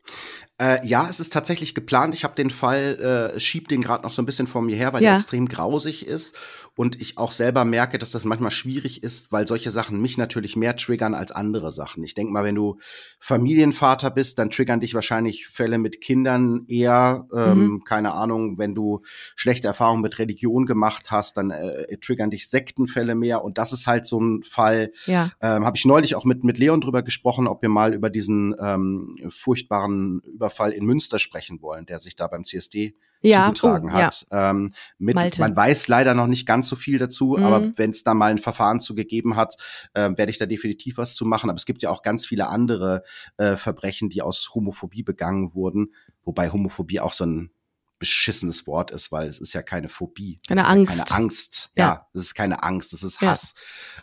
Äh, 0.59 0.85
ja, 0.85 1.07
es 1.09 1.19
ist 1.19 1.33
tatsächlich 1.33 1.73
geplant. 1.73 2.13
Ich 2.13 2.23
habe 2.23 2.35
den 2.35 2.49
Fall, 2.49 3.31
äh, 3.35 3.39
schieb 3.39 3.67
den 3.67 3.81
gerade 3.81 4.03
noch 4.03 4.13
so 4.13 4.21
ein 4.21 4.25
bisschen 4.25 4.47
vor 4.47 4.61
mir 4.61 4.75
her, 4.75 4.93
weil 4.93 5.01
Ja. 5.03 5.09
der 5.09 5.17
extrem 5.17 5.47
grausig 5.49 6.05
ist 6.05 6.35
und 6.75 6.99
ich 6.99 7.19
auch 7.19 7.31
selber 7.31 7.65
merke, 7.65 7.99
dass 7.99 8.11
das 8.11 8.25
manchmal 8.25 8.49
schwierig 8.49 9.03
ist, 9.03 9.31
weil 9.31 9.47
solche 9.47 9.69
Sachen 9.69 10.01
mich 10.01 10.17
natürlich 10.17 10.55
mehr 10.55 10.75
triggern 10.75 11.13
als 11.13 11.31
andere 11.31 11.71
Sachen. 11.71 12.03
Ich 12.03 12.15
denke 12.15 12.33
mal, 12.33 12.43
wenn 12.43 12.55
du 12.55 12.77
Familienvater 13.19 14.09
bist, 14.09 14.39
dann 14.39 14.49
triggern 14.49 14.79
dich 14.79 14.93
wahrscheinlich 14.93 15.47
Fälle 15.47 15.77
mit 15.77 16.01
Kindern 16.01 16.65
eher. 16.67 17.27
Ähm, 17.33 17.83
Keine 17.85 18.13
Ahnung, 18.13 18.57
wenn 18.57 18.73
du 18.73 19.01
schlechte 19.35 19.67
Erfahrungen 19.67 20.01
mit 20.01 20.17
Religion 20.17 20.65
gemacht 20.65 21.11
hast, 21.11 21.37
dann 21.37 21.51
äh, 21.51 21.97
triggern 21.97 22.31
dich 22.31 22.49
Sektenfälle 22.49 23.15
mehr. 23.15 23.43
Und 23.43 23.57
das 23.57 23.71
ist 23.71 23.87
halt 23.87 24.05
so 24.05 24.19
ein 24.19 24.43
Fall, 24.43 24.91
Ja. 25.05 25.31
ähm, 25.41 25.65
habe 25.65 25.77
ich 25.77 25.85
neulich 25.85 26.15
auch 26.15 26.25
mit, 26.25 26.43
mit 26.43 26.57
Leon 26.57 26.81
drüber 26.81 27.03
gesprochen, 27.03 27.47
ob 27.47 27.61
wir 27.61 27.69
mal 27.69 27.93
über 27.93 28.09
diesen 28.09 28.55
ähm, 28.59 29.15
furchtbaren 29.29 30.21
Überfall 30.25 30.71
in 30.71 30.85
Münster 30.85 31.19
sprechen 31.19 31.61
wollen, 31.61 31.85
der 31.85 31.99
sich 31.99 32.15
da 32.15 32.27
beim 32.27 32.45
CSD 32.45 32.95
Ja, 33.23 33.53
zugetragen 33.53 33.89
oh, 33.93 33.97
ja. 33.97 34.05
hat. 34.07 34.27
Ähm, 34.31 34.73
mit, 34.97 35.15
Malte. 35.15 35.39
man 35.41 35.55
weiß 35.55 35.87
leider 35.87 36.13
noch 36.13 36.27
nicht 36.27 36.45
ganz 36.45 36.67
so 36.69 36.75
viel 36.75 36.99
dazu, 36.99 37.35
Mhm. 37.37 37.43
aber 37.43 37.71
wenn 37.77 37.89
es 37.91 38.03
da 38.03 38.13
mal 38.13 38.31
ein 38.31 38.37
Verfahren 38.37 38.79
zu 38.79 38.95
gegeben 38.95 39.35
hat, 39.35 39.55
ähm, 39.95 40.17
werde 40.17 40.29
ich 40.29 40.37
da 40.37 40.45
definitiv 40.45 40.97
was 40.97 41.15
zu 41.15 41.25
machen. 41.25 41.49
Aber 41.49 41.57
es 41.57 41.65
gibt 41.65 41.81
ja 41.81 41.89
auch 41.89 42.01
ganz 42.03 42.25
viele 42.25 42.47
andere 42.49 43.03
äh, 43.37 43.55
Verbrechen, 43.55 44.09
die 44.09 44.21
aus 44.21 44.51
Homophobie 44.53 45.03
begangen 45.03 45.53
wurden, 45.53 45.93
wobei 46.23 46.51
Homophobie 46.51 46.99
auch 46.99 47.13
so 47.13 47.25
ein 47.25 47.51
beschissenes 47.99 48.67
Wort 48.67 48.91
ist, 48.91 49.11
weil 49.13 49.27
es 49.29 49.39
ist 49.39 49.53
ja 49.53 49.61
keine 49.61 49.87
Phobie. 49.87 50.39
Keine 50.47 50.61
Es 50.61 50.67
ist 50.67 50.71
ja 50.71 50.75
Angst. 50.75 51.07
Keine 51.07 51.23
Angst. 51.23 51.71
Ja. 51.77 51.85
Ja, 51.85 52.07
das 52.13 52.23
ist 52.23 52.33
keine 52.35 52.61
Angst, 52.63 52.91
das 52.91 53.03
ist 53.03 53.21
Ja. 53.21 53.29
Hass. 53.29 53.53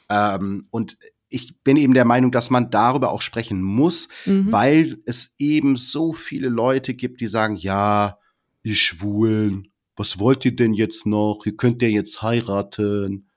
Ähm, 0.09 0.67
und 0.71 0.97
ich 1.29 1.55
bin 1.63 1.77
eben 1.77 1.93
der 1.95 2.07
Meinung, 2.07 2.33
dass 2.33 2.51
man 2.51 2.71
darüber 2.71 3.11
auch 3.13 3.21
sprechen 3.23 3.63
muss, 3.63 4.09
Mhm. 4.25 4.51
weil 4.51 4.99
es 5.05 5.35
eben 5.39 5.77
so 5.77 6.13
viele 6.13 6.49
Leute 6.49 6.95
gibt, 6.95 7.21
die 7.21 7.27
sagen, 7.27 7.57
ja, 7.57 8.19
ihr 8.63 8.75
Schwulen, 8.75 9.73
was 9.97 10.19
wollt 10.19 10.45
ihr 10.45 10.55
denn 10.55 10.75
jetzt 10.75 11.07
noch? 11.07 11.45
Ihr 11.45 11.57
könnt 11.57 11.83
ja 11.83 11.89
jetzt 11.89 12.23
heiraten. 12.23 13.29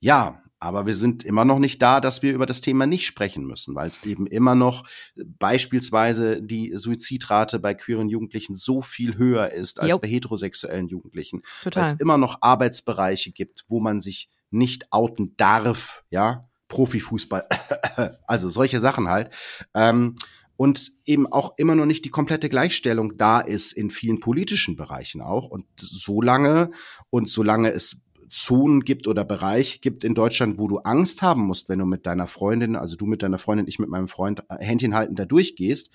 Ja, 0.00 0.42
aber 0.58 0.84
wir 0.84 0.94
sind 0.94 1.24
immer 1.24 1.46
noch 1.46 1.58
nicht 1.58 1.80
da, 1.80 2.00
dass 2.00 2.22
wir 2.22 2.34
über 2.34 2.44
das 2.44 2.60
Thema 2.60 2.86
nicht 2.86 3.06
sprechen 3.06 3.46
müssen, 3.46 3.74
weil 3.74 3.88
es 3.88 4.04
eben 4.04 4.26
immer 4.26 4.54
noch 4.54 4.84
beispielsweise 5.16 6.42
die 6.42 6.72
Suizidrate 6.74 7.58
bei 7.58 7.72
queeren 7.72 8.10
Jugendlichen 8.10 8.54
so 8.54 8.82
viel 8.82 9.16
höher 9.16 9.50
ist 9.52 9.80
als 9.80 9.90
Jo. 9.90 9.98
bei 9.98 10.08
heterosexuellen 10.08 10.88
Jugendlichen 10.88 11.42
weil 11.64 11.72
Total. 11.72 11.86
es 11.86 11.92
immer 12.00 12.18
noch 12.18 12.42
Arbeitsbereiche 12.42 13.32
gibt, 13.32 13.64
wo 13.68 13.80
man 13.80 14.02
sich 14.02 14.28
nicht 14.50 14.92
outen 14.92 15.34
darf, 15.36 16.04
ja, 16.10 16.48
Profifußball, 16.68 17.46
also 18.26 18.48
solche 18.48 18.80
Sachen 18.80 19.08
halt. 19.08 19.30
Ähm, 19.74 20.16
und 20.60 20.92
eben 21.06 21.26
auch 21.26 21.54
immer 21.56 21.74
noch 21.74 21.86
nicht 21.86 22.04
die 22.04 22.10
komplette 22.10 22.50
Gleichstellung 22.50 23.16
da 23.16 23.40
ist 23.40 23.72
in 23.72 23.88
vielen 23.88 24.20
politischen 24.20 24.76
Bereichen 24.76 25.22
auch. 25.22 25.48
Und 25.48 25.64
solange 25.78 26.70
und 27.08 27.30
solange 27.30 27.72
es 27.72 28.02
Zonen 28.28 28.82
gibt 28.82 29.08
oder 29.08 29.24
Bereiche 29.24 29.78
gibt 29.78 30.04
in 30.04 30.14
Deutschland, 30.14 30.58
wo 30.58 30.68
du 30.68 30.76
Angst 30.80 31.22
haben 31.22 31.46
musst, 31.46 31.70
wenn 31.70 31.78
du 31.78 31.86
mit 31.86 32.04
deiner 32.04 32.26
Freundin, 32.26 32.76
also 32.76 32.94
du 32.94 33.06
mit 33.06 33.22
deiner 33.22 33.38
Freundin, 33.38 33.68
ich 33.68 33.78
mit 33.78 33.88
meinem 33.88 34.06
Freund 34.06 34.44
äh, 34.50 34.62
Händchen 34.62 34.94
halten 34.94 35.14
da 35.14 35.24
durchgehst, 35.24 35.92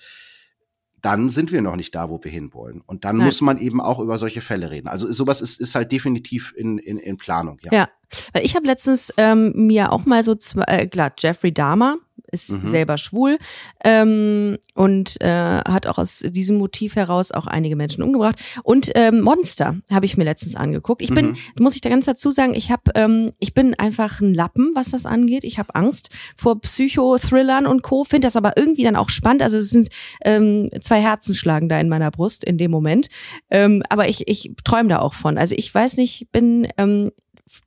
dann 1.00 1.30
sind 1.30 1.52
wir 1.52 1.62
noch 1.62 1.76
nicht 1.76 1.94
da, 1.94 2.10
wo 2.10 2.18
wir 2.24 2.32
hinwollen. 2.32 2.82
Und 2.84 3.04
dann 3.04 3.18
Nein. 3.18 3.26
muss 3.26 3.40
man 3.40 3.58
eben 3.58 3.80
auch 3.80 4.00
über 4.00 4.18
solche 4.18 4.40
Fälle 4.40 4.72
reden. 4.72 4.88
Also 4.88 5.12
sowas 5.12 5.42
ist, 5.42 5.60
ist 5.60 5.76
halt 5.76 5.92
definitiv 5.92 6.52
in, 6.56 6.78
in, 6.78 6.98
in 6.98 7.18
Planung, 7.18 7.58
ja. 7.62 7.72
Ja, 7.72 7.88
weil 8.32 8.44
ich 8.44 8.56
habe 8.56 8.66
letztens 8.66 9.14
ähm, 9.16 9.52
mir 9.54 9.92
auch 9.92 10.06
mal 10.06 10.24
so 10.24 10.34
zwei, 10.34 10.64
äh, 10.64 10.86
klar, 10.88 11.12
Jeffrey 11.16 11.54
Dahmer 11.54 11.98
ist 12.30 12.50
Mhm. 12.52 12.66
selber 12.66 12.98
schwul 12.98 13.38
ähm, 13.84 14.58
und 14.74 15.20
äh, 15.20 15.26
hat 15.66 15.86
auch 15.86 15.98
aus 15.98 16.20
diesem 16.26 16.56
Motiv 16.58 16.96
heraus 16.96 17.32
auch 17.32 17.46
einige 17.46 17.76
Menschen 17.76 18.02
umgebracht. 18.02 18.40
Und 18.62 18.90
ähm, 18.94 19.20
Monster 19.20 19.76
habe 19.92 20.06
ich 20.06 20.16
mir 20.16 20.24
letztens 20.24 20.54
angeguckt. 20.56 21.02
Ich 21.02 21.14
bin, 21.14 21.26
Mhm. 21.30 21.36
muss 21.60 21.74
ich 21.74 21.80
da 21.80 21.90
ganz 21.90 22.06
dazu 22.06 22.30
sagen, 22.30 22.54
ich 22.54 22.70
habe, 22.70 22.90
ähm, 22.94 23.30
ich 23.38 23.54
bin 23.54 23.74
einfach 23.74 24.20
ein 24.20 24.34
Lappen, 24.34 24.72
was 24.74 24.90
das 24.90 25.06
angeht. 25.06 25.44
Ich 25.44 25.58
habe 25.58 25.74
Angst 25.74 26.10
vor 26.36 26.60
Psychothrillern 26.60 27.66
und 27.66 27.82
Co. 27.82 28.04
Finde 28.04 28.26
das 28.26 28.36
aber 28.36 28.56
irgendwie 28.56 28.82
dann 28.84 28.96
auch 28.96 29.10
spannend. 29.10 29.42
Also 29.42 29.56
es 29.58 29.70
sind 29.70 29.88
ähm, 30.24 30.70
zwei 30.80 31.00
Herzen 31.00 31.34
schlagen 31.34 31.68
da 31.68 31.78
in 31.80 31.88
meiner 31.88 32.10
Brust 32.10 32.44
in 32.44 32.58
dem 32.58 32.70
Moment. 32.70 33.08
Ähm, 33.50 33.82
aber 33.88 34.08
ich, 34.08 34.28
ich 34.28 34.50
träume 34.64 34.88
da 34.88 34.98
auch 35.00 35.14
von. 35.14 35.38
Also 35.38 35.54
ich 35.56 35.72
weiß 35.74 35.96
nicht, 35.96 36.28
bin 36.32 36.68
ähm, 36.76 37.10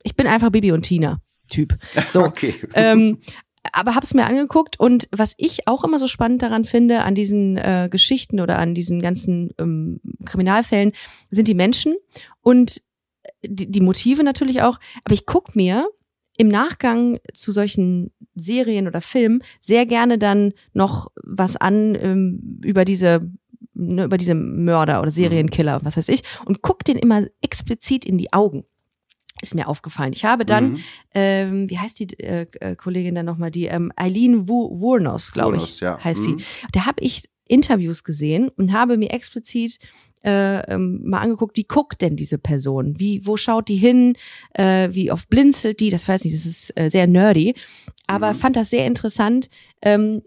ich 0.04 0.16
bin 0.16 0.28
einfach 0.28 0.50
Bibi 0.50 0.72
und 0.72 0.84
Tina 0.84 1.22
Typ. 1.50 1.78
So. 2.10 2.24
Okay. 2.26 2.54
ähm, 2.76 3.18
aber 3.72 3.96
hab's 3.96 4.14
mir 4.14 4.26
angeguckt 4.26 4.80
und 4.80 5.08
was 5.12 5.36
ich 5.38 5.68
auch 5.68 5.84
immer 5.84 6.00
so 6.00 6.08
spannend 6.08 6.42
daran 6.42 6.66
finde 6.66 7.02
an 7.04 7.16
diesen 7.16 7.58
äh, 7.58 7.88
Geschichten 7.92 8.40
oder 8.40 8.60
an 8.60 8.74
diesen 8.74 9.02
ganzen 9.02 9.52
ähm, 9.60 10.00
Kriminalfällen 10.26 10.94
sind 11.30 11.48
die 11.48 11.54
Menschen 11.54 11.96
und 12.42 12.82
die, 13.44 13.70
die 13.70 13.82
Motive 13.82 14.24
natürlich 14.24 14.62
auch. 14.62 14.80
Aber 15.04 15.14
ich 15.14 15.26
guck 15.26 15.56
mir 15.56 15.88
im 16.38 16.48
Nachgang 16.48 17.20
zu 17.34 17.52
solchen 17.52 18.12
Serien 18.36 18.88
oder 18.88 19.02
Filmen 19.02 19.44
sehr 19.60 19.86
gerne 19.86 20.18
dann 20.18 20.54
noch 20.74 21.12
was 21.22 21.58
an 21.58 21.96
ähm, 21.96 22.62
über 22.64 22.86
diese 22.86 23.20
ne, 23.74 24.06
über 24.06 24.18
diese 24.18 24.36
Mörder 24.36 25.02
oder 25.02 25.12
Serienkiller, 25.12 25.80
was 25.84 25.98
weiß 25.98 26.10
ich, 26.10 26.24
und 26.46 26.62
guck 26.62 26.84
den 26.86 26.98
immer 26.98 27.26
explizit 27.42 28.06
in 28.06 28.18
die 28.18 28.32
Augen. 28.32 28.66
Ist 29.42 29.56
mir 29.56 29.68
aufgefallen. 29.70 30.12
Ich 30.14 30.26
habe 30.26 30.46
dann 30.46 30.72
Mhm. 30.74 30.80
ähm, 31.16 31.70
wie 31.70 31.78
heißt 31.80 32.00
die 32.00 32.20
äh, 32.20 32.46
äh, 32.60 32.76
Kollegin 32.76 33.16
dann 33.16 33.26
nochmal, 33.26 33.52
die 33.52 33.66
ähm, 33.66 33.92
Eileen 33.96 34.48
Wu- 34.50 34.80
Wurnos, 34.80 35.32
glaube 35.32 35.58
ich, 35.58 35.80
ja. 35.80 36.04
heißt 36.04 36.22
Mhm. 36.28 36.40
sie. 36.40 36.46
Da 36.74 36.86
habe 36.86 37.02
ich 37.04 37.24
Interviews 37.48 38.04
gesehen 38.04 38.50
und 38.50 38.74
habe 38.74 38.98
mir 38.98 39.12
explizit 39.12 39.80
äh, 40.24 40.60
ähm, 40.74 41.00
mal 41.06 41.22
angeguckt, 41.22 41.56
wie 41.56 41.64
guckt 41.64 42.02
denn 42.02 42.18
diese 42.18 42.38
Person? 42.38 43.00
Wie, 43.00 43.26
wo 43.26 43.38
schaut 43.38 43.70
die 43.70 43.78
hin? 43.78 44.16
Äh, 44.54 44.90
wie 44.92 45.12
oft 45.12 45.30
blinzelt 45.30 45.80
die? 45.80 45.90
Das 45.90 46.08
weiß 46.08 46.26
ich, 46.26 46.34
das 46.34 46.46
ist 46.46 46.78
äh, 46.78 46.90
sehr 46.90 47.08
nerdy. 47.08 47.56
Aber 48.06 48.34
Mhm. 48.34 48.38
fand 48.38 48.56
das 48.58 48.70
sehr 48.70 48.86
interessant, 48.86 49.50
ähm, 49.82 50.22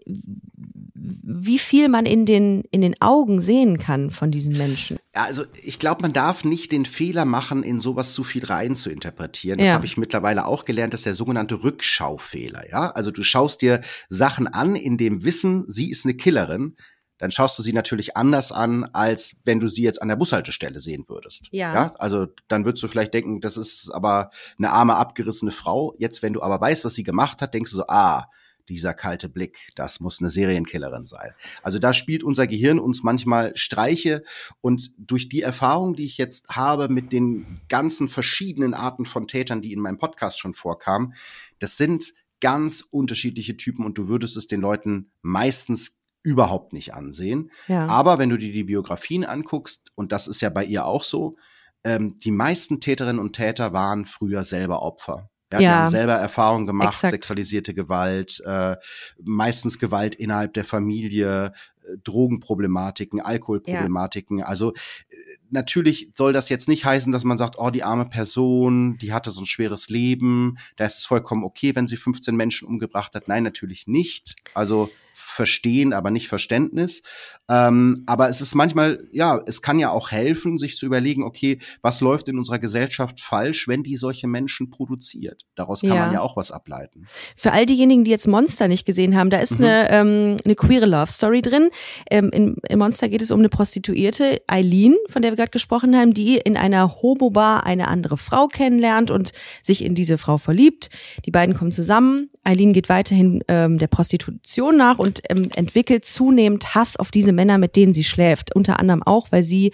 wie 1.05 1.59
viel 1.59 1.89
man 1.89 2.05
in 2.05 2.25
den, 2.25 2.63
in 2.71 2.79
den 2.81 2.95
Augen 3.01 3.41
sehen 3.41 3.77
kann 3.77 4.09
von 4.09 4.31
diesen 4.31 4.57
Menschen. 4.57 4.97
Ja, 5.13 5.23
also 5.23 5.43
ich 5.61 5.77
glaube, 5.77 6.01
man 6.01 6.13
darf 6.13 6.45
nicht 6.45 6.71
den 6.71 6.85
Fehler 6.85 7.25
machen, 7.25 7.61
in 7.61 7.81
sowas 7.81 8.13
zu 8.13 8.23
viel 8.23 8.45
rein 8.45 8.75
zu 8.77 8.89
interpretieren. 8.89 9.59
Das 9.59 9.67
Ja. 9.67 9.73
habe 9.73 9.85
ich 9.85 9.97
mittlerweile 9.97 10.45
auch 10.45 10.63
gelernt, 10.65 10.93
das 10.93 11.01
ist 11.01 11.05
der 11.05 11.15
sogenannte 11.15 11.63
Rückschaufehler. 11.63 12.69
Ja, 12.69 12.91
also 12.91 13.11
du 13.11 13.21
schaust 13.23 13.61
dir 13.61 13.81
Sachen 14.09 14.47
an 14.47 14.75
in 14.75 14.97
dem 14.97 15.23
Wissen, 15.23 15.65
sie 15.67 15.89
ist 15.89 16.05
eine 16.05 16.13
Killerin. 16.13 16.77
Dann 17.17 17.31
schaust 17.31 17.57
du 17.59 17.63
sie 17.63 17.73
natürlich 17.73 18.17
anders 18.17 18.51
an, 18.51 18.85
als 18.91 19.35
wenn 19.45 19.59
du 19.59 19.67
sie 19.67 19.83
jetzt 19.83 20.01
an 20.01 20.07
der 20.07 20.15
Bushaltestelle 20.15 20.79
sehen 20.79 21.03
würdest. 21.07 21.47
Ja. 21.51 21.73
ja. 21.73 21.95
Also 21.97 22.27
dann 22.47 22.65
würdest 22.65 22.83
du 22.83 22.87
vielleicht 22.87 23.13
denken, 23.13 23.39
das 23.41 23.55
ist 23.57 23.89
aber 23.93 24.29
eine 24.57 24.71
arme, 24.71 24.95
abgerissene 24.95 25.51
Frau. 25.51 25.93
Jetzt, 25.97 26.21
wenn 26.23 26.33
du 26.33 26.41
aber 26.41 26.59
weißt, 26.59 26.85
was 26.85 26.95
sie 26.95 27.03
gemacht 27.03 27.41
hat, 27.41 27.53
denkst 27.53 27.71
du 27.71 27.77
so, 27.77 27.83
ah, 27.87 28.25
dieser 28.69 28.93
kalte 28.93 29.29
Blick, 29.29 29.71
das 29.75 29.99
muss 29.99 30.19
eine 30.19 30.29
Serienkillerin 30.29 31.05
sein. 31.05 31.33
Also 31.61 31.79
da 31.79 31.93
spielt 31.93 32.23
unser 32.23 32.47
Gehirn 32.47 32.79
uns 32.79 33.03
manchmal 33.03 33.55
Streiche 33.55 34.23
und 34.61 34.91
durch 34.97 35.29
die 35.29 35.41
Erfahrung, 35.41 35.95
die 35.95 36.05
ich 36.05 36.17
jetzt 36.17 36.49
habe 36.49 36.89
mit 36.89 37.11
den 37.11 37.61
ganzen 37.69 38.07
verschiedenen 38.07 38.73
Arten 38.73 39.05
von 39.05 39.27
Tätern, 39.27 39.61
die 39.61 39.73
in 39.73 39.79
meinem 39.79 39.97
Podcast 39.97 40.39
schon 40.39 40.53
vorkamen, 40.53 41.13
das 41.59 41.77
sind 41.77 42.13
ganz 42.39 42.81
unterschiedliche 42.81 43.55
Typen 43.55 43.85
und 43.85 43.97
du 43.97 44.07
würdest 44.07 44.35
es 44.35 44.47
den 44.47 44.61
Leuten 44.61 45.11
meistens 45.21 45.97
überhaupt 46.23 46.73
nicht 46.73 46.93
ansehen. 46.93 47.51
Ja. 47.67 47.87
Aber 47.87 48.17
wenn 48.17 48.29
du 48.29 48.37
dir 48.37 48.51
die 48.51 48.63
Biografien 48.63 49.25
anguckst, 49.25 49.91
und 49.95 50.11
das 50.11 50.27
ist 50.27 50.41
ja 50.41 50.49
bei 50.49 50.65
ihr 50.65 50.85
auch 50.85 51.03
so, 51.03 51.37
ähm, 51.83 52.17
die 52.17 52.31
meisten 52.31 52.79
Täterinnen 52.79 53.19
und 53.19 53.33
Täter 53.33 53.73
waren 53.73 54.05
früher 54.05 54.45
selber 54.45 54.81
Opfer. 54.81 55.29
Ja, 55.51 55.59
Ja. 55.59 55.69
haben 55.81 55.89
selber 55.89 56.13
Erfahrungen 56.13 56.65
gemacht, 56.65 56.95
Exakt. 56.95 57.11
sexualisierte 57.11 57.73
Gewalt, 57.73 58.41
äh, 58.45 58.75
meistens 59.23 59.77
Gewalt 59.77 60.15
innerhalb 60.15 60.53
der 60.53 60.65
Familie, 60.65 61.53
äh, 61.83 61.97
Drogenproblematiken, 62.03 63.21
Alkoholproblematiken. 63.21 64.41
Also 64.43 64.73
äh, 64.73 65.15
natürlich 65.53 66.11
soll 66.15 66.33
das 66.33 66.49
jetzt 66.49 66.67
nicht 66.67 66.83
heißen, 66.83 67.11
dass 67.11 67.23
man 67.23 67.37
sagt, 67.37 67.55
oh, 67.57 67.69
die 67.69 67.83
arme 67.83 68.05
Person, 68.05 68.97
die 68.97 69.13
hatte 69.13 69.31
so 69.31 69.41
ein 69.41 69.45
schweres 69.45 69.89
Leben, 69.89 70.57
da 70.75 70.85
ist 70.85 70.99
es 70.99 71.05
vollkommen 71.05 71.43
okay, 71.43 71.75
wenn 71.75 71.87
sie 71.87 71.97
15 71.97 72.35
Menschen 72.35 72.67
umgebracht 72.67 73.15
hat. 73.15 73.27
Nein, 73.27 73.43
natürlich 73.43 73.87
nicht. 73.87 74.35
Also 74.53 74.89
Verstehen, 75.15 75.93
aber 75.93 76.09
nicht 76.09 76.27
Verständnis. 76.27 77.03
Ähm, 77.47 78.03
aber 78.07 78.29
es 78.29 78.41
ist 78.41 78.55
manchmal, 78.55 79.07
ja, 79.11 79.39
es 79.45 79.61
kann 79.61 79.77
ja 79.77 79.91
auch 79.91 80.11
helfen, 80.11 80.57
sich 80.57 80.75
zu 80.75 80.87
überlegen, 80.87 81.23
okay, 81.23 81.59
was 81.81 82.01
läuft 82.01 82.27
in 82.29 82.37
unserer 82.37 82.57
Gesellschaft 82.57 83.21
falsch, 83.21 83.67
wenn 83.67 83.83
die 83.83 83.95
solche 83.95 84.27
Menschen 84.27 84.71
produziert? 84.71 85.45
Daraus 85.55 85.81
kann 85.81 85.89
ja. 85.89 86.05
man 86.05 86.13
ja 86.13 86.21
auch 86.21 86.35
was 86.35 86.51
ableiten. 86.51 87.05
Für 87.35 87.51
all 87.51 87.65
diejenigen, 87.67 88.03
die 88.03 88.11
jetzt 88.11 88.27
Monster 88.27 88.67
nicht 88.67 88.85
gesehen 88.85 89.15
haben, 89.15 89.29
da 89.29 89.39
ist 89.39 89.59
mhm. 89.59 89.65
eine, 89.65 89.89
ähm, 89.91 90.37
eine 90.45 90.55
queere 90.55 90.85
Love 90.85 91.11
Story 91.11 91.41
drin. 91.41 91.69
Ähm, 92.09 92.29
in, 92.31 92.55
in 92.67 92.79
Monster 92.79 93.07
geht 93.09 93.21
es 93.21 93.29
um 93.29 93.39
eine 93.39 93.49
Prostituierte, 93.49 94.41
Eileen, 94.47 94.95
von 95.09 95.21
der 95.21 95.31
wir 95.31 95.37
gerade 95.43 95.51
gesprochen 95.51 95.95
haben, 95.95 96.13
die 96.13 96.37
in 96.37 96.55
einer 96.55 97.01
Homobar 97.01 97.65
eine 97.65 97.89
andere 97.89 98.17
Frau 98.17 98.47
kennenlernt 98.47 99.11
und 99.11 99.33
sich 99.61 99.83
in 99.83 99.93
diese 99.93 100.17
Frau 100.17 100.37
verliebt. 100.37 100.89
Die 101.25 101.31
beiden 101.31 101.53
kommen 101.53 101.73
zusammen. 101.73 102.29
Eileen 102.43 102.71
geht 102.71 102.87
weiterhin 102.87 103.43
ähm, 103.49 103.77
der 103.77 103.87
Prostitution 103.87 104.77
nach 104.77 104.99
und 104.99 105.21
ähm, 105.29 105.49
entwickelt 105.55 106.05
zunehmend 106.05 106.75
Hass 106.75 106.95
auf 106.95 107.11
diese 107.11 107.33
Männer, 107.33 107.57
mit 107.57 107.75
denen 107.75 107.93
sie 107.93 108.05
schläft. 108.05 108.55
Unter 108.55 108.79
anderem 108.79 109.03
auch, 109.03 109.31
weil 109.31 109.43
sie 109.43 109.73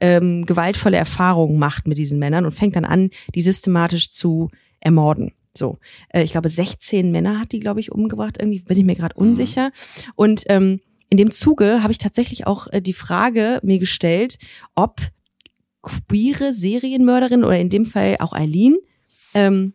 ähm, 0.00 0.46
gewaltvolle 0.46 0.96
Erfahrungen 0.96 1.58
macht 1.58 1.86
mit 1.86 1.96
diesen 1.96 2.18
Männern 2.18 2.44
und 2.44 2.52
fängt 2.52 2.74
dann 2.74 2.84
an, 2.84 3.10
die 3.34 3.40
systematisch 3.40 4.10
zu 4.10 4.50
ermorden. 4.80 5.32
So, 5.56 5.78
äh, 6.08 6.24
ich 6.24 6.32
glaube, 6.32 6.48
16 6.48 7.12
Männer 7.12 7.38
hat 7.38 7.52
die, 7.52 7.60
glaube 7.60 7.78
ich, 7.78 7.92
umgebracht. 7.92 8.38
Irgendwie 8.40 8.60
bin 8.60 8.76
ich 8.76 8.84
mir 8.84 8.96
gerade 8.96 9.14
mhm. 9.16 9.28
unsicher. 9.28 9.70
Und 10.16 10.42
ähm, 10.48 10.80
in 11.14 11.18
dem 11.18 11.30
Zuge 11.30 11.84
habe 11.84 11.92
ich 11.92 11.98
tatsächlich 11.98 12.44
auch 12.44 12.66
äh, 12.72 12.82
die 12.82 12.92
Frage 12.92 13.60
mir 13.62 13.78
gestellt, 13.78 14.36
ob 14.74 15.00
queere 15.80 16.52
Serienmörderin 16.52 17.44
oder 17.44 17.56
in 17.56 17.70
dem 17.70 17.86
Fall 17.86 18.16
auch 18.18 18.32
Eileen 18.32 18.78
ähm, 19.32 19.74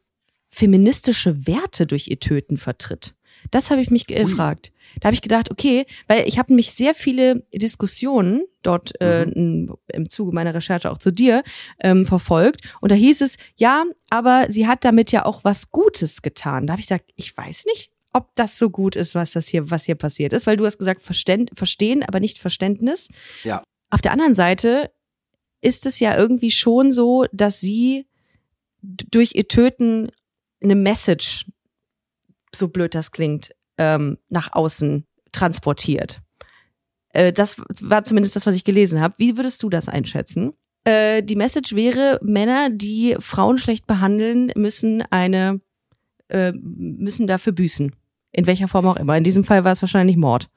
feministische 0.49 1.47
Werte 1.47 1.87
durch 1.87 2.09
ihr 2.09 2.19
Töten 2.19 2.57
vertritt. 2.57 3.13
Das 3.51 3.71
habe 3.71 3.79
ich 3.79 3.89
mich 3.89 4.05
gefragt. 4.05 4.73
Da 4.99 5.05
habe 5.05 5.15
ich 5.15 5.21
gedacht, 5.21 5.49
okay, 5.49 5.85
weil 6.07 6.27
ich 6.27 6.37
habe 6.37 6.51
nämlich 6.51 6.73
sehr 6.73 6.93
viele 6.93 7.45
Diskussionen 7.53 8.43
dort 8.61 8.99
äh, 8.99 9.25
mhm. 9.25 9.77
im 9.87 10.09
Zuge 10.09 10.33
meiner 10.33 10.53
Recherche 10.53 10.91
auch 10.91 10.97
zu 10.97 11.11
dir 11.11 11.43
ähm, 11.79 12.05
verfolgt. 12.05 12.69
Und 12.81 12.91
da 12.91 12.95
hieß 12.95 13.21
es, 13.21 13.37
ja, 13.55 13.85
aber 14.09 14.47
sie 14.49 14.67
hat 14.67 14.83
damit 14.83 15.13
ja 15.13 15.23
auch 15.23 15.45
was 15.45 15.71
Gutes 15.71 16.21
getan. 16.21 16.67
Da 16.67 16.73
habe 16.73 16.81
ich 16.81 16.87
gesagt, 16.87 17.11
ich 17.15 17.37
weiß 17.37 17.63
nicht, 17.67 17.91
ob 18.14 18.34
das 18.36 18.57
so 18.57 18.70
gut 18.70 18.95
ist, 18.95 19.16
was 19.16 19.32
das 19.34 19.47
hier, 19.47 19.70
was 19.70 19.86
hier 19.86 19.95
passiert 19.95 20.34
ist, 20.34 20.47
weil 20.47 20.57
du 20.57 20.66
hast 20.66 20.78
gesagt, 20.78 21.03
Verständ, 21.03 21.51
verstehen, 21.53 22.03
aber 22.03 22.20
nicht 22.20 22.39
Verständnis. 22.39 23.10
Ja. 23.43 23.64
Auf 23.89 24.01
der 24.01 24.12
anderen 24.12 24.36
Seite 24.36 24.91
ist 25.62 25.86
es 25.86 25.99
ja 25.99 26.18
irgendwie 26.18 26.51
schon 26.51 26.91
so, 26.91 27.26
dass 27.32 27.60
sie 27.60 28.07
durch 28.82 29.36
ihr 29.36 29.47
Töten 29.47 30.12
eine 30.64 30.76
Message, 30.76 31.45
so 32.53 32.68
blöd 32.68 32.95
das 32.95 33.12
klingt, 33.12 33.51
ähm, 33.78 34.18
nach 34.30 34.53
außen 34.53 35.05
transportiert. 35.32 36.22
Äh, 37.10 37.34
das 37.34 37.57
war 37.82 38.03
zumindest 38.03 38.36
das, 38.36 38.45
was 38.45 38.55
ich 38.55 38.64
gelesen 38.64 39.01
habe. 39.01 39.16
Wie 39.18 39.38
würdest 39.38 39.62
du 39.64 39.70
das 39.70 39.89
einschätzen? 39.89 40.53
Äh, 40.84 41.24
die 41.24 41.36
Message 41.36 41.76
wäre, 41.76 42.20
Männer, 42.22 42.70
die 42.70 43.16
Frauen 43.20 43.57
schlecht 43.57 43.88
behandeln, 43.88 44.51
müssen 44.55 45.01
eine, 45.10 45.62
äh, 46.30 46.53
müssen 46.53 47.28
dafür 47.28 47.53
büßen. 47.53 47.95
In 48.32 48.47
welcher 48.47 48.67
Form 48.67 48.86
auch 48.88 48.97
immer. 48.97 49.17
In 49.17 49.23
diesem 49.23 49.43
Fall 49.43 49.63
war 49.63 49.71
es 49.71 49.82
wahrscheinlich 49.82 50.17
Mord. 50.17 50.49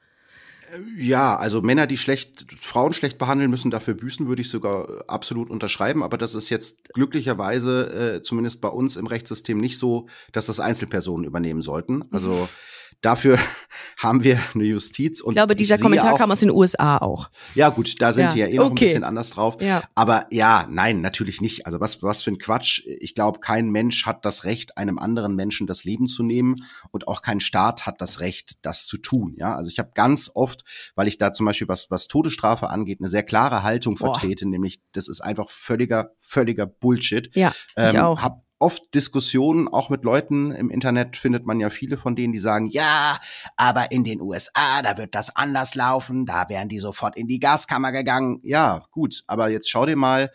Ja, 0.97 1.35
also 1.35 1.61
Männer, 1.61 1.85
die 1.85 1.97
schlecht 1.97 2.45
Frauen 2.59 2.93
schlecht 2.93 3.17
behandeln, 3.17 3.51
müssen 3.51 3.69
dafür 3.69 3.93
büßen, 3.93 4.27
würde 4.27 4.41
ich 4.41 4.49
sogar 4.49 5.03
absolut 5.07 5.49
unterschreiben. 5.49 6.01
Aber 6.01 6.17
das 6.17 6.33
ist 6.35 6.49
jetzt 6.49 6.93
glücklicherweise 6.93 8.15
äh, 8.15 8.21
zumindest 8.21 8.61
bei 8.61 8.69
uns 8.69 8.95
im 8.95 9.07
Rechtssystem 9.07 9.57
nicht 9.57 9.77
so, 9.77 10.07
dass 10.31 10.47
das 10.47 10.59
Einzelpersonen 10.59 11.25
übernehmen 11.25 11.61
sollten. 11.61 12.05
Also 12.11 12.49
Dafür 13.03 13.37
haben 13.97 14.23
wir 14.23 14.39
eine 14.55 14.63
Justiz. 14.63 15.21
Und 15.21 15.33
ich 15.33 15.35
glaube, 15.35 15.55
dieser 15.55 15.75
ich 15.75 15.81
Kommentar 15.81 16.13
auch, 16.13 16.17
kam 16.17 16.31
aus 16.31 16.39
den 16.39 16.49
USA 16.49 16.97
auch. 16.97 17.29
Ja, 17.53 17.69
gut, 17.69 18.01
da 18.01 18.13
sind 18.13 18.23
ja. 18.23 18.29
die 18.29 18.39
ja 18.39 18.47
eh 18.47 18.55
noch 18.55 18.71
okay. 18.71 18.71
ein 18.71 18.87
bisschen 18.87 19.03
anders 19.03 19.29
drauf. 19.31 19.57
Ja. 19.61 19.83
Aber 19.93 20.25
ja, 20.31 20.65
nein, 20.69 21.01
natürlich 21.01 21.41
nicht. 21.41 21.65
Also 21.65 21.81
was, 21.81 22.01
was 22.01 22.23
für 22.23 22.31
ein 22.31 22.37
Quatsch. 22.37 22.81
Ich 22.85 23.13
glaube, 23.13 23.39
kein 23.39 23.69
Mensch 23.69 24.05
hat 24.05 24.23
das 24.23 24.45
Recht, 24.45 24.77
einem 24.77 24.97
anderen 24.97 25.35
Menschen 25.35 25.67
das 25.67 25.83
Leben 25.83 26.07
zu 26.07 26.23
nehmen 26.23 26.63
und 26.91 27.09
auch 27.09 27.21
kein 27.21 27.41
Staat 27.41 27.85
hat 27.85 27.99
das 27.99 28.21
Recht, 28.21 28.57
das 28.61 28.87
zu 28.87 28.97
tun. 28.97 29.35
Ja, 29.37 29.55
also 29.55 29.69
ich 29.69 29.79
habe 29.79 29.91
ganz 29.93 30.31
oft, 30.33 30.63
weil 30.95 31.09
ich 31.09 31.17
da 31.17 31.33
zum 31.33 31.45
Beispiel 31.45 31.67
was, 31.67 31.91
was 31.91 32.07
Todesstrafe 32.07 32.69
angeht, 32.69 32.99
eine 33.01 33.09
sehr 33.09 33.23
klare 33.23 33.63
Haltung 33.63 33.95
Boah. 33.95 34.13
vertrete, 34.13 34.47
nämlich 34.47 34.81
das 34.93 35.09
ist 35.09 35.19
einfach 35.19 35.49
völliger, 35.49 36.11
völliger 36.21 36.65
Bullshit. 36.65 37.29
Ja, 37.35 37.53
ich 37.75 37.93
ähm, 37.93 38.01
auch. 38.01 38.21
Hab 38.23 38.43
oft 38.63 38.93
Diskussionen, 38.95 39.67
auch 39.67 39.89
mit 39.89 40.05
Leuten 40.05 40.51
im 40.51 40.69
Internet 40.69 41.17
findet 41.17 41.45
man 41.45 41.59
ja 41.59 41.69
viele 41.69 41.97
von 41.97 42.15
denen, 42.15 42.31
die 42.31 42.39
sagen, 42.39 42.67
ja, 42.67 43.19
aber 43.57 43.91
in 43.91 44.05
den 44.05 44.21
USA, 44.21 44.81
da 44.81 44.97
wird 44.97 45.15
das 45.15 45.35
anders 45.35 45.75
laufen, 45.75 46.25
da 46.25 46.47
wären 46.47 46.69
die 46.69 46.79
sofort 46.79 47.17
in 47.17 47.27
die 47.27 47.41
Gaskammer 47.41 47.91
gegangen. 47.91 48.39
Ja, 48.41 48.85
gut, 48.91 49.25
aber 49.27 49.49
jetzt 49.49 49.69
schau 49.69 49.85
dir 49.85 49.97
mal 49.97 50.31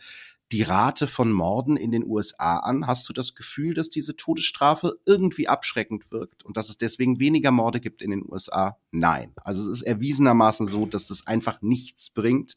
die 0.53 0.63
Rate 0.63 1.07
von 1.07 1.33
Morden 1.33 1.79
in 1.79 1.91
den 1.91 2.05
USA 2.05 2.59
an. 2.59 2.87
Hast 2.87 3.09
du 3.09 3.15
das 3.15 3.35
Gefühl, 3.35 3.73
dass 3.73 3.89
diese 3.89 4.15
Todesstrafe 4.15 4.99
irgendwie 5.07 5.49
abschreckend 5.49 6.13
wirkt 6.13 6.45
und 6.45 6.59
dass 6.59 6.69
es 6.69 6.77
deswegen 6.77 7.21
weniger 7.21 7.51
Morde 7.51 7.81
gibt 7.81 8.03
in 8.03 8.11
den 8.11 8.25
USA? 8.29 8.77
Nein. 8.91 9.33
Also 9.43 9.71
es 9.71 9.81
ist 9.81 9.83
erwiesenermaßen 9.87 10.67
so, 10.67 10.85
dass 10.85 11.07
das 11.07 11.27
einfach 11.27 11.63
nichts 11.63 12.11
bringt 12.11 12.57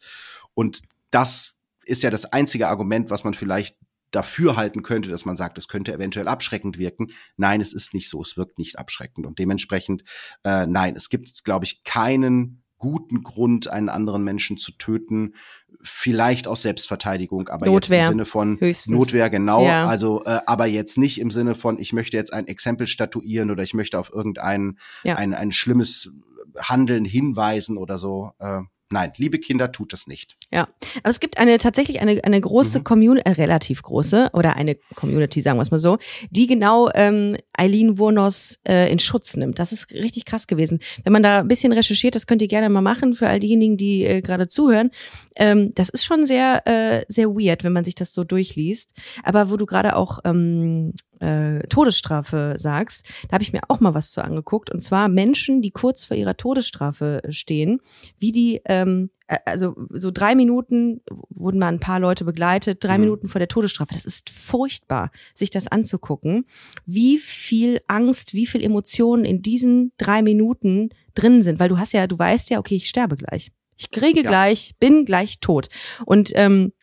und 0.53 0.82
das 1.11 1.55
ist 1.86 2.03
ja 2.03 2.09
das 2.09 2.26
einzige 2.26 2.67
Argument, 2.67 3.09
was 3.09 3.24
man 3.24 3.34
vielleicht 3.34 3.78
dafür 4.12 4.55
halten 4.55 4.84
könnte, 4.84 5.09
dass 5.09 5.26
man 5.26 5.36
sagt, 5.36 5.57
es 5.57 5.68
könnte 5.68 5.93
eventuell 5.93 6.28
abschreckend 6.28 6.78
wirken. 6.78 7.12
Nein, 7.38 7.62
es 7.62 7.74
ist 7.74 7.93
nicht 7.93 8.09
so. 8.09 8.22
Es 8.22 8.38
wirkt 8.38 8.57
nicht 8.59 8.78
abschreckend. 8.78 9.26
Und 9.26 9.39
dementsprechend, 9.39 10.03
äh, 10.43 10.66
nein, 10.68 10.95
es 10.95 11.09
gibt, 11.09 11.43
glaube 11.43 11.66
ich, 11.66 11.84
keinen 11.84 12.64
guten 12.82 13.24
Grund, 13.24 13.68
einen 13.68 13.89
anderen 13.89 14.24
Menschen 14.24 14.57
zu 14.57 14.74
töten. 14.74 15.36
Vielleicht 15.84 16.47
aus 16.47 16.64
Selbstverteidigung, 16.64 17.47
aber 17.47 17.68
Notwehr, 17.68 17.99
jetzt 17.99 18.07
im 18.07 18.12
Sinne 18.12 18.26
von 18.26 18.59
höchstens. 18.59 18.93
Notwehr, 18.93 19.30
genau. 19.30 19.64
Ja. 19.64 19.88
Also, 19.88 20.24
äh, 20.26 20.39
aber 20.45 20.66
jetzt 20.66 20.97
nicht 20.97 21.22
im 21.22 21.32
Sinne 21.32 21.55
von, 21.55 21.80
ich 21.80 21.93
möchte 21.93 22.18
jetzt 22.18 22.34
ein 22.34 22.47
Exempel 22.47 22.88
statuieren 22.88 23.51
oder 23.51 23.64
ich 23.64 23.74
möchte 23.74 23.97
auf 23.97 24.12
irgendein 24.12 24.78
ja. 25.03 25.16
ein, 25.16 25.34
ein 25.34 25.51
schlimmes 25.51 26.12
Handeln 26.57 27.05
hinweisen 27.05 27.78
oder 27.78 27.97
so. 27.97 28.32
Äh, 28.39 28.62
Nein, 28.91 29.13
liebe 29.15 29.39
Kinder, 29.39 29.71
tut 29.71 29.93
das 29.93 30.05
nicht. 30.05 30.35
Ja, 30.51 30.67
aber 31.01 31.09
es 31.09 31.21
gibt 31.21 31.37
eine 31.37 31.57
tatsächlich 31.57 32.01
eine 32.01 32.23
eine 32.23 32.41
große 32.41 32.79
mhm. 32.79 32.83
Community, 32.83 33.29
äh, 33.29 33.33
relativ 33.33 33.81
große 33.81 34.29
oder 34.33 34.57
eine 34.57 34.75
Community, 34.95 35.41
sagen 35.41 35.57
wir 35.57 35.63
es 35.63 35.71
mal 35.71 35.79
so, 35.79 35.97
die 36.29 36.45
genau 36.45 36.89
ähm, 36.93 37.37
Eileen 37.53 37.97
Wurnos 37.97 38.59
äh, 38.67 38.91
in 38.91 38.99
Schutz 38.99 39.37
nimmt. 39.37 39.59
Das 39.59 39.71
ist 39.71 39.91
richtig 39.93 40.25
krass 40.25 40.47
gewesen. 40.47 40.79
Wenn 41.03 41.13
man 41.13 41.23
da 41.23 41.39
ein 41.39 41.47
bisschen 41.47 41.71
recherchiert, 41.71 42.15
das 42.15 42.27
könnt 42.27 42.41
ihr 42.41 42.49
gerne 42.49 42.69
mal 42.69 42.81
machen 42.81 43.13
für 43.13 43.27
all 43.27 43.39
diejenigen, 43.39 43.77
die 43.77 44.03
äh, 44.03 44.21
gerade 44.21 44.49
zuhören. 44.49 44.91
Ähm, 45.37 45.71
das 45.75 45.89
ist 45.89 46.03
schon 46.03 46.25
sehr 46.25 46.67
äh, 46.67 47.05
sehr 47.07 47.29
weird, 47.29 47.63
wenn 47.63 47.73
man 47.73 47.85
sich 47.85 47.95
das 47.95 48.13
so 48.13 48.25
durchliest. 48.25 48.93
Aber 49.23 49.49
wo 49.49 49.57
du 49.57 49.65
gerade 49.65 49.95
auch 49.95 50.19
ähm, 50.25 50.93
äh, 51.22 51.59
Todesstrafe 51.67 52.55
sagst, 52.57 53.05
da 53.30 53.36
habe 53.36 53.43
ich 53.43 53.53
mir 53.53 53.61
auch 53.67 53.80
mal 53.80 53.93
was 53.93 54.11
zu 54.11 54.24
angeguckt. 54.24 54.72
Und 54.72 54.82
zwar 54.82 55.07
Menschen, 55.07 55.61
die 55.61 55.72
kurz 55.72 56.03
vor 56.03 56.17
ihrer 56.17 56.36
Todesstrafe 56.36 57.22
stehen, 57.30 57.80
wie 58.19 58.32
die, 58.32 58.61
ähm, 58.65 59.11
also 59.45 59.76
so 59.91 60.11
drei 60.11 60.36
Minuten 60.36 61.01
wurden 61.30 61.59
mal 61.59 61.69
ein 61.69 61.80
paar 61.80 61.99
Leute 61.99 62.26
begleitet, 62.26 62.84
drei 62.84 62.97
mhm. 62.97 63.05
Minuten 63.05 63.28
vor 63.28 63.39
der 63.39 63.47
Todesstrafe. 63.47 63.93
Das 63.93 64.05
ist 64.05 64.30
furchtbar, 64.30 65.11
sich 65.34 65.51
das 65.51 65.67
anzugucken, 65.67 66.45
wie 66.86 67.17
viel 67.17 67.82
Angst, 67.88 68.34
wie 68.34 68.47
viel 68.47 68.63
Emotionen 68.63 69.24
in 69.24 69.41
diesen 69.41 69.93
drei 69.97 70.22
Minuten 70.22 70.89
drin 71.13 71.43
sind, 71.43 71.59
weil 71.59 71.69
du 71.69 71.78
hast 71.78 71.93
ja, 71.93 72.07
du 72.07 72.17
weißt 72.17 72.49
ja, 72.49 72.59
okay, 72.59 72.76
ich 72.76 72.89
sterbe 72.89 73.15
gleich. 73.15 73.51
Ich 73.78 73.89
kriege 73.89 74.22
ja. 74.22 74.30
gleich, 74.30 74.76
bin 74.80 75.05
gleich 75.05 75.39
tot. 75.39 75.69
Und 76.05 76.32
ähm, 76.36 76.74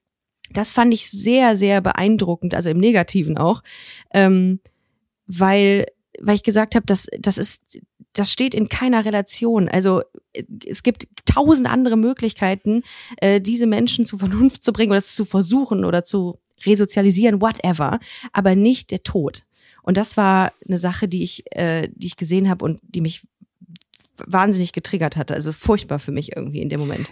das 0.53 0.73
fand 0.73 0.95
ich 0.95 1.11
sehr, 1.11 1.57
sehr 1.57 1.81
beeindruckend, 1.81 2.55
also 2.55 2.71
im 2.71 2.79
Negativen 2.79 3.39
auch, 3.39 3.63
ähm, 4.13 4.61
weil, 5.27 5.87
weil 6.21 6.37
ich 6.37 6.43
gesagt 6.43 6.75
habe, 6.75 6.87
das, 6.87 7.07
das 7.19 7.39
ist, 7.39 7.79
das 8.13 8.33
steht 8.33 8.55
in 8.55 8.69
keiner 8.69 9.05
Relation. 9.05 9.69
Also 9.69 10.03
es 10.67 10.83
gibt 10.83 11.07
tausend 11.25 11.69
andere 11.69 11.97
Möglichkeiten, 11.97 12.83
äh, 13.19 13.41
diese 13.41 13.67
Menschen 13.67 14.07
zur 14.07 14.19
Vernunft 14.19 14.63
zu 14.63 14.73
bringen 14.73 14.93
oder 14.93 15.03
zu 15.03 15.25
versuchen 15.25 15.85
oder 15.85 16.03
zu 16.03 16.39
resozialisieren, 16.65 17.41
whatever, 17.41 18.01
aber 18.33 18.57
nicht 18.57 18.91
der 18.91 19.03
Tod. 19.03 19.45
Und 19.83 19.97
das 19.97 20.17
war 20.17 20.53
eine 20.67 20.79
Sache, 20.79 21.09
die 21.09 21.23
ich, 21.23 21.45
äh, 21.53 21.89
die 21.95 22.09
ich 22.09 22.17
gesehen 22.17 22.49
habe 22.49 22.65
und 22.65 22.81
die 22.83 23.01
mich 23.01 23.23
wahnsinnig 24.17 24.73
getriggert 24.73 25.17
hatte. 25.17 25.35
Also 25.35 25.53
furchtbar 25.53 25.99
für 25.99 26.13
mich 26.13 26.37
irgendwie 26.37 26.61
in 26.61 26.69
dem 26.69 26.81
Moment 26.81 27.07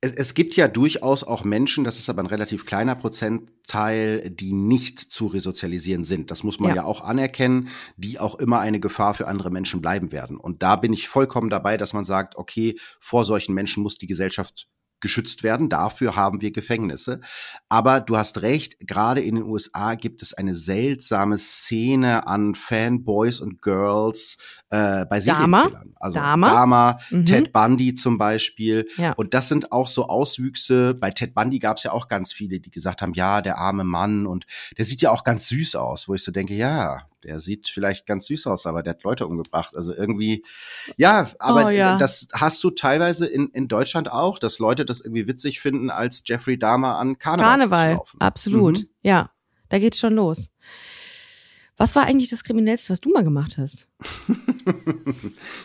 es, 0.00 0.12
es 0.12 0.34
gibt 0.34 0.56
ja 0.56 0.68
durchaus 0.68 1.24
auch 1.24 1.44
Menschen, 1.44 1.84
das 1.84 1.98
ist 1.98 2.08
aber 2.08 2.22
ein 2.22 2.26
relativ 2.26 2.64
kleiner 2.64 2.94
Prozentteil, 2.94 4.30
die 4.30 4.52
nicht 4.52 4.98
zu 4.98 5.26
resozialisieren 5.26 6.04
sind. 6.04 6.30
Das 6.30 6.42
muss 6.42 6.58
man 6.58 6.70
ja. 6.70 6.76
ja 6.76 6.84
auch 6.84 7.02
anerkennen, 7.02 7.68
die 7.96 8.18
auch 8.18 8.36
immer 8.36 8.60
eine 8.60 8.80
Gefahr 8.80 9.14
für 9.14 9.28
andere 9.28 9.50
Menschen 9.50 9.80
bleiben 9.80 10.12
werden. 10.12 10.38
Und 10.38 10.62
da 10.62 10.76
bin 10.76 10.92
ich 10.92 11.08
vollkommen 11.08 11.50
dabei, 11.50 11.76
dass 11.76 11.92
man 11.92 12.04
sagt, 12.04 12.36
okay, 12.36 12.78
vor 12.98 13.24
solchen 13.24 13.54
Menschen 13.54 13.82
muss 13.82 13.98
die 13.98 14.06
Gesellschaft 14.06 14.68
geschützt 15.00 15.42
werden. 15.42 15.68
Dafür 15.68 16.14
haben 16.14 16.40
wir 16.40 16.52
Gefängnisse. 16.52 17.20
Aber 17.68 18.00
du 18.00 18.16
hast 18.16 18.42
recht, 18.42 18.78
gerade 18.86 19.20
in 19.20 19.36
den 19.36 19.44
USA 19.44 19.94
gibt 19.94 20.22
es 20.22 20.34
eine 20.34 20.54
seltsame 20.54 21.38
Szene 21.38 22.26
an 22.26 22.54
Fanboys 22.54 23.40
und 23.40 23.62
Girls, 23.62 24.36
äh, 24.70 25.04
bei? 25.06 25.20
Serienkillern. 25.20 25.94
Also 26.00 26.18
Dahmer? 26.18 26.46
Dahmer, 26.48 26.98
Mhm. 27.10 27.26
Ted 27.26 27.52
Bundy 27.52 27.94
zum 27.94 28.16
Beispiel. 28.18 28.86
Ja. 28.96 29.12
Und 29.12 29.34
das 29.34 29.48
sind 29.48 29.70
auch 29.72 29.86
so 29.88 30.08
Auswüchse. 30.08 30.94
Bei 30.94 31.10
Ted 31.10 31.34
Bundy 31.34 31.58
gab 31.58 31.76
es 31.76 31.82
ja 31.82 31.92
auch 31.92 32.08
ganz 32.08 32.32
viele, 32.32 32.58
die 32.60 32.70
gesagt 32.70 33.02
haben, 33.02 33.12
ja, 33.14 33.42
der 33.42 33.58
arme 33.58 33.84
Mann 33.84 34.26
und 34.26 34.46
der 34.78 34.84
sieht 34.84 35.02
ja 35.02 35.10
auch 35.10 35.24
ganz 35.24 35.48
süß 35.48 35.74
aus, 35.76 36.08
wo 36.08 36.14
ich 36.14 36.24
so 36.24 36.32
denke, 36.32 36.54
ja, 36.54 37.02
der 37.22 37.38
sieht 37.38 37.68
vielleicht 37.68 38.06
ganz 38.06 38.26
süß 38.26 38.46
aus, 38.46 38.64
aber 38.64 38.82
der 38.82 38.94
hat 38.94 39.02
Leute 39.02 39.26
umgebracht. 39.26 39.76
Also 39.76 39.92
irgendwie, 39.94 40.42
ja, 40.96 41.28
aber 41.38 41.66
Oh, 41.66 41.68
ja. 41.68 41.98
das 41.98 42.28
hast 42.32 42.64
du 42.64 42.70
teilweise 42.70 43.26
in, 43.26 43.48
in 43.50 43.68
Deutschland 43.68 44.10
auch, 44.10 44.38
dass 44.38 44.58
Leute 44.58 44.86
das 44.86 45.00
irgendwie 45.00 45.26
witzig 45.26 45.60
finden, 45.60 45.90
als 45.90 46.22
Jeffrey 46.24 46.58
Dahmer 46.58 46.96
an 46.96 47.18
Karneval, 47.18 47.48
Karneval, 47.50 48.00
absolut. 48.20 48.78
Mhm. 48.78 48.88
Ja, 49.02 49.30
da 49.68 49.78
geht's 49.78 49.98
schon 49.98 50.14
los. 50.14 50.48
Was 51.80 51.96
war 51.96 52.04
eigentlich 52.04 52.28
das 52.28 52.44
Kriminellste, 52.44 52.92
was 52.92 53.00
du 53.00 53.08
mal 53.10 53.24
gemacht 53.24 53.56
hast? 53.56 53.86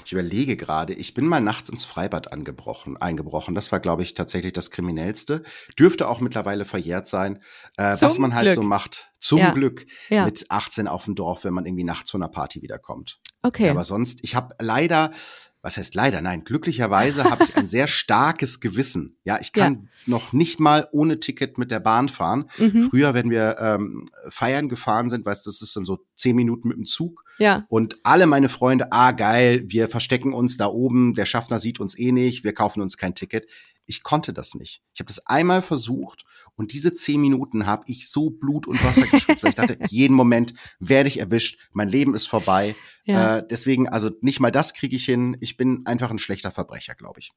Ich 0.05 0.11
überlege 0.11 0.55
gerade, 0.55 0.93
ich 0.93 1.13
bin 1.13 1.25
mal 1.25 1.41
nachts 1.41 1.69
ins 1.69 1.83
Freibad 1.85 2.31
angebrochen, 2.31 2.97
eingebrochen. 2.97 3.53
Das 3.53 3.71
war, 3.71 3.79
glaube 3.79 4.03
ich, 4.03 4.13
tatsächlich 4.13 4.53
das 4.53 4.71
Kriminellste. 4.71 5.43
Dürfte 5.77 6.07
auch 6.07 6.21
mittlerweile 6.21 6.65
verjährt 6.65 7.07
sein, 7.07 7.41
äh, 7.77 7.95
was 7.99 8.17
man 8.17 8.33
halt 8.33 8.45
Glück. 8.45 8.55
so 8.55 8.63
macht. 8.63 9.09
Zum 9.25 9.39
Ja. 9.39 9.51
Glück 9.51 9.85
Ja. 10.09 10.25
mit 10.25 10.45
18 10.49 10.87
auf 10.87 11.05
dem 11.05 11.15
Dorf, 11.15 11.43
wenn 11.45 11.53
man 11.53 11.65
irgendwie 11.65 11.83
nachts 11.83 12.11
von 12.11 12.21
einer 12.21 12.31
Party 12.31 12.61
wiederkommt. 12.61 13.19
Okay. 13.41 13.69
Aber 13.69 13.83
sonst, 13.83 14.19
ich 14.23 14.35
habe 14.35 14.55
leider, 14.59 15.11
was 15.61 15.77
heißt 15.77 15.95
leider? 15.95 16.21
Nein, 16.21 16.43
glücklicherweise 16.43 17.23
habe 17.23 17.43
ich 17.43 17.55
ein 17.57 17.65
sehr 17.67 17.87
starkes 17.87 18.59
Gewissen. 18.59 19.17
Ja, 19.23 19.39
ich 19.41 19.51
kann 19.51 19.89
noch 20.05 20.31
nicht 20.31 20.59
mal 20.59 20.87
ohne 20.91 21.19
Ticket 21.19 21.57
mit 21.57 21.71
der 21.71 21.79
Bahn 21.79 22.07
fahren. 22.09 22.49
mhm. 22.59 22.89
Früher, 22.89 23.13
wenn 23.15 23.29
wir 23.31 23.57
ähm, 23.59 24.09
feiern 24.29 24.69
gefahren 24.69 25.09
sind, 25.09 25.25
weißt 25.25 25.45
du, 25.45 25.49
das 25.49 25.61
ist 25.63 25.75
dann 25.75 25.85
so 25.85 25.99
zehn 26.15 26.35
Minuten 26.35 26.67
mit 26.67 26.77
dem 26.77 26.85
Zug. 26.85 27.23
Ja. 27.39 27.65
Und 27.69 27.97
alle 28.03 28.27
meine 28.27 28.49
Freunde, 28.49 28.91
ah 28.91 29.11
geil, 29.11 29.63
wir 29.67 29.87
verstecken 29.87 30.33
uns 30.33 30.57
da 30.57 30.67
oben, 30.67 31.15
der 31.15 31.25
Schaffner 31.25 31.59
sieht 31.59 31.79
uns 31.79 31.97
eh 31.97 32.11
nicht, 32.11 32.43
wir 32.43 32.53
kaufen 32.53 32.81
uns 32.81 32.95
kein 32.97 33.15
Ticket. 33.15 33.47
Ich 33.85 34.03
konnte 34.03 34.33
das 34.33 34.55
nicht. 34.55 34.81
Ich 34.93 34.99
habe 34.99 35.07
das 35.07 35.25
einmal 35.27 35.61
versucht 35.61 36.25
und 36.55 36.73
diese 36.73 36.93
zehn 36.93 37.21
Minuten 37.21 37.65
habe 37.65 37.83
ich 37.87 38.09
so 38.09 38.29
Blut 38.29 38.67
und 38.67 38.83
Wasser 38.83 39.05
geschwitzt, 39.07 39.43
weil 39.43 39.49
ich 39.49 39.55
dachte, 39.55 39.77
jeden 39.89 40.15
Moment 40.15 40.53
werde 40.79 41.07
ich 41.07 41.19
erwischt, 41.19 41.59
mein 41.71 41.89
Leben 41.89 42.15
ist 42.15 42.27
vorbei. 42.27 42.75
Ja. 43.03 43.37
Äh, 43.37 43.47
deswegen, 43.47 43.87
also 43.87 44.11
nicht 44.21 44.39
mal 44.39 44.51
das 44.51 44.73
kriege 44.73 44.95
ich 44.95 45.05
hin. 45.05 45.37
Ich 45.39 45.57
bin 45.57 45.85
einfach 45.85 46.09
ein 46.09 46.17
schlechter 46.17 46.51
Verbrecher, 46.51 46.95
glaube 46.95 47.19
ich. 47.19 47.31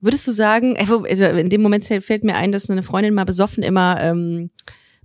Würdest 0.00 0.26
du 0.26 0.32
sagen, 0.32 0.76
äh, 0.76 0.84
äh, 0.84 1.40
in 1.40 1.50
dem 1.50 1.62
Moment 1.62 1.84
fällt 1.84 2.24
mir 2.24 2.36
ein, 2.36 2.52
dass 2.52 2.70
eine 2.70 2.82
Freundin 2.82 3.14
mal 3.14 3.24
besoffen 3.24 3.62
immer 3.62 4.00
ähm, 4.00 4.50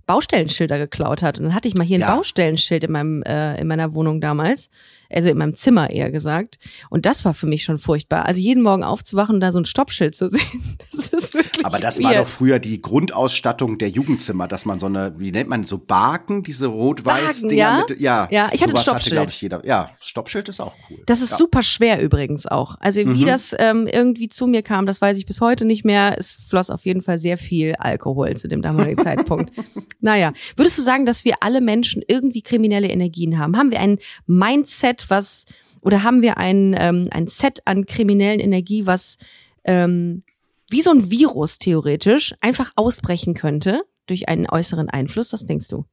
Baustellenschilder 0.06 0.78
geklaut 0.78 1.22
hat. 1.22 1.38
Und 1.38 1.44
dann 1.44 1.54
hatte 1.54 1.68
ich 1.68 1.76
mal 1.76 1.86
hier 1.86 1.98
ein 1.98 2.00
Ja. 2.00 2.16
Baustellenschild 2.16 2.84
in 2.84 2.92
meinem 2.92 3.22
äh, 3.22 3.60
in 3.60 3.68
meiner 3.68 3.94
Wohnung 3.94 4.20
damals, 4.20 4.68
also 5.10 5.28
in 5.28 5.38
meinem 5.38 5.54
Zimmer 5.54 5.90
eher 5.90 6.10
gesagt. 6.10 6.58
Und 6.88 7.06
das 7.06 7.24
war 7.24 7.34
für 7.34 7.46
mich 7.46 7.64
schon 7.64 7.78
furchtbar. 7.78 8.26
Also 8.26 8.40
jeden 8.40 8.62
Morgen 8.62 8.82
aufzuwachen 8.84 9.36
und 9.36 9.40
da 9.40 9.52
so 9.52 9.58
ein 9.60 9.64
Stoppschild 9.64 10.14
zu 10.14 10.28
sehen, 10.30 10.78
das 10.94 11.08
ist 11.08 11.34
wirklich. 11.34 11.64
Aber 11.64 11.78
das 11.78 12.02
war 12.02 12.12
weird. 12.12 12.22
doch 12.24 12.28
früher 12.28 12.58
die 12.58 12.80
Grundausstattung 12.80 13.78
der 13.78 13.88
Jugendzimmer, 13.90 14.48
dass 14.48 14.64
man 14.64 14.78
so 14.80 14.86
eine, 14.86 15.12
wie 15.18 15.32
nennt 15.32 15.48
man 15.48 15.64
so 15.64 15.78
Baken, 15.78 16.42
diese 16.42 16.66
rot-weiß 16.66 17.36
Baken, 17.42 17.48
Dinger 17.48 17.60
ja? 17.60 17.84
mit, 17.88 18.00
ja. 18.00 18.28
Ja, 18.30 18.50
ich 18.52 18.62
hatte 18.62 18.74
ein 18.74 18.80
Stoppschild. 18.80 19.12
glaube 19.12 19.30
ich, 19.30 19.40
jeder. 19.40 19.64
Ja, 19.66 19.90
Stoppschild 20.00 20.48
ist 20.48 20.60
auch 20.60 20.74
cool. 20.90 20.98
Das 21.06 21.20
ist 21.20 21.32
ja. 21.32 21.36
super 21.36 21.62
schwer 21.62 22.00
übrigens 22.00 22.46
auch. 22.46 22.76
Also 22.80 23.00
wie 23.00 23.22
Mhm. 23.22 23.26
das 23.26 23.54
ähm, 23.58 23.86
irgendwie 23.86 24.28
zu 24.28 24.46
mir 24.46 24.62
kam, 24.62 24.86
das 24.86 25.00
weiß 25.00 25.18
ich 25.18 25.26
bis 25.26 25.40
heute 25.40 25.64
nicht 25.64 25.84
mehr. 25.84 26.14
Es 26.18 26.38
floss 26.48 26.70
auf 26.70 26.84
jeden 26.86 27.02
Fall 27.02 27.18
sehr 27.18 27.38
viel 27.38 27.74
Alkohol 27.78 28.36
zu 28.36 28.48
dem 28.48 28.62
damaligen 28.62 28.98
Zeitpunkt. 29.02 29.52
Naja, 30.00 30.32
würdest 30.56 30.78
du 30.78 30.82
sagen, 30.82 31.06
dass 31.06 31.24
wir 31.24 31.34
alle 31.40 31.60
Menschen 31.60 32.02
irgendwie 32.06 32.42
kriminelle 32.42 32.88
Energien 32.88 33.38
haben? 33.38 33.56
Haben 33.56 33.70
wir 33.70 33.80
ein 33.80 33.98
Mindset, 34.26 34.99
was 35.08 35.46
oder 35.80 36.02
haben 36.02 36.22
wir 36.22 36.36
ein, 36.36 36.74
ähm, 36.78 37.04
ein 37.10 37.26
Set 37.26 37.60
an 37.64 37.84
kriminellen 37.84 38.40
Energie, 38.40 38.86
was 38.86 39.16
ähm, 39.64 40.22
wie 40.68 40.82
so 40.82 40.90
ein 40.90 41.10
Virus 41.10 41.58
theoretisch 41.58 42.34
einfach 42.40 42.70
ausbrechen 42.76 43.34
könnte 43.34 43.82
durch 44.06 44.28
einen 44.28 44.48
äußeren 44.48 44.88
Einfluss? 44.88 45.32
Was 45.32 45.44
denkst 45.44 45.68
du? 45.68 45.84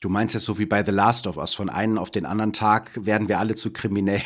Du 0.00 0.10
meinst 0.10 0.34
jetzt 0.34 0.44
so 0.44 0.58
wie 0.58 0.66
bei 0.66 0.84
The 0.84 0.90
Last 0.90 1.26
of 1.26 1.38
Us, 1.38 1.54
von 1.54 1.70
einem 1.70 1.96
auf 1.96 2.10
den 2.10 2.26
anderen 2.26 2.52
Tag 2.52 3.06
werden 3.06 3.28
wir 3.28 3.38
alle 3.38 3.54
zu 3.54 3.72
Kriminellen. 3.72 4.22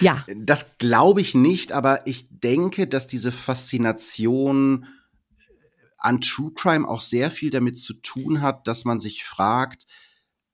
Ja. 0.00 0.24
Das 0.34 0.78
glaube 0.78 1.20
ich 1.20 1.34
nicht, 1.34 1.72
aber 1.72 2.06
ich 2.06 2.26
denke, 2.30 2.86
dass 2.86 3.08
diese 3.08 3.30
Faszination 3.30 4.86
an 5.98 6.20
True 6.20 6.52
Crime 6.54 6.88
auch 6.88 7.00
sehr 7.00 7.30
viel 7.30 7.50
damit 7.50 7.78
zu 7.78 7.94
tun 7.94 8.40
hat, 8.40 8.66
dass 8.66 8.84
man 8.84 9.00
sich 9.00 9.24
fragt, 9.24 9.86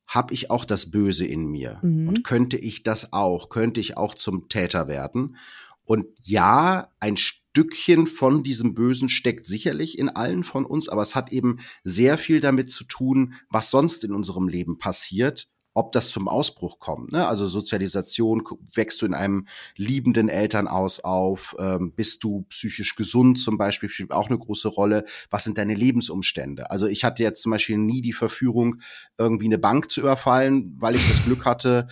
habe 0.09 0.32
ich 0.32 0.50
auch 0.50 0.64
das 0.64 0.90
Böse 0.90 1.26
in 1.26 1.46
mir? 1.46 1.78
Mhm. 1.82 2.09
Und 2.09 2.24
könnte 2.24 2.56
ich 2.56 2.82
das 2.82 3.12
auch? 3.12 3.50
Könnte 3.50 3.80
ich 3.80 3.96
auch 3.96 4.14
zum 4.14 4.48
Täter 4.48 4.88
werden? 4.88 5.36
Und 5.84 6.06
ja, 6.22 6.88
ein 6.98 7.16
Stückchen 7.16 8.06
von 8.06 8.42
diesem 8.42 8.74
Bösen 8.74 9.09
steckt 9.09 9.46
sicherlich 9.46 9.98
in 9.98 10.09
allen 10.09 10.42
von 10.42 10.64
uns, 10.64 10.88
aber 10.88 11.02
es 11.02 11.14
hat 11.14 11.30
eben 11.30 11.61
sehr 11.84 12.18
viel 12.18 12.40
damit 12.40 12.70
zu 12.70 12.84
tun, 12.84 13.34
was 13.50 13.70
sonst 13.70 14.02
in 14.02 14.12
unserem 14.12 14.48
Leben 14.48 14.78
passiert, 14.78 15.48
ob 15.79 15.93
das 15.93 16.11
zum 16.11 16.26
Ausbruch 16.26 16.81
kommt. 16.81 17.12
Ne? 17.12 17.29
Also 17.29 17.47
Sozialisation, 17.47 18.43
wächst 18.74 19.01
du 19.01 19.07
in 19.07 19.14
einem 19.14 19.47
liebenden 19.76 20.29
Elternhaus 20.29 20.99
auf, 20.99 21.55
ähm, 21.61 21.93
bist 21.95 22.24
du 22.24 22.43
psychisch 22.49 22.97
gesund 22.97 23.39
zum 23.39 23.59
Beispiel, 23.59 23.89
spielt 23.89 24.11
auch 24.11 24.29
eine 24.29 24.39
große 24.39 24.66
Rolle. 24.66 25.05
Was 25.31 25.45
sind 25.45 25.57
deine 25.57 25.74
Lebensumstände? 25.74 26.72
Also 26.72 26.89
ich 26.89 27.05
hatte 27.05 27.22
jetzt 27.22 27.43
zum 27.43 27.53
Beispiel 27.53 27.79
nie 27.79 28.03
die 28.03 28.12
Verführung, 28.12 28.81
irgendwie 29.18 29.45
eine 29.45 29.59
Bank 29.59 29.91
zu 29.91 30.01
überfallen, 30.01 30.74
weil 30.81 30.97
ich 30.97 31.09
das 31.09 31.24
Glück 31.24 31.45
hatte, 31.45 31.87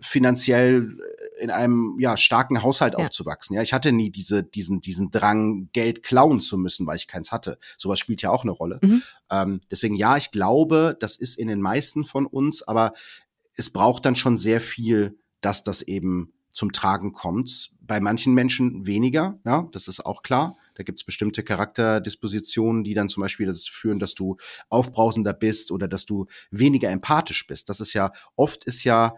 finanziell 0.00 0.98
äh, 1.38 1.42
in 1.42 1.50
einem 1.50 1.96
ja 1.98 2.16
starken 2.16 2.62
Haushalt 2.62 2.94
Ja. 2.94 3.04
aufzuwachsen. 3.04 3.54
Ja, 3.54 3.62
ich 3.62 3.72
hatte 3.72 3.92
nie 3.92 4.10
diese 4.10 4.42
diesen 4.42 4.80
diesen 4.80 5.10
Drang 5.10 5.68
Geld 5.72 6.02
klauen 6.02 6.40
zu 6.40 6.58
müssen, 6.58 6.86
weil 6.86 6.96
ich 6.96 7.06
keins 7.06 7.32
hatte. 7.32 7.58
Sowas 7.76 7.98
spielt 7.98 8.22
ja 8.22 8.30
auch 8.30 8.42
eine 8.42 8.52
Rolle. 8.52 8.78
Mhm. 8.82 9.02
Ähm, 9.30 9.60
deswegen 9.70 9.94
ja, 9.94 10.16
ich 10.16 10.30
glaube, 10.30 10.96
das 10.98 11.16
ist 11.16 11.38
in 11.38 11.48
den 11.48 11.60
meisten 11.60 12.04
von 12.04 12.26
uns, 12.26 12.62
aber 12.62 12.92
es 13.54 13.70
braucht 13.70 14.04
dann 14.04 14.14
schon 14.14 14.36
sehr 14.36 14.60
viel, 14.60 15.18
dass 15.40 15.62
das 15.62 15.82
eben 15.82 16.32
zum 16.52 16.72
Tragen 16.72 17.12
kommt. 17.12 17.70
Bei 17.80 18.00
manchen 18.00 18.34
Menschen 18.34 18.86
weniger, 18.86 19.38
ja, 19.44 19.68
das 19.72 19.86
ist 19.88 20.04
auch 20.04 20.22
klar. 20.22 20.56
Da 20.74 20.84
gibt 20.84 21.00
es 21.00 21.04
bestimmte 21.04 21.42
Charakterdispositionen, 21.42 22.84
die 22.84 22.94
dann 22.94 23.08
zum 23.08 23.22
Beispiel 23.22 23.46
dazu 23.46 23.72
führen, 23.72 23.98
dass 23.98 24.14
du 24.14 24.36
aufbrausender 24.68 25.32
bist 25.32 25.70
oder 25.72 25.88
dass 25.88 26.06
du 26.06 26.26
weniger 26.50 26.90
empathisch 26.90 27.46
bist. 27.46 27.68
Das 27.68 27.80
ist 27.80 27.94
ja, 27.94 28.12
oft 28.36 28.64
ist 28.64 28.84
ja 28.84 29.16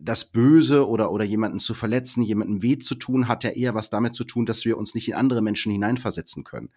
das 0.00 0.24
Böse 0.24 0.88
oder, 0.88 1.12
oder 1.12 1.24
jemanden 1.24 1.58
zu 1.60 1.74
verletzen, 1.74 2.22
jemandem 2.22 2.62
weh 2.62 2.78
zu 2.78 2.94
tun, 2.94 3.28
hat 3.28 3.44
ja 3.44 3.50
eher 3.50 3.74
was 3.74 3.90
damit 3.90 4.14
zu 4.14 4.24
tun, 4.24 4.46
dass 4.46 4.64
wir 4.64 4.78
uns 4.78 4.94
nicht 4.94 5.08
in 5.08 5.14
andere 5.14 5.42
Menschen 5.42 5.70
hineinversetzen 5.72 6.42
können. 6.44 6.70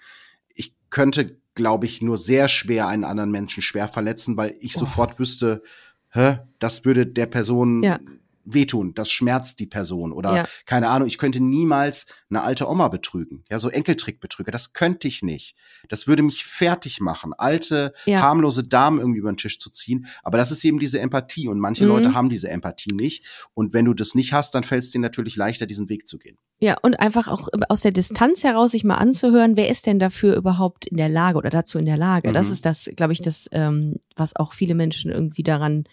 Ich 0.53 0.75
könnte, 0.89 1.37
glaube 1.55 1.85
ich, 1.85 2.01
nur 2.01 2.17
sehr 2.17 2.47
schwer 2.47 2.87
einen 2.87 3.03
anderen 3.05 3.31
Menschen 3.31 3.63
schwer 3.63 3.87
verletzen, 3.87 4.37
weil 4.37 4.55
ich 4.59 4.75
Oh. 4.75 4.79
sofort 4.79 5.19
wüsste, 5.19 5.63
hä, 6.09 6.39
das 6.59 6.85
würde 6.85 7.07
der 7.07 7.25
Person 7.27 7.81
Ja. 7.83 7.99
Wehtun, 8.45 8.93
das 8.93 9.09
schmerzt 9.11 9.59
die 9.59 9.65
Person 9.67 10.11
oder 10.13 10.35
Ja. 10.35 10.45
keine 10.65 10.89
Ahnung, 10.89 11.07
ich 11.07 11.17
könnte 11.17 11.39
niemals 11.39 12.05
eine 12.29 12.43
alte 12.43 12.69
Oma 12.69 12.87
betrügen, 12.87 13.43
ja, 13.49 13.59
so 13.59 13.69
Enkeltrickbetrüger, 13.69 14.51
das 14.51 14.73
könnte 14.73 15.07
ich 15.07 15.23
nicht. 15.23 15.55
Das 15.89 16.07
würde 16.07 16.23
mich 16.23 16.45
fertig 16.45 16.99
machen, 17.01 17.33
alte, 17.37 17.93
Ja. 18.05 18.21
harmlose 18.21 18.63
Damen 18.63 18.99
irgendwie 18.99 19.19
über 19.19 19.31
den 19.31 19.37
Tisch 19.37 19.59
zu 19.59 19.69
ziehen, 19.69 20.05
aber 20.23 20.37
das 20.37 20.51
ist 20.51 20.63
eben 20.63 20.79
diese 20.79 20.99
Empathie 20.99 21.47
und 21.47 21.59
manche 21.59 21.83
Mhm. 21.83 21.89
Leute 21.89 22.13
haben 22.13 22.29
diese 22.29 22.49
Empathie 22.49 22.93
nicht 22.93 23.23
und 23.53 23.73
wenn 23.73 23.85
du 23.85 23.93
das 23.93 24.15
nicht 24.15 24.33
hast, 24.33 24.55
dann 24.55 24.63
fällt 24.63 24.83
es 24.83 24.91
dir 24.91 24.99
natürlich 24.99 25.35
leichter, 25.35 25.65
diesen 25.65 25.89
Weg 25.89 26.07
zu 26.07 26.17
gehen. 26.19 26.37
Ja, 26.59 26.77
und 26.81 26.95
einfach 26.99 27.27
auch 27.27 27.49
aus 27.67 27.81
der 27.81 27.91
Distanz 27.91 28.43
heraus 28.45 28.71
sich 28.71 28.83
mal 28.85 28.95
anzuhören, 28.95 29.57
wer 29.57 29.69
ist 29.69 29.85
denn 29.87 29.99
dafür 29.99 30.35
überhaupt 30.37 30.85
in 30.87 30.95
der 30.97 31.09
Lage 31.09 31.37
oder 31.37 31.49
dazu 31.49 31.77
in 31.77 31.85
der 31.85 31.97
Lage. 31.97 32.31
Das 32.31 32.47
Mhm. 32.47 32.53
ist 32.53 32.65
das, 32.65 32.89
glaube 32.95 33.11
ich, 33.11 33.21
das, 33.21 33.49
ähm, 33.51 33.95
was 34.15 34.35
auch 34.37 34.53
viele 34.53 34.73
Menschen 34.75 35.11
irgendwie 35.11 35.43
daran 35.43 35.83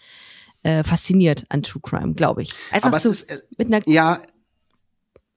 äh, 0.63 0.83
fasziniert 0.83 1.45
an 1.49 1.63
True 1.63 1.81
Crime, 1.81 2.13
glaube 2.13 2.41
ich. 2.41 2.53
Einfach 2.71 2.87
aber 2.87 2.97
es 2.97 3.03
so 3.03 3.09
ist, 3.11 3.23
äh, 3.29 3.39
mit 3.57 3.67
einer, 3.67 3.81
ja, 3.87 4.21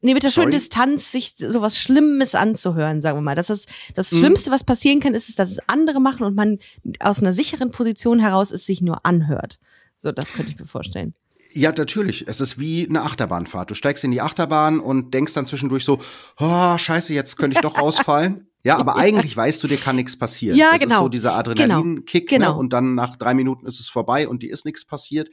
nee, 0.00 0.14
mit 0.14 0.22
der 0.22 0.28
schönen 0.30 0.52
sorry. 0.52 0.58
Distanz, 0.58 1.12
sich 1.12 1.34
sowas 1.36 1.78
Schlimmes 1.78 2.34
anzuhören, 2.34 3.00
sagen 3.00 3.18
wir 3.18 3.22
mal. 3.22 3.34
Das 3.34 3.50
ist 3.50 3.68
das 3.94 4.12
Mhm. 4.12 4.18
Schlimmste, 4.18 4.50
was 4.50 4.64
passieren 4.64 5.00
kann, 5.00 5.14
ist, 5.14 5.28
es, 5.28 5.34
dass 5.34 5.50
es 5.50 5.58
andere 5.68 6.00
machen 6.00 6.24
und 6.24 6.34
man 6.34 6.58
aus 7.00 7.20
einer 7.20 7.32
sicheren 7.32 7.70
Position 7.70 8.18
heraus 8.20 8.50
es 8.50 8.66
sich 8.66 8.80
nur 8.80 9.04
anhört. 9.04 9.58
So, 9.98 10.12
das 10.12 10.32
könnte 10.32 10.52
ich 10.52 10.58
mir 10.58 10.66
vorstellen. 10.66 11.14
Ja, 11.54 11.72
natürlich. 11.76 12.28
Es 12.28 12.40
ist 12.42 12.58
wie 12.58 12.86
eine 12.86 13.02
Achterbahnfahrt. 13.02 13.70
Du 13.70 13.74
steigst 13.74 14.04
in 14.04 14.10
die 14.10 14.20
Achterbahn 14.20 14.78
und 14.78 15.14
denkst 15.14 15.32
dann 15.32 15.46
zwischendurch 15.46 15.84
so, 15.84 16.00
oh, 16.38 16.76
scheiße, 16.76 17.14
jetzt 17.14 17.38
könnte 17.38 17.56
ich 17.56 17.62
doch 17.62 17.78
rausfallen. 17.80 18.46
Ja, 18.66 18.78
aber 18.78 18.96
eigentlich 18.96 19.36
weißt 19.36 19.62
du, 19.62 19.68
dir 19.68 19.76
kann 19.76 19.94
nichts 19.96 20.18
passieren. 20.18 20.58
Ja, 20.58 20.72
das 20.72 20.80
genau. 20.80 20.94
ist 20.94 21.00
so 21.00 21.08
dieser 21.08 21.34
Adrenalinkick, 21.36 22.28
Genau. 22.28 22.52
ne? 22.52 22.58
Und 22.58 22.72
dann 22.72 22.94
nach 22.96 23.14
drei 23.16 23.32
Minuten 23.34 23.64
ist 23.66 23.78
es 23.78 23.88
vorbei 23.88 24.26
und 24.26 24.42
dir 24.42 24.52
ist 24.52 24.64
nichts 24.64 24.84
passiert. 24.84 25.30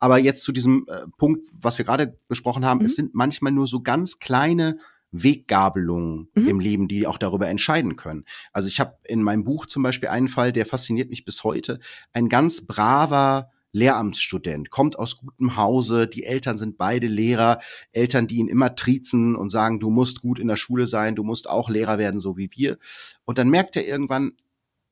Aber 0.00 0.18
jetzt 0.18 0.42
zu 0.42 0.50
diesem 0.50 0.86
äh, 0.88 1.06
Punkt, 1.16 1.48
was 1.52 1.78
wir 1.78 1.84
gerade 1.84 2.18
besprochen 2.26 2.64
haben, 2.64 2.80
Mhm. 2.80 2.84
es 2.86 2.96
sind 2.96 3.14
manchmal 3.14 3.52
nur 3.52 3.68
so 3.68 3.82
ganz 3.82 4.18
kleine 4.18 4.78
Weggabelungen 5.12 6.28
Mhm. 6.34 6.48
im 6.48 6.58
Leben, 6.60 6.88
die 6.88 7.06
auch 7.06 7.18
darüber 7.18 7.46
entscheiden 7.48 7.94
können. 7.96 8.24
Also 8.52 8.66
ich 8.66 8.80
habe 8.80 8.96
in 9.04 9.22
meinem 9.22 9.44
Buch 9.44 9.66
zum 9.66 9.82
Beispiel 9.84 10.08
einen 10.08 10.28
Fall, 10.28 10.52
der 10.52 10.66
fasziniert 10.66 11.08
mich 11.10 11.24
bis 11.24 11.44
heute. 11.44 11.78
Ein 12.12 12.28
ganz 12.28 12.66
braver 12.66 13.51
Lehramtsstudent, 13.72 14.70
kommt 14.70 14.98
aus 14.98 15.18
gutem 15.18 15.56
Hause, 15.56 16.06
die 16.06 16.24
Eltern 16.24 16.58
sind 16.58 16.78
beide 16.78 17.06
Lehrer, 17.06 17.58
Eltern, 17.92 18.26
die 18.26 18.36
ihn 18.36 18.48
immer 18.48 18.74
triezen 18.74 19.34
und 19.34 19.50
sagen, 19.50 19.80
du 19.80 19.90
musst 19.90 20.20
gut 20.20 20.38
in 20.38 20.48
der 20.48 20.56
Schule 20.56 20.86
sein, 20.86 21.14
du 21.14 21.24
musst 21.24 21.48
auch 21.48 21.70
Lehrer 21.70 21.98
werden, 21.98 22.20
so 22.20 22.36
wie 22.36 22.50
wir. 22.52 22.78
Und 23.24 23.38
dann 23.38 23.48
merkt 23.48 23.76
er 23.76 23.86
irgendwann, 23.86 24.32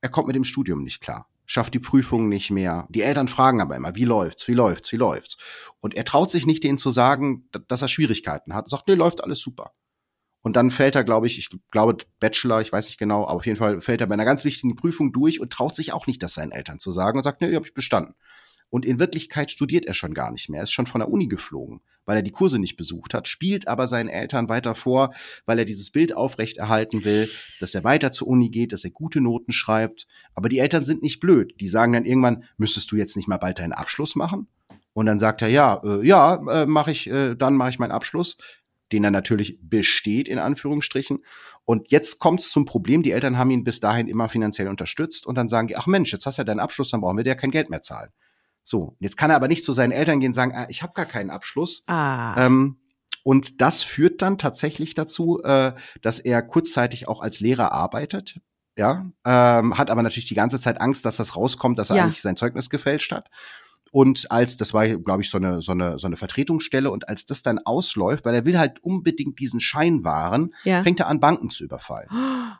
er 0.00 0.08
kommt 0.08 0.26
mit 0.26 0.36
dem 0.36 0.44
Studium 0.44 0.82
nicht 0.82 1.00
klar 1.00 1.30
schafft 1.50 1.74
die 1.74 1.80
Prüfung 1.80 2.28
nicht 2.28 2.52
mehr. 2.52 2.86
Die 2.90 3.02
Eltern 3.02 3.26
fragen 3.26 3.60
aber 3.60 3.74
immer, 3.74 3.96
wie 3.96 4.04
läuft's, 4.04 4.46
wie 4.46 4.54
läuft's, 4.54 4.92
wie 4.92 4.96
läuft's? 4.96 5.36
Und 5.80 5.94
er 5.94 6.04
traut 6.04 6.30
sich 6.30 6.46
nicht, 6.46 6.62
denen 6.62 6.78
zu 6.78 6.92
sagen, 6.92 7.48
dass 7.66 7.82
er 7.82 7.88
Schwierigkeiten 7.88 8.54
hat. 8.54 8.68
Sagt, 8.68 8.86
nee, 8.86 8.94
läuft 8.94 9.24
alles 9.24 9.40
super. 9.40 9.72
Und 10.42 10.54
dann 10.54 10.70
fällt 10.70 10.94
er, 10.94 11.02
glaube 11.02 11.26
ich, 11.26 11.38
ich 11.38 11.50
glaube 11.72 12.04
Bachelor, 12.20 12.60
ich 12.60 12.70
weiß 12.72 12.86
nicht 12.86 12.98
genau, 12.98 13.24
aber 13.24 13.32
auf 13.32 13.46
jeden 13.46 13.58
Fall 13.58 13.80
fällt 13.80 14.00
er 14.00 14.06
bei 14.06 14.14
einer 14.14 14.24
ganz 14.24 14.44
wichtigen 14.44 14.76
Prüfung 14.76 15.10
durch 15.10 15.40
und 15.40 15.52
traut 15.52 15.74
sich 15.74 15.92
auch 15.92 16.06
nicht, 16.06 16.22
das 16.22 16.34
seinen 16.34 16.52
Eltern 16.52 16.78
zu 16.78 16.92
sagen 16.92 17.18
und 17.18 17.24
sagt, 17.24 17.40
nee, 17.40 17.52
habe 17.52 17.66
ich 17.66 17.74
bestanden. 17.74 18.14
Und 18.70 18.86
in 18.86 18.98
Wirklichkeit 18.98 19.50
studiert 19.50 19.84
er 19.84 19.94
schon 19.94 20.14
gar 20.14 20.30
nicht 20.30 20.48
mehr. 20.48 20.60
Er 20.60 20.64
ist 20.64 20.72
schon 20.72 20.86
von 20.86 21.00
der 21.00 21.10
Uni 21.10 21.26
geflogen, 21.26 21.80
weil 22.06 22.16
er 22.16 22.22
die 22.22 22.30
Kurse 22.30 22.58
nicht 22.58 22.76
besucht 22.76 23.12
hat, 23.14 23.28
spielt 23.28 23.68
aber 23.68 23.86
seinen 23.86 24.08
Eltern 24.08 24.48
weiter 24.48 24.74
vor, 24.74 25.12
weil 25.44 25.58
er 25.58 25.64
dieses 25.64 25.90
Bild 25.90 26.16
aufrechterhalten 26.16 27.04
will, 27.04 27.28
dass 27.58 27.74
er 27.74 27.84
weiter 27.84 28.12
zur 28.12 28.28
Uni 28.28 28.48
geht, 28.48 28.72
dass 28.72 28.84
er 28.84 28.90
gute 28.90 29.20
Noten 29.20 29.52
schreibt. 29.52 30.06
Aber 30.34 30.48
die 30.48 30.60
Eltern 30.60 30.84
sind 30.84 31.02
nicht 31.02 31.20
blöd. 31.20 31.54
Die 31.60 31.68
sagen 31.68 31.92
dann 31.92 32.06
irgendwann, 32.06 32.44
müsstest 32.56 32.90
du 32.92 32.96
jetzt 32.96 33.16
nicht 33.16 33.28
mal 33.28 33.38
bald 33.38 33.58
deinen 33.58 33.72
Abschluss 33.72 34.16
machen? 34.16 34.48
Und 34.92 35.06
dann 35.06 35.18
sagt 35.18 35.42
er, 35.42 35.48
ja, 35.48 35.80
äh, 35.84 36.06
ja, 36.06 36.34
äh, 36.50 36.66
mache 36.66 36.90
ich, 36.90 37.08
äh, 37.08 37.34
dann 37.36 37.56
mache 37.56 37.70
ich 37.70 37.78
meinen 37.78 37.92
Abschluss 37.92 38.36
den 38.92 39.04
er 39.04 39.10
natürlich 39.10 39.58
besteht, 39.62 40.28
in 40.28 40.38
Anführungsstrichen. 40.38 41.24
Und 41.64 41.90
jetzt 41.90 42.18
kommt 42.18 42.40
es 42.40 42.50
zum 42.50 42.64
Problem, 42.64 43.02
die 43.02 43.12
Eltern 43.12 43.38
haben 43.38 43.50
ihn 43.50 43.64
bis 43.64 43.80
dahin 43.80 44.08
immer 44.08 44.28
finanziell 44.28 44.68
unterstützt 44.68 45.26
und 45.26 45.36
dann 45.36 45.48
sagen 45.48 45.68
die, 45.68 45.76
ach 45.76 45.86
Mensch, 45.86 46.12
jetzt 46.12 46.26
hast 46.26 46.38
du 46.38 46.40
ja 46.40 46.44
deinen 46.44 46.60
Abschluss, 46.60 46.90
dann 46.90 47.00
brauchen 47.00 47.16
wir 47.16 47.24
dir 47.24 47.36
kein 47.36 47.50
Geld 47.50 47.70
mehr 47.70 47.82
zahlen. 47.82 48.10
So, 48.64 48.96
jetzt 49.00 49.16
kann 49.16 49.30
er 49.30 49.36
aber 49.36 49.48
nicht 49.48 49.64
zu 49.64 49.72
seinen 49.72 49.92
Eltern 49.92 50.20
gehen 50.20 50.30
und 50.30 50.34
sagen, 50.34 50.52
ah, 50.54 50.66
ich 50.68 50.82
habe 50.82 50.92
gar 50.92 51.06
keinen 51.06 51.30
Abschluss. 51.30 51.82
Ah. 51.86 52.46
Ähm, 52.46 52.78
und 53.22 53.60
das 53.60 53.82
führt 53.82 54.22
dann 54.22 54.38
tatsächlich 54.38 54.94
dazu, 54.94 55.42
äh, 55.42 55.72
dass 56.02 56.18
er 56.18 56.42
kurzzeitig 56.42 57.08
auch 57.08 57.20
als 57.20 57.40
Lehrer 57.40 57.72
arbeitet. 57.72 58.40
Ja, 58.76 59.10
ähm, 59.26 59.76
hat 59.76 59.90
aber 59.90 60.02
natürlich 60.02 60.28
die 60.28 60.34
ganze 60.34 60.58
Zeit 60.58 60.80
Angst, 60.80 61.04
dass 61.04 61.16
das 61.16 61.36
rauskommt, 61.36 61.78
dass 61.78 61.90
er 61.90 61.96
ja. 61.96 62.04
eigentlich 62.04 62.22
sein 62.22 62.36
Zeugnis 62.36 62.70
gefälscht 62.70 63.12
hat. 63.12 63.28
Und 63.90 64.30
als, 64.30 64.56
das 64.56 64.72
war, 64.72 64.86
glaube 64.86 65.22
ich, 65.22 65.30
so 65.30 65.38
eine, 65.38 65.62
so, 65.62 65.72
eine, 65.72 65.98
so 65.98 66.06
eine 66.06 66.16
Vertretungsstelle, 66.16 66.90
und 66.90 67.08
als 67.08 67.26
das 67.26 67.42
dann 67.42 67.58
ausläuft, 67.58 68.24
weil 68.24 68.34
er 68.34 68.44
will 68.44 68.58
halt 68.58 68.82
unbedingt 68.82 69.38
diesen 69.40 69.60
Schein 69.60 70.04
wahren, 70.04 70.54
ja. 70.64 70.82
fängt 70.82 71.00
er 71.00 71.08
an, 71.08 71.20
Banken 71.20 71.50
zu 71.50 71.64
überfallen. 71.64 72.08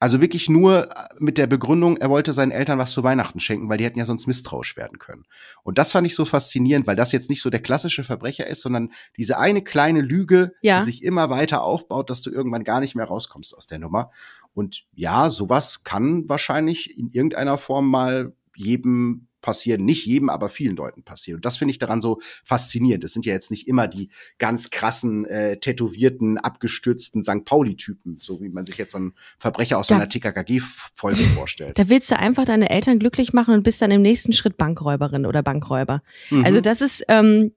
Also 0.00 0.20
wirklich 0.20 0.48
nur 0.48 0.90
äh, 0.90 1.08
mit 1.18 1.38
der 1.38 1.46
Begründung, 1.46 1.96
er 1.96 2.10
wollte 2.10 2.32
seinen 2.32 2.52
Eltern 2.52 2.78
was 2.78 2.92
zu 2.92 3.02
Weihnachten 3.02 3.40
schenken, 3.40 3.68
weil 3.68 3.78
die 3.78 3.84
hätten 3.84 3.98
ja 3.98 4.06
sonst 4.06 4.26
misstrauisch 4.26 4.76
werden 4.76 4.98
können. 4.98 5.24
Und 5.62 5.78
das 5.78 5.92
fand 5.92 6.06
ich 6.06 6.14
so 6.14 6.24
faszinierend, 6.24 6.86
weil 6.86 6.96
das 6.96 7.12
jetzt 7.12 7.30
nicht 7.30 7.42
so 7.42 7.50
der 7.50 7.60
klassische 7.60 8.04
Verbrecher 8.04 8.46
ist, 8.46 8.62
sondern 8.62 8.92
diese 9.16 9.38
eine 9.38 9.62
kleine 9.62 10.00
Lüge, 10.00 10.52
ja. 10.62 10.78
die 10.78 10.84
sich 10.84 11.02
immer 11.02 11.30
weiter 11.30 11.62
aufbaut, 11.62 12.10
dass 12.10 12.22
du 12.22 12.30
irgendwann 12.30 12.64
gar 12.64 12.80
nicht 12.80 12.94
mehr 12.94 13.06
rauskommst 13.06 13.56
aus 13.56 13.66
der 13.66 13.78
Nummer. 13.78 14.10
Und 14.54 14.84
ja, 14.94 15.30
sowas 15.30 15.84
kann 15.84 16.28
wahrscheinlich 16.28 16.98
in 16.98 17.10
irgendeiner 17.10 17.58
Form 17.58 17.88
mal 17.88 18.32
jedem 18.54 19.27
passieren, 19.40 19.84
nicht 19.84 20.06
jedem, 20.06 20.28
aber 20.28 20.48
vielen 20.48 20.76
Leuten 20.76 21.02
passieren. 21.02 21.36
Und 21.36 21.44
das 21.44 21.56
finde 21.56 21.72
ich 21.72 21.78
daran 21.78 22.00
so 22.00 22.20
faszinierend. 22.44 23.04
Es 23.04 23.12
sind 23.12 23.24
ja 23.24 23.32
jetzt 23.32 23.50
nicht 23.50 23.68
immer 23.68 23.86
die 23.86 24.10
ganz 24.38 24.70
krassen, 24.70 25.24
äh, 25.26 25.58
tätowierten, 25.58 26.38
abgestürzten 26.38 27.22
St. 27.22 27.44
Pauli-Typen, 27.44 28.18
so 28.20 28.40
wie 28.40 28.48
man 28.48 28.66
sich 28.66 28.76
jetzt 28.76 28.92
so 28.92 28.98
ein 28.98 29.12
Verbrecher 29.38 29.78
aus 29.78 29.88
da, 29.88 29.96
einer 29.96 30.08
TKKG-Folge 30.08 31.22
vorstellt. 31.36 31.78
Da 31.78 31.88
willst 31.88 32.10
du 32.10 32.18
einfach 32.18 32.44
deine 32.44 32.70
Eltern 32.70 32.98
glücklich 32.98 33.32
machen 33.32 33.54
und 33.54 33.62
bist 33.62 33.80
dann 33.80 33.90
im 33.90 34.02
nächsten 34.02 34.32
Schritt 34.32 34.56
Bankräuberin 34.56 35.26
oder 35.26 35.42
Bankräuber. 35.42 36.02
Mhm. 36.30 36.44
Also 36.44 36.60
das 36.60 36.80
ist, 36.80 37.04
ähm, 37.08 37.52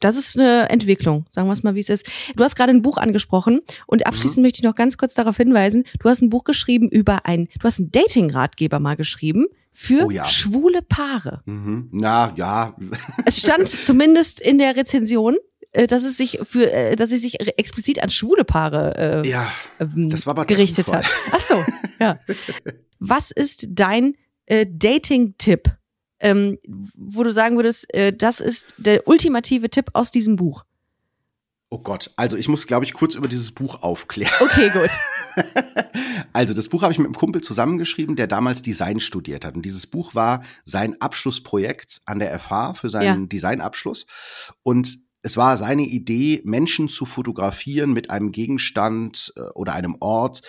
das 0.00 0.16
ist 0.16 0.38
eine 0.38 0.68
Entwicklung, 0.68 1.24
sagen 1.30 1.48
wir 1.48 1.52
es 1.52 1.62
mal, 1.62 1.74
wie 1.74 1.80
es 1.80 1.88
ist. 1.88 2.06
Du 2.36 2.44
hast 2.44 2.54
gerade 2.54 2.70
ein 2.70 2.82
Buch 2.82 2.98
angesprochen 2.98 3.60
und 3.86 4.06
abschließend 4.06 4.38
mhm. 4.38 4.42
möchte 4.42 4.58
ich 4.58 4.64
noch 4.64 4.74
ganz 4.74 4.98
kurz 4.98 5.14
darauf 5.14 5.36
hinweisen, 5.36 5.84
du 6.00 6.08
hast 6.08 6.20
ein 6.20 6.28
Buch 6.28 6.44
geschrieben 6.44 6.90
über 6.90 7.24
ein, 7.24 7.48
du 7.58 7.64
hast 7.64 7.78
einen 7.78 7.90
Dating-Ratgeber 7.90 8.78
mal 8.78 8.96
geschrieben 8.96 9.46
für 9.78 10.06
oh 10.06 10.10
ja. 10.10 10.24
schwule 10.24 10.80
Paare. 10.80 11.42
Mhm. 11.44 11.90
Na 11.92 12.32
ja. 12.34 12.74
Es 13.26 13.40
stand 13.40 13.68
zumindest 13.68 14.40
in 14.40 14.56
der 14.56 14.74
Rezension, 14.74 15.36
äh, 15.72 15.86
dass 15.86 16.02
es 16.02 16.16
sich 16.16 16.40
für, 16.44 16.72
äh, 16.72 16.96
dass 16.96 17.12
es 17.12 17.20
sich 17.20 17.38
explizit 17.58 18.02
an 18.02 18.08
schwule 18.08 18.44
Paare 18.44 19.22
äh, 19.22 19.28
ja, 19.28 19.52
ähm, 19.78 20.08
das 20.08 20.24
war 20.24 20.30
aber 20.30 20.46
gerichtet 20.46 20.86
Zufall. 20.86 21.02
hat. 21.02 21.10
Ach 21.30 21.40
so, 21.40 21.62
ja. 22.00 22.18
Was 23.00 23.30
ist 23.30 23.66
dein 23.68 24.14
äh, 24.46 24.64
Dating-Tipp, 24.66 25.70
ähm, 26.20 26.58
wo 26.96 27.22
du 27.22 27.30
sagen 27.30 27.56
würdest, 27.56 27.92
äh, 27.94 28.14
das 28.14 28.40
ist 28.40 28.74
der 28.78 29.06
ultimative 29.06 29.68
Tipp 29.68 29.90
aus 29.92 30.10
diesem 30.10 30.36
Buch? 30.36 30.64
Oh 31.68 31.78
Gott, 31.80 32.12
also 32.16 32.38
ich 32.38 32.48
muss, 32.48 32.66
glaube 32.66 32.86
ich, 32.86 32.94
kurz 32.94 33.14
über 33.14 33.28
dieses 33.28 33.52
Buch 33.52 33.82
aufklären. 33.82 34.32
Okay, 34.40 34.70
gut. 34.72 34.90
Also 36.32 36.54
das 36.54 36.68
Buch 36.68 36.82
habe 36.82 36.92
ich 36.92 36.98
mit 36.98 37.06
einem 37.06 37.14
Kumpel 37.14 37.42
zusammengeschrieben, 37.42 38.16
der 38.16 38.26
damals 38.26 38.62
Design 38.62 39.00
studiert 39.00 39.44
hat. 39.44 39.54
Und 39.54 39.62
dieses 39.62 39.86
Buch 39.86 40.14
war 40.14 40.42
sein 40.64 41.00
Abschlussprojekt 41.00 42.00
an 42.06 42.18
der 42.18 42.38
FH 42.38 42.74
für 42.74 42.90
seinen 42.90 43.22
ja. 43.22 43.26
Designabschluss. 43.26 44.06
Und 44.62 44.98
es 45.22 45.36
war 45.36 45.56
seine 45.56 45.82
Idee, 45.82 46.42
Menschen 46.44 46.88
zu 46.88 47.04
fotografieren 47.04 47.92
mit 47.92 48.10
einem 48.10 48.32
Gegenstand 48.32 49.32
äh, 49.36 49.40
oder 49.54 49.74
einem 49.74 49.96
Ort, 50.00 50.42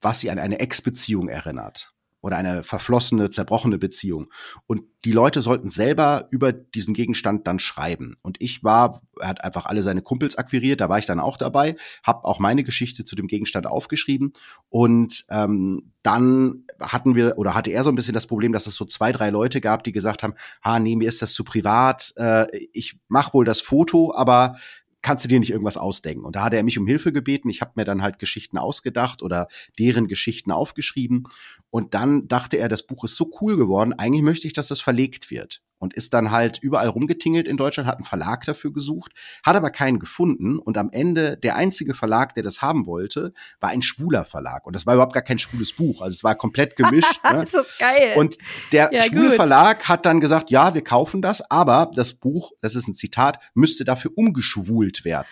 was 0.00 0.20
sie 0.20 0.30
an 0.30 0.38
eine 0.38 0.58
Ex-Beziehung 0.58 1.28
erinnert 1.28 1.91
oder 2.22 2.36
eine 2.36 2.64
verflossene, 2.64 3.30
zerbrochene 3.30 3.78
Beziehung. 3.78 4.30
Und 4.66 4.84
die 5.04 5.12
Leute 5.12 5.42
sollten 5.42 5.68
selber 5.68 6.28
über 6.30 6.52
diesen 6.52 6.94
Gegenstand 6.94 7.46
dann 7.46 7.58
schreiben. 7.58 8.16
Und 8.22 8.36
ich 8.40 8.62
war, 8.62 9.02
er 9.20 9.28
hat 9.28 9.44
einfach 9.44 9.66
alle 9.66 9.82
seine 9.82 10.02
Kumpels 10.02 10.38
akquiriert, 10.38 10.80
da 10.80 10.88
war 10.88 10.98
ich 10.98 11.06
dann 11.06 11.18
auch 11.18 11.36
dabei, 11.36 11.76
habe 12.04 12.24
auch 12.24 12.38
meine 12.38 12.62
Geschichte 12.62 13.04
zu 13.04 13.16
dem 13.16 13.26
Gegenstand 13.26 13.66
aufgeschrieben. 13.66 14.32
Und 14.68 15.24
ähm, 15.30 15.92
dann 16.04 16.64
hatten 16.80 17.16
wir 17.16 17.38
oder 17.38 17.54
hatte 17.54 17.72
er 17.72 17.82
so 17.82 17.90
ein 17.90 17.96
bisschen 17.96 18.14
das 18.14 18.28
Problem, 18.28 18.52
dass 18.52 18.68
es 18.68 18.76
so 18.76 18.84
zwei, 18.84 19.10
drei 19.10 19.30
Leute 19.30 19.60
gab, 19.60 19.82
die 19.82 19.92
gesagt 19.92 20.22
haben, 20.22 20.34
ah, 20.62 20.78
nee, 20.78 20.94
mir 20.94 21.08
ist 21.08 21.22
das 21.22 21.32
zu 21.32 21.42
privat, 21.42 22.12
äh, 22.16 22.46
ich 22.72 23.00
mach 23.08 23.34
wohl 23.34 23.44
das 23.44 23.60
Foto, 23.60 24.14
aber 24.14 24.56
kannst 25.02 25.24
du 25.24 25.28
dir 25.28 25.40
nicht 25.40 25.50
irgendwas 25.50 25.76
ausdenken? 25.76 26.24
Und 26.24 26.36
da 26.36 26.44
hat 26.44 26.54
er 26.54 26.62
mich 26.62 26.78
um 26.78 26.86
Hilfe 26.86 27.12
gebeten. 27.12 27.50
Ich 27.50 27.60
habe 27.60 27.72
mir 27.74 27.84
dann 27.84 28.02
halt 28.02 28.18
Geschichten 28.18 28.58
ausgedacht 28.58 29.22
oder 29.22 29.48
deren 29.78 30.08
Geschichten 30.08 30.52
aufgeschrieben. 30.52 31.24
Und 31.70 31.94
dann 31.94 32.28
dachte 32.28 32.56
er, 32.56 32.68
das 32.68 32.84
Buch 32.84 33.04
ist 33.04 33.16
so 33.16 33.30
cool 33.40 33.56
geworden, 33.56 33.92
eigentlich 33.92 34.22
möchte 34.22 34.46
ich, 34.46 34.52
dass 34.52 34.68
das 34.68 34.80
verlegt 34.80 35.30
wird 35.30 35.62
und 35.82 35.94
ist 35.94 36.14
dann 36.14 36.30
halt 36.30 36.60
überall 36.62 36.86
rumgetingelt 36.86 37.48
in 37.48 37.56
Deutschland, 37.56 37.88
hat 37.88 37.96
einen 37.96 38.04
Verlag 38.04 38.44
dafür 38.44 38.72
gesucht, 38.72 39.10
hat 39.44 39.56
aber 39.56 39.70
keinen 39.70 39.98
gefunden 39.98 40.60
und 40.60 40.78
am 40.78 40.90
Ende 40.92 41.36
der 41.36 41.56
einzige 41.56 41.92
Verlag, 41.92 42.34
der 42.34 42.44
das 42.44 42.62
haben 42.62 42.86
wollte, 42.86 43.34
war 43.58 43.70
ein 43.70 43.82
schwuler 43.82 44.24
Verlag 44.24 44.64
und 44.64 44.76
das 44.76 44.86
war 44.86 44.94
überhaupt 44.94 45.12
gar 45.12 45.24
kein 45.24 45.40
schwules 45.40 45.72
Buch, 45.72 46.00
also 46.00 46.14
es 46.14 46.22
war 46.22 46.36
komplett 46.36 46.76
gemischt. 46.82 47.20
ne? 47.24 47.42
ist 47.42 47.54
das 47.54 47.76
geil. 47.78 48.12
Und 48.14 48.38
der 48.70 48.90
ja, 48.92 49.02
schwule 49.02 49.30
gut. 49.30 49.34
Verlag 49.34 49.88
hat 49.88 50.06
dann 50.06 50.20
gesagt, 50.20 50.52
ja, 50.52 50.72
wir 50.72 50.84
kaufen 50.84 51.20
das, 51.20 51.50
aber 51.50 51.90
das 51.96 52.14
Buch, 52.14 52.52
das 52.60 52.76
ist 52.76 52.86
ein 52.86 52.94
Zitat, 52.94 53.40
müsste 53.54 53.84
dafür 53.84 54.12
umgeschwult 54.14 55.04
werden. 55.04 55.26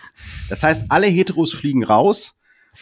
Das 0.49 0.63
heißt, 0.63 0.87
alle 0.89 1.07
Heteros 1.07 1.53
fliegen 1.53 1.85
raus 1.85 2.37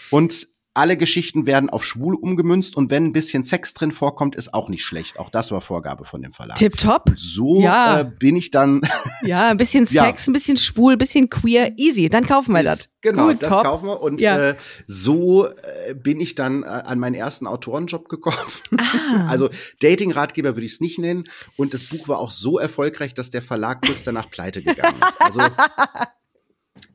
und 0.09 0.47
alle 0.73 0.97
Geschichten 0.97 1.45
werden 1.45 1.69
auf 1.69 1.83
schwul 1.83 2.15
umgemünzt 2.15 2.77
und 2.77 2.91
wenn 2.91 3.05
ein 3.05 3.11
bisschen 3.11 3.43
Sex 3.43 3.73
drin 3.73 3.91
vorkommt, 3.91 4.35
ist 4.35 4.53
auch 4.53 4.69
nicht 4.69 4.83
schlecht. 4.83 5.19
Auch 5.19 5.29
das 5.29 5.51
war 5.51 5.61
Vorgabe 5.61 6.05
von 6.05 6.21
dem 6.21 6.31
Verlag. 6.31 6.57
Tipptopp. 6.57 7.11
So 7.15 7.59
ja. 7.59 8.01
äh, 8.01 8.05
bin 8.05 8.35
ich 8.35 8.51
dann. 8.51 8.81
ja, 9.23 9.49
ein 9.49 9.57
bisschen 9.57 9.85
Sex, 9.85 10.25
ja. 10.25 10.31
ein 10.31 10.33
bisschen 10.33 10.57
schwul, 10.57 10.93
ein 10.93 10.97
bisschen 10.97 11.29
queer, 11.29 11.73
easy. 11.77 12.07
Dann 12.09 12.25
kaufen 12.25 12.53
wir 12.53 12.63
das. 12.63 12.89
Genau, 13.01 13.27
Gut, 13.27 13.41
das 13.41 13.49
top. 13.49 13.63
kaufen 13.63 13.87
wir. 13.87 14.01
Und 14.01 14.21
ja. 14.21 14.49
äh, 14.49 14.55
so 14.85 15.47
äh, 15.47 15.93
bin 15.95 16.21
ich 16.21 16.35
dann 16.35 16.63
äh, 16.63 16.67
an 16.67 16.99
meinen 16.99 17.15
ersten 17.15 17.47
Autorenjob 17.47 18.07
gekommen. 18.09 18.37
Ah. 18.77 19.27
Also 19.29 19.49
Dating-Ratgeber 19.81 20.55
würde 20.55 20.65
ich 20.65 20.73
es 20.73 20.81
nicht 20.81 20.99
nennen. 20.99 21.25
Und 21.55 21.73
das 21.73 21.85
Buch 21.85 22.07
war 22.07 22.19
auch 22.19 22.31
so 22.31 22.57
erfolgreich, 22.57 23.13
dass 23.13 23.29
der 23.29 23.41
Verlag 23.41 23.85
kurz 23.85 24.03
danach 24.03 24.29
pleite 24.29 24.61
gegangen 24.61 24.95
ist. 25.01 25.21
Also 25.21 25.39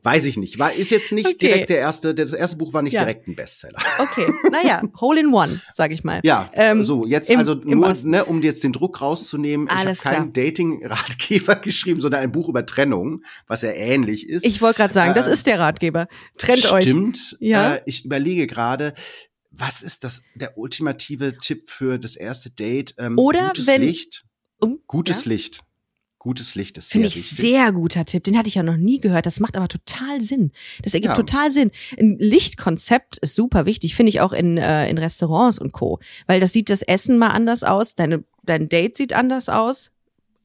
Weiß 0.04 0.26
ich 0.26 0.36
nicht. 0.36 0.58
War, 0.58 0.70
ist 0.70 0.90
jetzt 0.90 1.12
nicht 1.12 1.26
okay. 1.26 1.38
direkt 1.38 1.70
der 1.70 1.78
erste, 1.78 2.14
das 2.14 2.34
erste 2.34 2.58
Buch 2.58 2.74
war 2.74 2.82
nicht 2.82 2.92
ja. 2.92 3.00
direkt 3.00 3.26
ein 3.26 3.34
Bestseller. 3.34 3.78
Okay, 3.98 4.26
naja, 4.52 4.82
Hole 5.00 5.18
in 5.18 5.32
One, 5.32 5.58
sag 5.72 5.92
ich 5.92 6.04
mal. 6.04 6.20
Ja, 6.22 6.50
ähm, 6.52 6.84
so, 6.84 7.06
jetzt 7.06 7.30
im, 7.30 7.38
also 7.38 7.54
nur, 7.54 7.94
ne, 8.04 8.22
um 8.26 8.42
jetzt 8.42 8.62
den 8.62 8.74
Druck 8.74 9.00
rauszunehmen, 9.00 9.66
Alles 9.66 10.00
ich 10.00 10.04
habe 10.04 10.16
keinen 10.16 10.32
Dating-Ratgeber 10.34 11.54
geschrieben, 11.62 12.02
sondern 12.02 12.20
ein 12.20 12.32
Buch 12.32 12.50
über 12.50 12.66
Trennung, 12.66 13.22
was 13.46 13.62
ja 13.62 13.70
ähnlich 13.70 14.28
ist. 14.28 14.44
Ich 14.44 14.60
wollte 14.60 14.76
gerade 14.76 14.92
sagen, 14.92 15.12
äh, 15.12 15.14
das 15.14 15.26
ist 15.26 15.46
der 15.46 15.58
Ratgeber. 15.58 16.06
Trennt 16.36 16.58
stimmt, 16.58 16.74
euch. 16.74 16.82
Stimmt. 16.84 17.36
Ja. 17.40 17.76
Äh, 17.76 17.82
ich 17.86 18.04
überlege 18.04 18.46
gerade, 18.46 18.92
was 19.50 19.80
ist 19.80 20.04
das, 20.04 20.22
der 20.34 20.58
ultimative 20.58 21.38
Tipp 21.38 21.70
für 21.70 21.98
das 21.98 22.14
erste 22.14 22.50
Date? 22.50 22.94
Ähm, 22.98 23.16
Oder 23.16 23.48
gutes 23.48 23.66
wenn, 23.66 23.80
Licht. 23.80 24.26
Um, 24.60 24.80
gutes 24.86 25.24
ja? 25.24 25.30
Licht. 25.30 25.63
Gutes 26.24 26.54
Licht 26.54 26.78
ist 26.78 26.90
Finde 26.90 27.08
ich 27.08 27.16
wichtig. 27.16 27.36
sehr 27.36 27.70
guter 27.70 28.06
Tipp. 28.06 28.24
Den 28.24 28.38
hatte 28.38 28.48
ich 28.48 28.54
ja 28.54 28.62
noch 28.62 28.78
nie 28.78 28.98
gehört. 28.98 29.26
Das 29.26 29.40
macht 29.40 29.58
aber 29.58 29.68
total 29.68 30.22
Sinn. 30.22 30.52
Das 30.82 30.94
ergibt 30.94 31.12
ja. 31.12 31.16
total 31.16 31.50
Sinn. 31.50 31.70
Ein 31.98 32.16
Lichtkonzept 32.18 33.18
ist 33.18 33.34
super 33.34 33.66
wichtig, 33.66 33.94
finde 33.94 34.08
ich 34.08 34.22
auch 34.22 34.32
in, 34.32 34.56
äh, 34.56 34.88
in 34.88 34.96
Restaurants 34.96 35.58
und 35.58 35.72
Co. 35.72 35.98
Weil 36.26 36.40
das 36.40 36.54
sieht 36.54 36.70
das 36.70 36.80
Essen 36.80 37.18
mal 37.18 37.28
anders 37.28 37.62
aus. 37.62 37.94
Deine, 37.94 38.24
dein 38.42 38.70
Date 38.70 38.96
sieht 38.96 39.12
anders 39.12 39.50
aus. 39.50 39.90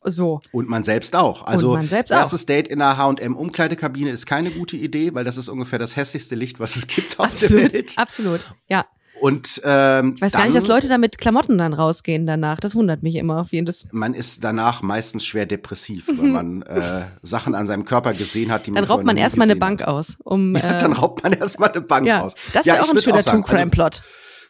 So. 0.03 0.41
Und 0.51 0.67
man 0.67 0.83
selbst 0.83 1.15
auch. 1.15 1.43
Also 1.43 1.69
Und 1.69 1.75
man 1.75 1.87
selbst 1.87 2.11
erstes 2.11 2.45
Date 2.45 2.67
in 2.67 2.81
einer 2.81 2.97
H&M 2.97 3.37
Umkleidekabine 3.37 4.09
ist 4.09 4.25
keine 4.25 4.51
gute 4.51 4.75
Idee, 4.75 5.13
weil 5.13 5.23
das 5.23 5.37
ist 5.37 5.47
ungefähr 5.47 5.79
das 5.79 5.95
hässlichste 5.95 6.35
Licht, 6.35 6.59
was 6.59 6.75
es 6.75 6.87
gibt 6.87 7.21
auf 7.21 7.27
Absolut, 7.27 7.63
der 7.63 7.73
Welt. 7.73 7.93
absolut. 7.95 8.53
Ja. 8.67 8.85
Und 9.19 9.61
ähm, 9.65 10.13
Ich 10.15 10.21
weiß 10.21 10.33
gar 10.33 10.45
nicht, 10.45 10.55
dass 10.55 10.67
Leute 10.67 10.87
da 10.87 10.97
mit 10.97 11.17
Klamotten 11.17 11.57
dann 11.57 11.73
rausgehen 11.73 12.25
danach. 12.25 12.59
Das 12.59 12.75
wundert 12.75 13.03
mich 13.03 13.15
immer 13.15 13.41
auf 13.41 13.51
jeden 13.51 13.71
Fall. 13.71 13.89
man 13.91 14.13
ist 14.13 14.43
danach 14.43 14.81
meistens 14.81 15.25
schwer 15.25 15.45
depressiv, 15.45 16.07
weil 16.07 16.29
man 16.29 16.61
äh, 16.63 17.03
Sachen 17.21 17.55
an 17.55 17.67
seinem 17.67 17.85
Körper 17.85 18.13
gesehen 18.13 18.51
hat, 18.51 18.65
die 18.65 18.71
man 18.71 18.83
Dann 18.83 18.91
raubt 18.91 19.05
man 19.05 19.17
erstmal 19.17 19.45
eine 19.45 19.55
Bank 19.55 19.83
aus, 19.83 20.17
um 20.23 20.55
Hat. 20.55 20.63
Ja, 20.69 20.77
äh, 20.77 20.81
dann 20.81 20.93
raubt 20.93 21.23
man 21.23 21.33
erstmal 21.33 21.71
eine 21.71 21.81
Bank 21.81 22.05
ja, 22.05 22.21
aus. 22.21 22.35
das 22.53 22.65
Ja, 22.65 22.73
wäre 22.73 22.83
ich 22.83 22.89
auch 22.89 22.93
ein 22.93 23.01
schöner 23.01 23.23
sagen, 23.23 23.43
True 23.43 23.57
Crime 23.57 23.71
Plot. 23.71 24.01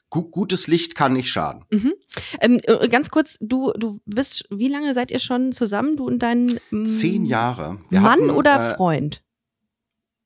Gu 0.10 0.24
gutes 0.24 0.68
Licht 0.68 0.96
kann 0.96 1.14
nicht 1.14 1.30
schaden. 1.30 1.64
Ähm, 2.42 2.60
äh, 2.64 2.88
ganz 2.90 3.10
kurz, 3.10 3.38
du, 3.42 3.72
du 3.78 4.00
bist, 4.06 4.46
wie 4.50 4.68
lange 4.68 4.94
seid 4.94 5.12
ihr 5.12 5.20
schon 5.20 5.52
zusammen, 5.52 5.98
du 5.98 6.08
und 6.08 6.20
dein 6.20 6.60
mm, 6.72 6.86
Zehn 6.86 7.26
Jahre. 7.26 7.78
Wir 7.90 8.02
Mann 8.02 8.14
hatten, 8.14 8.30
oder 8.32 8.72
äh, 8.72 8.76
Freund? 8.76 9.24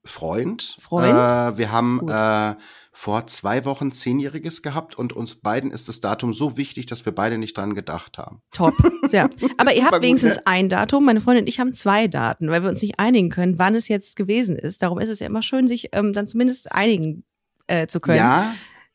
Freund. 0.05 0.77
Freund? 0.79 1.13
Äh, 1.13 1.57
wir 1.57 1.71
haben 1.71 2.07
äh, 2.07 2.55
vor 2.95 3.25
zwei 3.25 3.65
Wochen 3.65 3.91
Zehnjähriges 3.91 4.61
gehabt 4.61 4.95
und 4.95 5.13
uns 5.13 5.35
beiden 5.35 5.71
ist 5.71 5.89
das 5.89 5.99
Datum 5.99 6.33
so 6.33 6.57
wichtig, 6.57 6.85
dass 6.85 7.05
wir 7.05 7.11
beide 7.11 7.39
nicht 7.39 7.57
dran 7.57 7.73
gedacht 7.73 8.19
haben. 8.19 8.41
Top. 8.51 8.75
Sehr. 9.07 9.29
Aber 9.57 9.73
ihr 9.73 9.83
habt 9.83 9.93
gut, 9.93 10.03
wenigstens 10.03 10.35
ne? 10.35 10.41
ein 10.45 10.69
Datum. 10.69 11.03
Meine 11.03 11.19
Freundin 11.19 11.43
und 11.43 11.49
ich 11.49 11.59
haben 11.59 11.73
zwei 11.73 12.07
Daten, 12.07 12.49
weil 12.49 12.61
wir 12.61 12.69
uns 12.69 12.83
nicht 12.83 12.99
einigen 12.99 13.29
können, 13.29 13.57
wann 13.57 13.73
es 13.73 13.87
jetzt 13.87 14.15
gewesen 14.15 14.55
ist. 14.55 14.83
Darum 14.83 14.99
ist 14.99 15.09
es 15.09 15.19
ja 15.19 15.27
immer 15.27 15.41
schön, 15.41 15.67
sich 15.67 15.89
ähm, 15.93 16.13
dann 16.13 16.27
zumindest 16.27 16.71
einigen 16.71 17.23
äh, 17.65 17.87
zu 17.87 17.99
können. 17.99 18.19
Ja. 18.19 18.53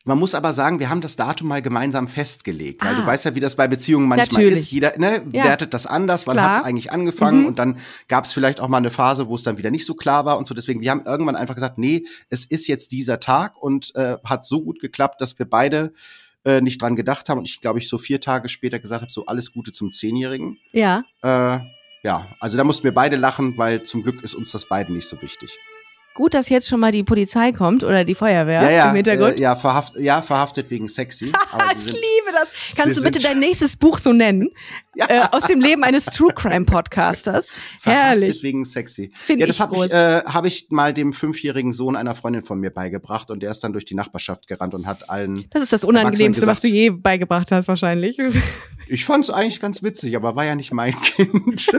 Man 0.09 0.17
muss 0.17 0.33
aber 0.33 0.53
sagen, 0.53 0.79
wir 0.79 0.89
haben 0.89 1.01
das 1.01 1.17
Datum 1.17 1.49
mal 1.49 1.61
gemeinsam 1.61 2.07
festgelegt, 2.07 2.83
weil 2.83 2.95
Ah. 2.95 3.01
du 3.01 3.05
weißt 3.05 3.25
ja, 3.25 3.35
wie 3.35 3.39
das 3.39 3.55
bei 3.55 3.67
Beziehungen 3.67 4.07
manchmal 4.07 4.27
Natürlich. 4.41 4.59
ist. 4.61 4.71
Jeder 4.71 4.97
ne, 4.97 5.21
Ja. 5.31 5.43
wertet 5.43 5.71
das 5.75 5.85
anders. 5.85 6.25
Wann 6.25 6.41
hat 6.41 6.57
es 6.57 6.63
eigentlich 6.63 6.91
angefangen? 6.91 7.41
Mhm. 7.41 7.45
Und 7.45 7.59
dann 7.59 7.77
gab 8.07 8.25
es 8.25 8.33
vielleicht 8.33 8.59
auch 8.59 8.67
mal 8.69 8.77
eine 8.77 8.89
Phase, 8.89 9.27
wo 9.27 9.35
es 9.35 9.43
dann 9.43 9.59
wieder 9.59 9.69
nicht 9.69 9.85
so 9.85 9.93
klar 9.93 10.25
war 10.25 10.39
und 10.39 10.47
so. 10.47 10.55
Deswegen, 10.55 10.81
wir 10.81 10.89
haben 10.89 11.03
irgendwann 11.05 11.35
einfach 11.35 11.53
gesagt, 11.53 11.77
nee, 11.77 12.05
es 12.31 12.43
ist 12.43 12.65
jetzt 12.65 12.91
dieser 12.91 13.19
Tag 13.19 13.55
und 13.61 13.93
äh, 13.93 14.17
hat 14.23 14.43
so 14.43 14.63
gut 14.63 14.79
geklappt, 14.79 15.21
dass 15.21 15.37
wir 15.37 15.47
beide 15.47 15.93
äh, 16.43 16.59
nicht 16.59 16.81
dran 16.81 16.95
gedacht 16.95 17.29
haben. 17.29 17.37
Und 17.37 17.47
ich 17.47 17.61
glaube, 17.61 17.77
ich 17.77 17.87
so 17.87 17.99
vier 17.99 18.19
Tage 18.19 18.49
später 18.49 18.79
gesagt 18.79 19.03
habe, 19.03 19.11
so 19.11 19.27
alles 19.27 19.51
Gute 19.53 19.73
zum 19.73 19.91
Zehnjährigen. 19.91 20.57
Ja. 20.71 21.03
Äh, 21.21 21.59
ja, 22.01 22.27
also 22.39 22.57
da 22.57 22.63
mussten 22.63 22.83
wir 22.85 22.95
beide 22.95 23.15
lachen, 23.15 23.59
weil 23.59 23.83
zum 23.83 24.01
Glück 24.01 24.23
ist 24.23 24.33
uns 24.33 24.49
das 24.51 24.65
beiden 24.67 24.95
nicht 24.95 25.07
so 25.07 25.21
wichtig. 25.21 25.55
Gut, 26.19 26.33
dass 26.33 26.49
jetzt 26.49 26.67
schon 26.67 26.81
mal 26.81 26.91
die 26.91 27.03
Polizei 27.03 27.53
kommt 27.53 27.81
oder 27.81 28.03
die 28.03 28.13
Feuerwehr 28.13 28.89
im 28.89 28.95
Hintergrund. 28.95 29.37
Äh, 29.37 29.41
ja, 29.41 29.55
verhaft, 29.55 29.95
ja, 29.95 30.21
verhaftet 30.21 30.69
wegen 30.69 30.89
sexy. 30.89 31.27
ich 31.77 31.81
sind, 31.81 31.93
liebe 31.93 32.33
das. 32.33 32.51
Kannst 32.75 32.97
du 32.97 33.03
bitte 33.03 33.19
dein 33.19 33.39
nächstes 33.39 33.77
Buch 33.77 33.97
so 33.97 34.11
nennen? 34.11 34.49
Ja. 34.95 35.05
Äh, 35.07 35.27
aus 35.31 35.45
dem 35.45 35.61
Leben 35.61 35.81
eines 35.85 36.07
True 36.07 36.33
Crime 36.35 36.65
Podcasters. 36.65 37.51
verhaftet 37.79 38.21
Herrlich. 38.21 38.43
wegen 38.43 38.65
sexy. 38.65 39.11
Find 39.13 39.39
ja, 39.39 39.47
das 39.47 39.61
habe 39.61 39.77
ich, 39.77 39.93
äh, 39.93 40.21
hab 40.25 40.45
ich 40.45 40.67
mal 40.71 40.93
dem 40.93 41.13
fünfjährigen 41.13 41.71
Sohn 41.71 41.95
einer 41.95 42.15
Freundin 42.15 42.41
von 42.41 42.59
mir 42.59 42.71
beigebracht 42.71 43.31
und 43.31 43.41
der 43.41 43.51
ist 43.51 43.63
dann 43.63 43.71
durch 43.71 43.85
die 43.85 43.95
Nachbarschaft 43.95 44.45
gerannt 44.45 44.73
und 44.73 44.87
hat 44.87 45.09
allen. 45.09 45.45
Das 45.51 45.63
ist 45.63 45.71
das 45.71 45.85
Unangenehmste, 45.85 46.41
Erwachsenen 46.41 46.47
was 46.49 46.59
du 46.59 46.67
je 46.67 46.89
beigebracht 46.89 47.49
hast, 47.53 47.69
wahrscheinlich. 47.69 48.17
Ich 48.89 49.05
fand's 49.05 49.29
eigentlich 49.29 49.61
ganz 49.61 49.83
witzig, 49.83 50.17
aber 50.17 50.35
war 50.35 50.43
ja 50.43 50.55
nicht 50.55 50.73
mein 50.73 50.99
Kind. 50.99 51.71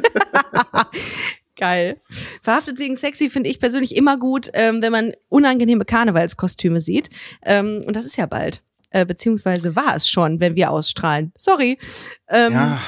Geil. 1.61 2.01
Verhaftet 2.41 2.79
wegen 2.79 2.97
sexy 2.97 3.29
finde 3.29 3.51
ich 3.51 3.61
persönlich 3.61 3.95
immer 3.95 4.17
gut, 4.17 4.51
ähm, 4.55 4.81
wenn 4.81 4.93
man 4.93 5.13
unangenehme 5.29 5.85
Karnevalskostüme 5.85 6.81
sieht. 6.81 7.11
Ähm, 7.45 7.85
und 7.87 7.95
das 7.95 8.07
ist 8.07 8.17
ja 8.17 8.25
bald. 8.25 8.63
Äh, 8.89 9.05
beziehungsweise 9.05 9.77
war 9.77 9.95
es 9.95 10.09
schon, 10.09 10.41
wenn 10.41 10.57
wir 10.57 10.71
ausstrahlen. 10.71 11.33
Sorry. 11.37 11.79
Ähm, 12.31 12.53
ja, 12.55 12.81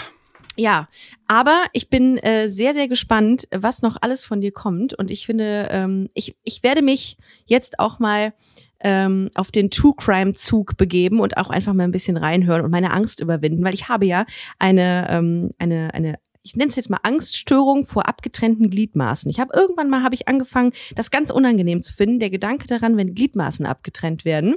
Ja, 0.57 0.89
aber 1.29 1.65
ich 1.75 1.91
bin 1.91 2.17
äh, 2.19 2.49
sehr, 2.49 2.73
sehr 2.73 2.89
gespannt, 2.89 3.47
was 3.51 3.83
noch 3.83 3.97
alles 4.01 4.25
von 4.25 4.41
dir 4.41 4.53
kommt. 4.53 4.95
Und 4.95 5.11
ich 5.11 5.27
finde, 5.27 5.69
ähm, 5.71 6.09
ich, 6.15 6.37
ich 6.43 6.63
werde 6.63 6.81
mich 6.81 7.19
jetzt 7.45 7.79
auch 7.79 7.99
mal 7.99 8.33
ähm, 8.81 9.29
auf 9.35 9.51
den 9.51 9.71
True 9.71 9.95
Crime 9.97 10.33
Zug 10.33 10.79
begeben 10.79 11.21
und 11.21 11.37
auch 11.37 11.51
einfach 11.51 11.75
mal 11.75 11.85
ein 11.85 11.93
bisschen 11.93 12.17
reinhören 12.17 12.63
und 12.63 12.71
meine 12.71 12.93
Angst 12.93 13.21
überwinden, 13.21 13.65
weil 13.65 13.75
ich 13.75 13.89
habe 13.89 14.07
ja 14.07 14.25
eine, 14.59 15.07
ähm, 15.11 15.51
eine, 15.59 15.95
eine 15.95 16.19
ich 16.43 16.57
nenne 16.57 16.71
es 16.71 16.77
jetzt 16.77 16.91
mal 16.91 16.99
Angststörung 17.03 17.85
vor 17.85 18.09
abgetrennten 18.09 18.69
Gliedmaßen. 18.71 19.31
Ich 19.31 19.41
habe 19.41 19.53
irgendwann 19.55 19.89
mal 19.89 20.03
habe 20.03 20.15
ich 20.15 20.29
angefangen, 20.29 20.73
das 20.97 21.11
ganz 21.11 21.31
unangenehm 21.31 21.83
zu 21.83 21.93
finden, 21.93 22.19
der 22.19 22.31
Gedanke 22.31 22.67
daran, 22.67 22.97
wenn 22.97 23.15
Gliedmaßen 23.15 23.65
abgetrennt 23.67 24.25
werden. 24.25 24.57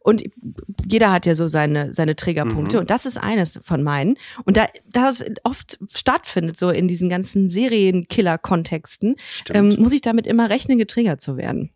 Und 0.00 0.24
jeder 0.86 1.12
hat 1.12 1.26
ja 1.26 1.34
so 1.34 1.48
seine 1.48 1.92
seine 1.94 2.16
Triggerpunkte 2.16 2.76
Mhm. 2.76 2.80
und 2.80 2.90
das 2.90 3.06
ist 3.06 3.16
eines 3.16 3.58
von 3.62 3.82
meinen. 3.82 4.16
Und 4.44 4.56
da 4.56 4.66
das 4.90 5.24
oft 5.44 5.78
stattfindet 5.92 6.58
so 6.58 6.70
in 6.70 6.88
diesen 6.88 7.08
ganzen 7.08 7.48
Serienkiller-Kontexten, 7.48 9.16
ähm, 9.50 9.76
muss 9.78 9.92
ich 9.92 10.00
damit 10.02 10.26
immer 10.26 10.50
rechnen, 10.50 10.78
getriggert 10.78 11.20
zu 11.20 11.36
werden. 11.36 11.70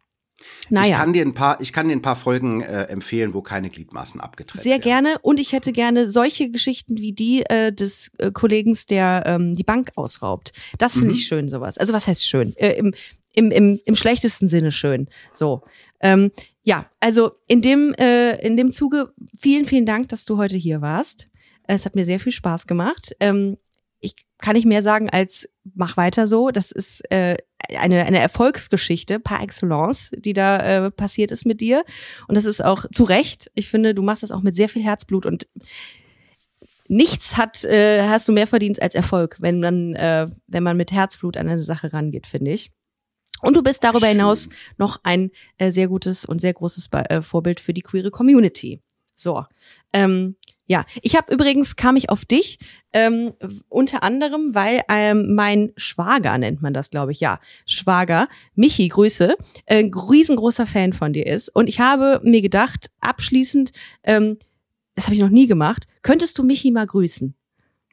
Ich 0.65 0.71
Naja. 0.71 0.97
kann 0.99 1.13
dir 1.13 1.25
ein 1.25 1.35
paar, 1.35 1.61
ich 1.61 1.73
kann 1.73 1.89
dir 1.89 1.95
ein 1.95 2.03
paar 2.03 2.17
Folgen 2.17 2.61
äh, 2.61 2.83
empfehlen, 2.85 3.33
wo 3.35 3.41
keine 3.43 3.71
Gliedmaßen 3.71 4.21
abgetrennt 4.21 4.63
Sehr 4.63 4.73
werden. 4.73 4.83
gerne. 4.83 5.19
Und 5.23 5.41
ich 5.41 5.53
hätte 5.53 5.73
gerne 5.73 6.11
solche 6.11 6.51
Geschichten 6.51 6.99
wie 6.99 7.13
die 7.13 7.43
äh, 7.49 7.73
des 7.73 8.11
äh, 8.19 8.31
Kollegens, 8.31 8.87
der 8.87 9.23
ähm, 9.27 9.55
die 9.55 9.65
Bank 9.65 9.91
ausraubt. 9.97 10.53
Das 10.79 10.93
finde 10.95 11.09
Mhm. 11.09 11.15
ich 11.15 11.27
schön, 11.27 11.49
sowas. 11.49 11.79
Also 11.79 11.93
was 11.93 12.07
heißt 12.07 12.27
schön? 12.27 12.55
Äh, 12.57 12.73
im, 12.75 12.93
im, 13.35 13.51
im, 13.51 13.81
Im 13.85 13.95
schlechtesten 13.95 14.49
Sinne 14.49 14.73
schön. 14.73 15.09
So. 15.33 15.63
Ähm, 16.01 16.31
ja, 16.65 16.87
also 17.01 17.33
in 17.47 17.63
dem, 17.63 17.95
äh, 17.95 18.37
in 18.45 18.57
dem 18.57 18.71
Zuge, 18.71 19.13
vielen, 19.41 19.65
vielen 19.65 19.87
Dank, 19.87 20.09
dass 20.11 20.25
du 20.27 20.37
heute 20.37 20.57
hier 20.57 20.81
warst. 20.83 21.29
Es 21.65 21.85
hat 21.87 21.95
mir 21.95 22.05
sehr 22.05 22.21
viel 22.21 22.33
Spaß 22.33 22.67
gemacht. 22.67 23.15
Ähm, 23.21 23.57
ich 24.01 24.15
kann 24.39 24.55
nicht 24.55 24.67
mehr 24.67 24.83
sagen 24.83 25.11
als 25.11 25.49
mach 25.75 25.97
weiter 25.97 26.27
so. 26.27 26.51
Das 26.51 26.71
ist 26.71 27.01
äh, 27.11 27.37
eine, 27.77 28.07
eine 28.07 28.21
Erfolgsgeschichte 28.21 29.21
par 29.21 29.43
excellence, 29.43 30.11
die 30.17 30.33
da 30.33 30.59
äh, 30.59 30.91
passiert 30.91 31.31
ist 31.31 31.45
mit 31.45 31.61
dir. 31.61 31.85
Und 32.29 32.35
das 32.35 32.45
ist 32.45 32.65
auch 32.65 32.87
zu 32.93 33.05
Recht. 33.05 33.51
Ich 33.55 33.69
finde, 33.69 33.95
du 33.95 34.03
machst 34.03 34.23
das 34.23 34.33
auch 34.33 34.43
mit 34.43 34.57
sehr 34.57 34.69
viel 34.69 34.83
Herzblut 34.83 35.27
und 35.27 35.49
nichts 36.89 37.37
hat, 37.37 37.65
äh, 37.65 38.09
hast 38.09 38.29
du 38.29 38.33
mehr 38.33 38.47
verdient 38.47 38.81
als 38.81 38.95
Erfolg, 38.95 39.37
wenn 39.41 39.61
man, 39.61 39.95
äh, 39.95 40.29
wenn 40.47 40.63
man 40.63 40.77
mit 40.77 40.93
Herzblut 40.93 41.37
an 41.37 41.49
eine 41.49 41.63
Sache 41.63 41.93
rangeht, 41.93 42.27
finde 42.27 42.53
ich. 42.53 42.71
Und 43.41 43.57
du 43.57 43.63
bist 43.63 43.85
darüber 43.85 44.07
hinaus 44.07 44.49
noch 44.79 44.99
ein 45.05 45.31
äh, 45.59 45.71
sehr 45.71 45.87
gutes 45.89 46.25
und 46.25 46.41
sehr 46.41 46.55
großes 46.55 46.89
Be 46.89 47.09
äh, 47.09 47.23
Vorbild 47.23 47.61
für 47.61 47.73
die 47.73 47.83
queere 47.83 48.11
Community. 48.11 48.83
So, 49.15 49.45
ähm, 49.93 50.37
ja, 50.69 50.85
ich 51.03 51.17
habe 51.17 51.33
übrigens 51.33 51.77
kam 51.77 51.97
ich 51.97 52.11
auf 52.11 52.27
dich 52.27 52.59
ähm, 52.93 53.33
unter 53.69 54.03
anderem, 54.03 54.55
weil 54.55 54.83
ähm, 54.89 55.35
mein 55.35 55.73
Schwager 55.77 56.37
nennt 56.37 56.61
man 56.61 56.75
das, 56.75 56.91
glaube 56.91 57.13
ich, 57.13 57.21
ja, 57.21 57.41
Schwager 57.67 58.29
Michi, 58.55 58.89
Grüße, 58.89 59.35
äh, 59.65 59.79
ein 59.79 59.93
riesengroßer 59.93 60.67
Fan 60.67 60.93
von 60.93 61.13
dir 61.15 61.27
ist 61.27 61.49
und 61.49 61.69
ich 61.69 61.81
habe 61.81 62.21
mir 62.23 62.43
gedacht, 62.43 62.91
abschließend, 63.01 63.73
ähm, 64.05 64.39
das 64.95 65.07
habe 65.07 65.15
ich 65.15 65.21
noch 65.23 65.31
nie 65.31 65.47
gemacht, 65.47 65.87
könntest 66.03 66.39
du 66.39 66.43
Michi 66.43 66.71
mal 66.71 66.87
grüßen? 66.87 67.35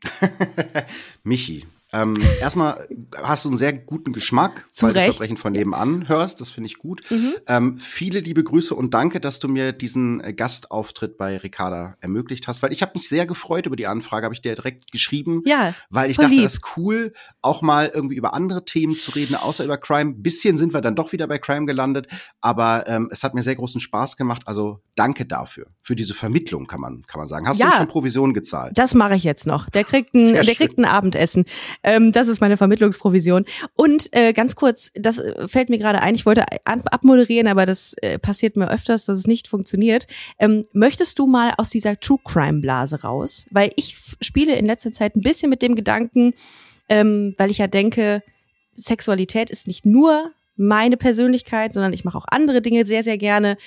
Michi. 1.23 1.65
Ähm, 1.95 2.13
erstmal 2.41 2.87
hast 3.23 3.45
du 3.45 3.49
einen 3.49 3.57
sehr 3.57 3.71
guten 3.71 4.11
Geschmack, 4.11 4.67
Zu 4.69 4.87
weil 4.87 4.91
Recht. 4.91 5.07
du 5.07 5.13
Verbrechen 5.13 5.37
von 5.37 5.53
nebenan 5.53 6.09
hörst. 6.09 6.41
Das 6.41 6.51
finde 6.51 6.67
ich 6.67 6.77
gut. 6.77 7.01
Mhm. 7.09 7.33
Ähm, 7.47 7.75
viele 7.79 8.19
liebe 8.19 8.43
Grüße 8.43 8.75
und 8.75 8.93
danke, 8.93 9.21
dass 9.21 9.39
du 9.39 9.47
mir 9.47 9.71
diesen 9.71 10.19
äh, 10.21 10.33
Gastauftritt 10.33 11.17
bei 11.17 11.37
Ricarda 11.37 11.95
ermöglicht 12.01 12.49
hast, 12.49 12.61
weil 12.61 12.73
ich 12.73 12.81
habe 12.81 12.91
mich 12.95 13.07
sehr 13.07 13.25
gefreut 13.25 13.65
über 13.65 13.77
die 13.77 13.87
Anfrage, 13.87 14.25
habe 14.25 14.33
ich 14.35 14.41
dir 14.41 14.55
direkt 14.55 14.91
geschrieben, 14.91 15.41
Ja, 15.45 15.73
weil 15.89 16.11
ich 16.11 16.17
dachte, 16.17 16.31
lieb. 16.31 16.43
das 16.43 16.55
ist 16.55 16.77
cool, 16.77 17.13
auch 17.41 17.61
mal 17.61 17.89
irgendwie 17.93 18.15
über 18.15 18.33
andere 18.33 18.65
Themen 18.65 18.93
zu 18.93 19.11
reden, 19.11 19.35
außer 19.35 19.63
über 19.63 19.77
Crime. 19.77 20.15
Bisschen 20.17 20.57
sind 20.57 20.73
wir 20.73 20.81
dann 20.81 20.95
doch 20.95 21.13
wieder 21.13 21.27
bei 21.27 21.37
Crime 21.37 21.65
gelandet, 21.65 22.07
aber 22.41 22.87
ähm, 22.87 23.07
es 23.09 23.23
hat 23.23 23.33
mir 23.33 23.43
sehr 23.43 23.55
großen 23.55 23.79
Spaß 23.79 24.17
gemacht. 24.17 24.41
Also 24.45 24.81
danke 24.95 25.25
dafür, 25.25 25.67
für 25.87 25.95
diese 25.95 26.15
Vermittlung 26.15 26.65
kann 26.65 26.81
man 26.81 27.03
kann 27.05 27.19
man 27.19 27.27
sagen. 27.27 27.47
Hast 27.47 27.59
Ja. 27.59 27.69
du 27.69 27.75
schon 27.77 27.87
Provision 27.87 28.33
gezahlt? 28.33 28.71
Das 28.75 28.95
mache 28.95 29.15
ich 29.15 29.23
jetzt 29.23 29.45
noch. 29.45 29.69
Der 29.69 29.83
kriegt 29.83 30.15
ein, 30.15 30.29
Sehr 30.29 30.33
der 30.37 30.43
schön. 30.43 30.55
kriegt 30.55 30.77
ein 30.79 30.85
Abendessen. 30.85 31.45
Ähm, 31.83 32.11
das 32.11 32.27
ist 32.27 32.41
meine 32.41 32.57
Vermittlungsprovision. 32.57 33.45
Und 33.75 34.09
äh, 34.11 34.33
ganz 34.33 34.55
kurz, 34.55 34.89
das 34.95 35.19
äh, 35.19 35.47
fällt 35.47 35.69
mir 35.69 35.77
gerade 35.77 36.01
ein. 36.01 36.15
Ich 36.15 36.25
wollte 36.25 36.43
abmoderieren, 36.65 37.47
aber 37.47 37.67
das 37.67 37.93
äh, 38.01 38.17
passiert 38.17 38.55
mir 38.57 38.71
öfters, 38.71 39.05
dass 39.05 39.17
es 39.19 39.27
nicht 39.27 39.47
funktioniert. 39.47 40.07
Ähm, 40.39 40.63
möchtest 40.73 41.19
du 41.19 41.27
mal 41.27 41.53
aus 41.57 41.69
dieser 41.69 41.99
True 41.99 42.19
Crime 42.25 42.61
Blase 42.61 43.03
raus? 43.03 43.45
Weil 43.51 43.71
ich 43.75 43.95
spiele 44.21 44.55
in 44.55 44.65
letzter 44.65 44.91
Zeit 44.91 45.15
ein 45.15 45.21
bisschen 45.21 45.51
mit 45.51 45.61
dem 45.61 45.75
Gedanken, 45.75 46.33
ähm, 46.89 47.35
weil 47.37 47.51
ich 47.51 47.59
ja 47.59 47.67
denke, 47.67 48.23
Sexualität 48.75 49.51
ist 49.51 49.67
nicht 49.67 49.85
nur 49.85 50.31
meine 50.57 50.97
Persönlichkeit, 50.97 51.73
sondern 51.73 51.93
ich 51.93 52.05
mache 52.05 52.17
auch 52.17 52.25
andere 52.29 52.61
Dinge 52.61 52.85
sehr, 52.85 53.03
sehr 53.03 53.17
gerne. 53.17 53.57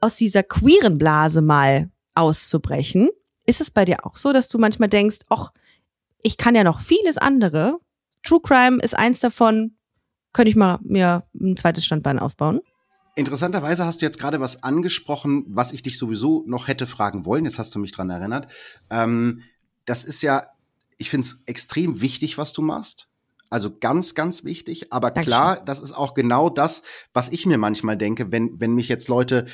Aus 0.00 0.16
dieser 0.16 0.42
queeren 0.42 0.98
Blase 0.98 1.42
mal 1.42 1.90
auszubrechen. 2.14 3.10
Ist 3.46 3.60
es 3.60 3.70
bei 3.70 3.84
dir 3.84 4.06
auch 4.06 4.16
so, 4.16 4.32
dass 4.32 4.48
du 4.48 4.58
manchmal 4.58 4.88
denkst, 4.88 5.18
ach, 5.28 5.52
ich 6.22 6.36
kann 6.36 6.54
ja 6.54 6.64
noch 6.64 6.80
vieles 6.80 7.18
andere. 7.18 7.78
True 8.22 8.40
Crime 8.42 8.82
ist 8.82 8.96
eins 8.96 9.20
davon. 9.20 9.76
Könnte 10.32 10.50
ich 10.50 10.56
mal 10.56 10.78
mir 10.82 11.24
ein 11.34 11.56
zweites 11.56 11.84
Standbein 11.84 12.18
aufbauen? 12.18 12.60
Interessanterweise 13.16 13.84
hast 13.84 14.00
du 14.00 14.06
jetzt 14.06 14.18
gerade 14.18 14.40
was 14.40 14.62
angesprochen, 14.62 15.44
was 15.48 15.72
ich 15.72 15.82
dich 15.82 15.98
sowieso 15.98 16.44
noch 16.46 16.68
hätte 16.68 16.86
fragen 16.86 17.24
wollen. 17.26 17.44
Jetzt 17.44 17.58
hast 17.58 17.74
du 17.74 17.78
mich 17.78 17.92
dran 17.92 18.08
erinnert. 18.10 18.48
Ähm, 18.88 19.42
das 19.84 20.04
ist 20.04 20.22
ja, 20.22 20.42
ich 20.96 21.10
finde 21.10 21.26
es 21.26 21.42
extrem 21.46 22.00
wichtig, 22.00 22.38
was 22.38 22.52
du 22.52 22.62
machst. 22.62 23.08
Also 23.50 23.76
ganz, 23.76 24.14
ganz 24.14 24.44
wichtig. 24.44 24.92
Aber 24.92 25.10
Dankeschön. 25.10 25.26
klar, 25.26 25.64
das 25.64 25.80
ist 25.80 25.92
auch 25.92 26.14
genau 26.14 26.48
das, 26.48 26.82
was 27.12 27.30
ich 27.30 27.46
mir 27.46 27.58
manchmal 27.58 27.96
denke, 27.96 28.30
wenn, 28.30 28.60
wenn 28.60 28.74
mich 28.74 28.88
jetzt 28.88 29.08
Leute 29.08 29.46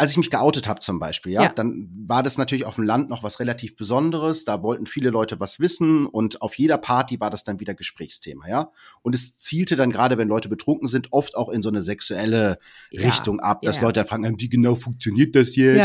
als 0.00 0.12
ich 0.12 0.16
mich 0.16 0.30
geoutet 0.30 0.66
habe 0.66 0.80
zum 0.80 0.98
Beispiel, 0.98 1.32
ja, 1.32 1.42
Ja. 1.42 1.52
dann 1.54 1.90
war 2.06 2.22
das 2.22 2.38
natürlich 2.38 2.64
auf 2.64 2.76
dem 2.76 2.84
Land 2.84 3.10
noch 3.10 3.22
was 3.22 3.38
relativ 3.38 3.76
Besonderes. 3.76 4.46
Da 4.46 4.62
wollten 4.62 4.86
viele 4.86 5.10
Leute 5.10 5.38
was 5.40 5.60
wissen 5.60 6.06
und 6.06 6.40
auf 6.40 6.54
jeder 6.58 6.78
Party 6.78 7.20
war 7.20 7.28
das 7.28 7.44
dann 7.44 7.60
wieder 7.60 7.74
Gesprächsthema, 7.74 8.48
ja. 8.48 8.70
Und 9.02 9.14
es 9.14 9.38
zielte 9.38 9.76
dann 9.76 9.90
gerade, 9.90 10.16
wenn 10.16 10.26
Leute 10.26 10.48
betrunken 10.48 10.88
sind, 10.88 11.08
oft 11.12 11.36
auch 11.36 11.50
in 11.50 11.60
so 11.60 11.68
eine 11.68 11.82
sexuelle 11.82 12.56
Ja. 12.90 13.02
Richtung 13.02 13.40
ab, 13.40 13.60
dass 13.60 13.76
Ja. 13.76 13.82
Leute 13.82 14.00
dann 14.00 14.08
fragen, 14.08 14.24
"Ähm, 14.24 14.36
wie 14.38 14.48
genau 14.48 14.74
funktioniert 14.74 15.36
das 15.36 15.54
jetzt? 15.54 15.78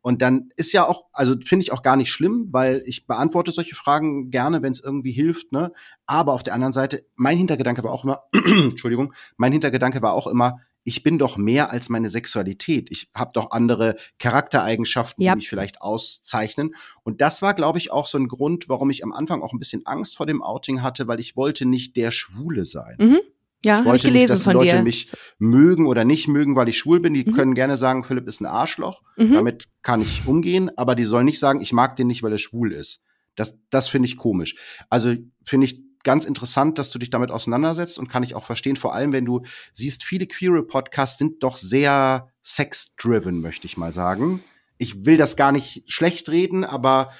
Und 0.00 0.22
dann 0.22 0.50
ist 0.56 0.72
ja 0.72 0.88
auch, 0.88 1.04
also 1.12 1.36
finde 1.44 1.62
ich 1.62 1.70
auch 1.70 1.82
gar 1.82 1.94
nicht 1.96 2.10
schlimm, 2.10 2.48
weil 2.50 2.82
ich 2.84 3.06
beantworte 3.06 3.52
solche 3.52 3.76
Fragen 3.76 4.30
gerne, 4.32 4.62
wenn 4.62 4.72
es 4.72 4.80
irgendwie 4.80 5.12
hilft, 5.12 5.52
ne? 5.52 5.72
Aber 6.06 6.32
auf 6.32 6.42
der 6.42 6.54
anderen 6.54 6.72
Seite, 6.72 7.06
mein 7.14 7.38
Hintergedanke 7.38 7.84
war 7.84 7.92
auch 7.92 8.02
immer, 8.02 8.22
Entschuldigung, 8.32 9.14
mein 9.36 9.52
Hintergedanke 9.52 10.02
war 10.02 10.14
auch 10.14 10.26
immer, 10.26 10.58
ich 10.84 11.02
bin 11.02 11.18
doch 11.18 11.36
mehr 11.36 11.70
als 11.70 11.88
meine 11.88 12.08
Sexualität. 12.08 12.88
Ich 12.90 13.08
habe 13.14 13.30
doch 13.34 13.50
andere 13.52 13.96
Charaktereigenschaften, 14.18 15.22
Ja. 15.22 15.32
die 15.32 15.36
mich 15.36 15.48
vielleicht 15.48 15.80
auszeichnen. 15.80 16.74
Und 17.04 17.20
das 17.20 17.42
war, 17.42 17.54
glaube 17.54 17.78
ich, 17.78 17.92
auch 17.92 18.06
so 18.06 18.18
ein 18.18 18.28
Grund, 18.28 18.68
warum 18.68 18.90
ich 18.90 19.04
am 19.04 19.12
Anfang 19.12 19.42
auch 19.42 19.52
ein 19.52 19.58
bisschen 19.58 19.86
Angst 19.86 20.16
vor 20.16 20.26
dem 20.26 20.42
Outing 20.42 20.82
hatte, 20.82 21.06
weil 21.06 21.20
ich 21.20 21.36
wollte 21.36 21.66
nicht 21.66 21.96
der 21.96 22.10
Schwule 22.10 22.64
sein. 22.66 22.96
Mhm. 22.98 23.20
Ja, 23.64 23.80
Ich 23.80 23.86
habe 23.86 23.96
ich 23.96 24.02
wollte 24.02 24.06
nicht, 24.06 24.12
gelesen 24.14 24.32
dass 24.32 24.40
die 24.40 24.44
von 24.44 24.52
Leute 24.54 24.76
dir. 24.78 24.82
mich 24.82 25.12
mögen 25.38 25.86
oder 25.86 26.04
nicht 26.04 26.26
mögen, 26.26 26.56
weil 26.56 26.68
ich 26.68 26.78
schwul 26.78 26.98
bin. 26.98 27.14
Die 27.14 27.24
Mhm. 27.24 27.32
können 27.32 27.54
gerne 27.54 27.76
sagen, 27.76 28.02
Philipp 28.02 28.26
ist 28.26 28.40
ein 28.40 28.46
Arschloch. 28.46 29.02
Mhm. 29.16 29.32
Damit 29.34 29.68
kann 29.82 30.00
ich 30.02 30.26
umgehen, 30.26 30.70
aber 30.76 30.96
die 30.96 31.04
sollen 31.04 31.26
nicht 31.26 31.38
sagen, 31.38 31.60
ich 31.60 31.72
mag 31.72 31.94
den 31.94 32.08
nicht, 32.08 32.24
weil 32.24 32.32
er 32.32 32.38
schwul 32.38 32.72
ist. 32.72 33.00
Das, 33.36 33.58
das 33.70 33.88
finde 33.88 34.06
ich 34.06 34.16
komisch. 34.16 34.56
Also 34.90 35.14
finde 35.44 35.66
ich 35.66 35.80
ganz 36.04 36.24
interessant, 36.24 36.78
dass 36.78 36.90
du 36.90 36.98
dich 36.98 37.10
damit 37.10 37.30
auseinandersetzt 37.30 37.98
und 37.98 38.08
kann 38.08 38.22
ich 38.22 38.34
auch 38.34 38.44
verstehen, 38.44 38.76
vor 38.76 38.94
allem 38.94 39.12
wenn 39.12 39.24
du 39.24 39.42
siehst, 39.72 40.04
viele 40.04 40.26
queere 40.26 40.62
Podcasts 40.62 41.18
sind 41.18 41.42
doch 41.42 41.56
sehr 41.56 42.28
sex-driven, 42.42 43.40
möchte 43.40 43.66
ich 43.66 43.76
mal 43.76 43.92
sagen. 43.92 44.42
Ich 44.78 45.04
will 45.04 45.16
das 45.16 45.36
gar 45.36 45.52
nicht 45.52 45.84
schlecht 45.86 46.28
reden, 46.28 46.64
aber 46.64 47.10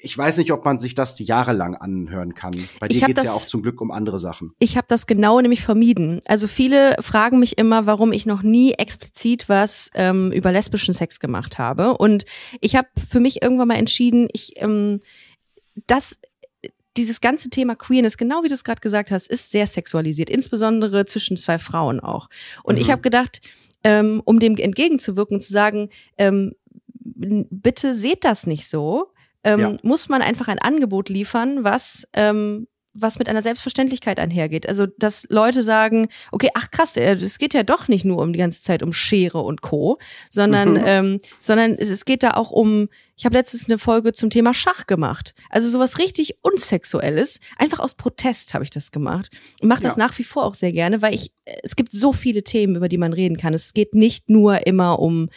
ich 0.00 0.16
weiß 0.16 0.36
nicht, 0.36 0.52
ob 0.52 0.64
man 0.64 0.78
sich 0.78 0.94
das 0.94 1.14
die 1.14 1.24
jahrelang 1.24 1.74
anhören 1.74 2.34
kann. 2.34 2.54
Bei 2.78 2.88
dir 2.88 3.00
hab 3.00 3.08
geht's 3.08 3.24
ja 3.24 3.32
auch 3.32 3.46
zum 3.46 3.62
Glück 3.62 3.80
um 3.80 3.90
andere 3.90 4.20
Sachen. 4.20 4.52
Ich 4.58 4.76
habe 4.76 4.86
das 4.88 5.06
genau 5.06 5.40
nämlich 5.40 5.62
vermieden. 5.62 6.20
Also 6.26 6.46
viele 6.46 6.96
fragen 7.00 7.40
mich 7.40 7.58
immer, 7.58 7.86
warum 7.86 8.12
ich 8.12 8.24
noch 8.24 8.42
nie 8.42 8.72
explizit 8.72 9.48
was 9.48 9.90
ähm, 9.94 10.30
über 10.30 10.52
lesbischen 10.52 10.94
Sex 10.94 11.18
gemacht 11.18 11.58
habe. 11.58 11.96
Und 11.96 12.24
ich 12.60 12.76
habe 12.76 12.88
für 13.08 13.20
mich 13.20 13.42
irgendwann 13.42 13.68
mal 13.68 13.76
entschieden, 13.76 14.28
ich 14.32 14.52
ähm, 14.56 15.00
das 15.86 16.18
dieses 16.98 17.20
ganze 17.20 17.48
Thema 17.48 17.74
Queerness, 17.76 18.16
genau 18.18 18.42
wie 18.42 18.48
du 18.48 18.54
es 18.54 18.64
gerade 18.64 18.80
gesagt 18.80 19.10
hast, 19.10 19.28
ist 19.28 19.50
sehr 19.50 19.66
sexualisiert, 19.66 20.28
insbesondere 20.28 21.06
zwischen 21.06 21.36
zwei 21.36 21.58
Frauen 21.58 22.00
auch. 22.00 22.28
Und 22.64 22.76
ich 22.78 22.88
Mhm. 22.88 22.92
habe 22.92 23.02
gedacht, 23.02 23.40
ähm, 23.84 24.20
um 24.24 24.38
dem 24.40 24.56
entgegenzuwirken, 24.56 25.40
zu 25.40 25.52
sagen, 25.52 25.88
ähm, 26.18 26.52
bitte 27.00 27.94
seht 27.94 28.24
das 28.24 28.46
nicht 28.46 28.68
so, 28.68 29.08
ähm, 29.44 29.60
Ja. 29.60 29.76
muss 29.82 30.08
man 30.08 30.20
einfach 30.22 30.48
ein 30.48 30.58
Angebot 30.58 31.08
liefern, 31.08 31.64
was 31.64 32.06
ähm, 32.12 32.66
was 33.00 33.18
mit 33.18 33.28
einer 33.28 33.42
Selbstverständlichkeit 33.42 34.18
einhergeht. 34.20 34.68
Also, 34.68 34.86
dass 34.86 35.26
Leute 35.30 35.62
sagen, 35.62 36.08
okay, 36.32 36.50
ach 36.54 36.70
krass, 36.70 36.96
äh, 36.96 37.14
es 37.14 37.38
geht 37.38 37.54
ja 37.54 37.62
doch 37.62 37.88
nicht 37.88 38.04
nur 38.04 38.18
um 38.22 38.32
die 38.32 38.38
ganze 38.38 38.62
Zeit 38.62 38.82
um 38.82 38.92
Schere 38.92 39.38
und 39.40 39.62
Co., 39.62 39.98
sondern, 40.30 40.74
Mhm. 40.74 40.82
ähm, 40.84 41.20
sondern 41.40 41.74
es, 41.74 42.04
geht 42.04 42.22
da 42.22 42.30
auch 42.32 42.50
um, 42.50 42.88
ich 43.16 43.24
habe 43.24 43.34
letztens 43.36 43.66
eine 43.68 43.78
Folge 43.78 44.12
zum 44.12 44.30
Thema 44.30 44.54
Schach 44.54 44.86
gemacht. 44.86 45.34
Also 45.50 45.68
sowas 45.68 45.98
richtig 45.98 46.36
Unsexuelles. 46.42 47.40
Einfach 47.56 47.80
aus 47.80 47.94
Protest 47.94 48.54
habe 48.54 48.64
ich 48.64 48.70
das 48.70 48.92
gemacht. 48.92 49.30
Und 49.60 49.68
mache 49.68 49.82
das 49.82 49.96
Ja. 49.96 50.04
nach 50.06 50.16
wie 50.18 50.24
vor 50.24 50.44
auch 50.44 50.54
sehr 50.54 50.72
gerne, 50.72 51.02
weil 51.02 51.14
ich, 51.14 51.32
äh, 51.44 51.56
es 51.62 51.74
gibt 51.76 51.92
so 51.92 52.12
viele 52.12 52.44
Themen, 52.44 52.76
über 52.76 52.88
die 52.88 52.98
man 52.98 53.12
reden 53.12 53.36
kann. 53.36 53.54
Es 53.54 53.74
geht 53.74 53.94
nicht 53.94 54.28
nur 54.30 54.66
immer 54.66 54.98
um 54.98 55.28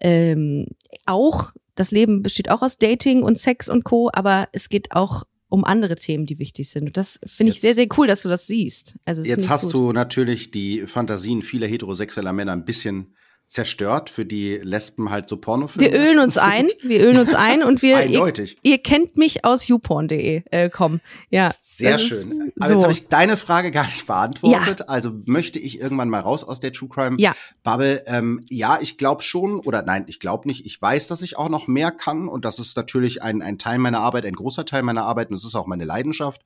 ähm, 0.00 0.66
auch, 1.06 1.52
das 1.74 1.90
Leben 1.90 2.22
besteht 2.22 2.50
auch 2.50 2.62
aus 2.62 2.78
Dating 2.78 3.22
und 3.22 3.38
Sex 3.40 3.68
und 3.68 3.84
Co., 3.84 4.10
aber 4.12 4.48
es 4.52 4.68
geht 4.68 4.92
auch 4.92 5.24
um 5.48 5.64
andere 5.64 5.96
Themen, 5.96 6.26
die 6.26 6.38
wichtig 6.38 6.68
sind. 6.68 6.84
Und 6.86 6.96
das 6.96 7.18
finde 7.24 7.52
ich 7.52 7.60
sehr, 7.60 7.74
sehr 7.74 7.86
cool, 7.96 8.06
dass 8.06 8.22
du 8.22 8.28
das 8.28 8.46
siehst. 8.46 8.96
Also 9.04 9.22
das 9.22 9.28
Jetzt 9.28 9.48
hast 9.48 9.64
gut. 9.64 9.74
du 9.74 9.92
natürlich 9.92 10.50
die 10.50 10.86
Fantasien 10.86 11.42
vieler 11.42 11.66
heterosexueller 11.66 12.32
Männer 12.32 12.52
ein 12.52 12.64
bisschen 12.64 13.14
zerstört, 13.48 14.10
für 14.10 14.26
die 14.26 14.60
Lesben 14.62 15.10
halt 15.10 15.28
so 15.28 15.38
Pornofilme. 15.38 15.90
Wir 15.90 15.98
ölen 15.98 16.18
uns 16.18 16.34
sind. 16.34 16.42
ein, 16.44 16.68
wir 16.82 17.00
ölen 17.00 17.18
uns 17.18 17.34
ein 17.34 17.62
und 17.62 17.80
wir, 17.80 18.04
ihr, 18.04 18.20
Eindeutig. 18.20 18.58
ihr 18.62 18.76
kennt 18.78 19.16
mich 19.16 19.44
aus 19.44 19.66
youporn.de. 19.66 20.42
Äh, 20.50 20.68
komm, 20.70 21.00
ja. 21.30 21.52
Sehr 21.66 21.98
schön. 21.98 22.52
Aber 22.58 22.66
so. 22.66 22.74
jetzt 22.74 22.82
habe 22.82 22.92
ich 22.92 23.08
deine 23.08 23.36
Frage 23.36 23.70
gar 23.70 23.84
nicht 23.84 24.06
beantwortet. 24.06 24.88
Also 24.88 25.12
möchte 25.24 25.58
ich 25.58 25.80
irgendwann 25.80 26.10
mal 26.10 26.20
raus 26.20 26.44
aus 26.44 26.60
der 26.60 26.72
True 26.72 26.88
Crime 26.88 27.16
Ja. 27.18 27.34
Bubble. 27.62 28.02
Ähm, 28.06 28.44
ja, 28.50 28.78
ich 28.82 28.98
glaube 28.98 29.22
schon, 29.22 29.60
oder 29.60 29.82
nein, 29.82 30.04
ich 30.08 30.20
glaube 30.20 30.46
nicht. 30.46 30.66
Ich 30.66 30.80
weiß, 30.80 31.08
dass 31.08 31.22
ich 31.22 31.38
auch 31.38 31.48
noch 31.48 31.68
mehr 31.68 31.90
kann 31.90 32.28
und 32.28 32.44
das 32.44 32.58
ist 32.58 32.76
natürlich 32.76 33.22
ein, 33.22 33.40
ein 33.40 33.58
Teil 33.58 33.78
meiner 33.78 34.00
Arbeit, 34.00 34.26
ein 34.26 34.34
großer 34.34 34.66
Teil 34.66 34.82
meiner 34.82 35.04
Arbeit 35.04 35.30
und 35.30 35.36
das 35.36 35.44
ist 35.44 35.54
auch 35.54 35.66
meine 35.66 35.84
Leidenschaft. 35.84 36.42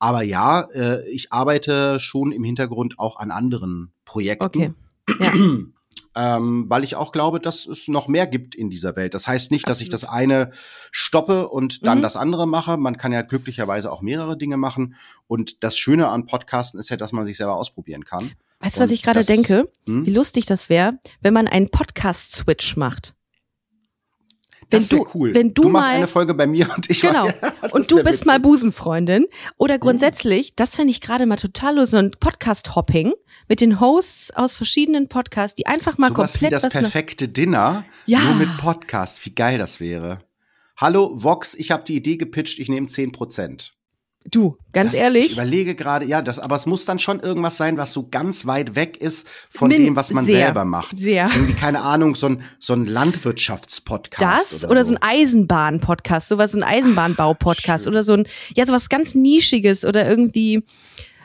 Aber 0.00 0.22
ja, 0.22 0.62
äh, 0.72 1.08
ich 1.10 1.32
arbeite 1.32 2.00
schon 2.00 2.32
im 2.32 2.42
Hintergrund 2.42 2.98
auch 2.98 3.18
an 3.18 3.30
anderen 3.30 3.92
Projekten. 4.04 4.44
Okay. 4.44 4.72
Ja. 5.20 5.32
ähm, 6.16 6.66
weil 6.68 6.82
ich 6.84 6.96
auch 6.96 7.12
glaube, 7.12 7.40
dass 7.40 7.66
es 7.66 7.88
noch 7.88 8.08
mehr 8.08 8.26
gibt 8.26 8.54
in 8.54 8.68
dieser 8.70 8.96
Welt. 8.96 9.14
Das 9.14 9.26
heißt 9.28 9.50
nicht, 9.50 9.68
dass 9.68 9.80
ich 9.80 9.88
das 9.88 10.04
eine 10.04 10.50
stoppe 10.90 11.48
und 11.48 11.86
dann 11.86 11.98
Mhm. 11.98 12.02
das 12.02 12.16
andere 12.16 12.46
mache. 12.48 12.76
Man 12.76 12.96
kann 12.96 13.12
ja 13.12 13.22
glücklicherweise 13.22 13.92
auch 13.92 14.02
mehrere 14.02 14.36
Dinge 14.36 14.56
machen. 14.56 14.94
Und 15.28 15.62
das 15.62 15.78
Schöne 15.78 16.08
an 16.08 16.26
Podcasten 16.26 16.80
ist 16.80 16.88
ja, 16.90 16.96
dass 16.96 17.12
man 17.12 17.26
sich 17.26 17.36
selber 17.36 17.56
ausprobieren 17.56 18.04
kann. 18.04 18.32
Weißt 18.60 18.76
du, 18.76 18.80
was 18.82 18.90
ich 18.90 19.02
gerade 19.02 19.24
denke? 19.24 19.70
Hm? 19.86 20.04
Wie 20.04 20.10
lustig 20.12 20.46
das 20.46 20.68
wäre, 20.68 20.98
wenn 21.20 21.32
man 21.32 21.46
einen 21.48 21.70
Podcast-Switch 21.70 22.76
macht. 22.76 23.14
Wenn 24.70 24.78
Das 24.80 24.90
wäre 24.92 25.02
du- 25.04 25.10
cool. 25.14 25.34
wenn 25.34 25.52
du 25.54 25.68
machst 25.68 25.88
mal- 25.88 25.96
eine 25.96 26.06
Folge 26.06 26.34
bei 26.34 26.46
mir 26.46 26.68
und 26.76 26.88
ich 26.90 27.00
Genau. 27.00 27.28
Das 27.62 27.72
Und 27.72 27.90
du 27.90 28.02
bist 28.02 28.24
mal 28.26 28.34
witzig. 28.34 28.42
Busenfreundin. 28.42 29.26
Oder 29.58 29.78
grundsätzlich, 29.78 30.54
das 30.56 30.76
fände 30.76 30.90
ich 30.92 31.00
gerade 31.00 31.26
mal 31.26 31.36
total 31.36 31.76
los, 31.76 31.90
so 31.90 31.96
ein 31.98 32.12
Podcast-Hopping 32.18 33.12
mit 33.48 33.60
den 33.60 33.80
Hosts 33.80 34.30
aus 34.34 34.54
verschiedenen 34.54 35.08
Podcasts, 35.08 35.54
die 35.56 35.66
einfach 35.66 35.98
mal 35.98 36.10
wie 36.10 36.14
komplett 36.14 36.52
das 36.52 36.62
was 36.64 36.74
ne- 36.74 36.80
perfekte 36.82 37.28
Dinner, 37.28 37.84
Ja. 38.06 38.20
nur 38.20 38.34
mit 38.34 38.56
Podcast. 38.58 39.24
Wie 39.26 39.34
geil 39.34 39.58
das 39.58 39.80
wäre. 39.80 40.20
Hallo 40.76 41.10
Vox, 41.14 41.54
ich 41.54 41.70
habe 41.70 41.82
die 41.84 41.96
Idee 41.96 42.16
gepitcht, 42.16 42.58
ich 42.58 42.68
nehme 42.68 42.86
10 42.86 43.12
Prozent. 43.12 43.74
Du, 44.30 44.58
ganz 44.74 44.90
Das, 44.92 44.94
Ich 44.96 45.00
ehrlich, 45.00 45.32
überlege 45.32 45.74
gerade, 45.74 46.04
ja, 46.04 46.20
das, 46.20 46.38
aber 46.38 46.54
es 46.54 46.66
muss 46.66 46.84
dann 46.84 46.98
schon 46.98 47.20
irgendwas 47.20 47.56
sein, 47.56 47.78
was 47.78 47.92
so 47.92 48.06
ganz 48.10 48.44
weit 48.46 48.74
weg 48.76 48.98
ist 48.98 49.26
von 49.48 49.68
Min- 49.68 49.84
dem, 49.86 49.96
was 49.96 50.10
man 50.12 50.24
sehr, 50.26 50.46
selber 50.46 50.66
macht. 50.66 50.94
sehr. 50.94 51.30
Irgendwie, 51.34 51.54
keine 51.54 51.80
Ahnung, 51.80 52.14
so 52.14 52.26
ein, 52.26 52.42
so 52.58 52.74
ein 52.74 52.84
Landwirtschaftspodcast. 52.84 54.52
das 54.62 54.70
oder, 54.70 54.84
so 54.84 54.94
ein 54.94 54.98
Eisenbahn-Podcast, 55.02 56.28
sowas, 56.28 56.52
so 56.52 56.58
ein 56.58 56.64
Eisenbahnbau-Podcast 56.64 57.88
oder 57.88 58.02
so 58.02 58.12
ein, 58.12 58.24
ja, 58.54 58.66
sowas 58.66 58.88
ganz 58.90 59.14
Nischiges 59.14 59.84
oder 59.86 60.06
irgendwie 60.08 60.64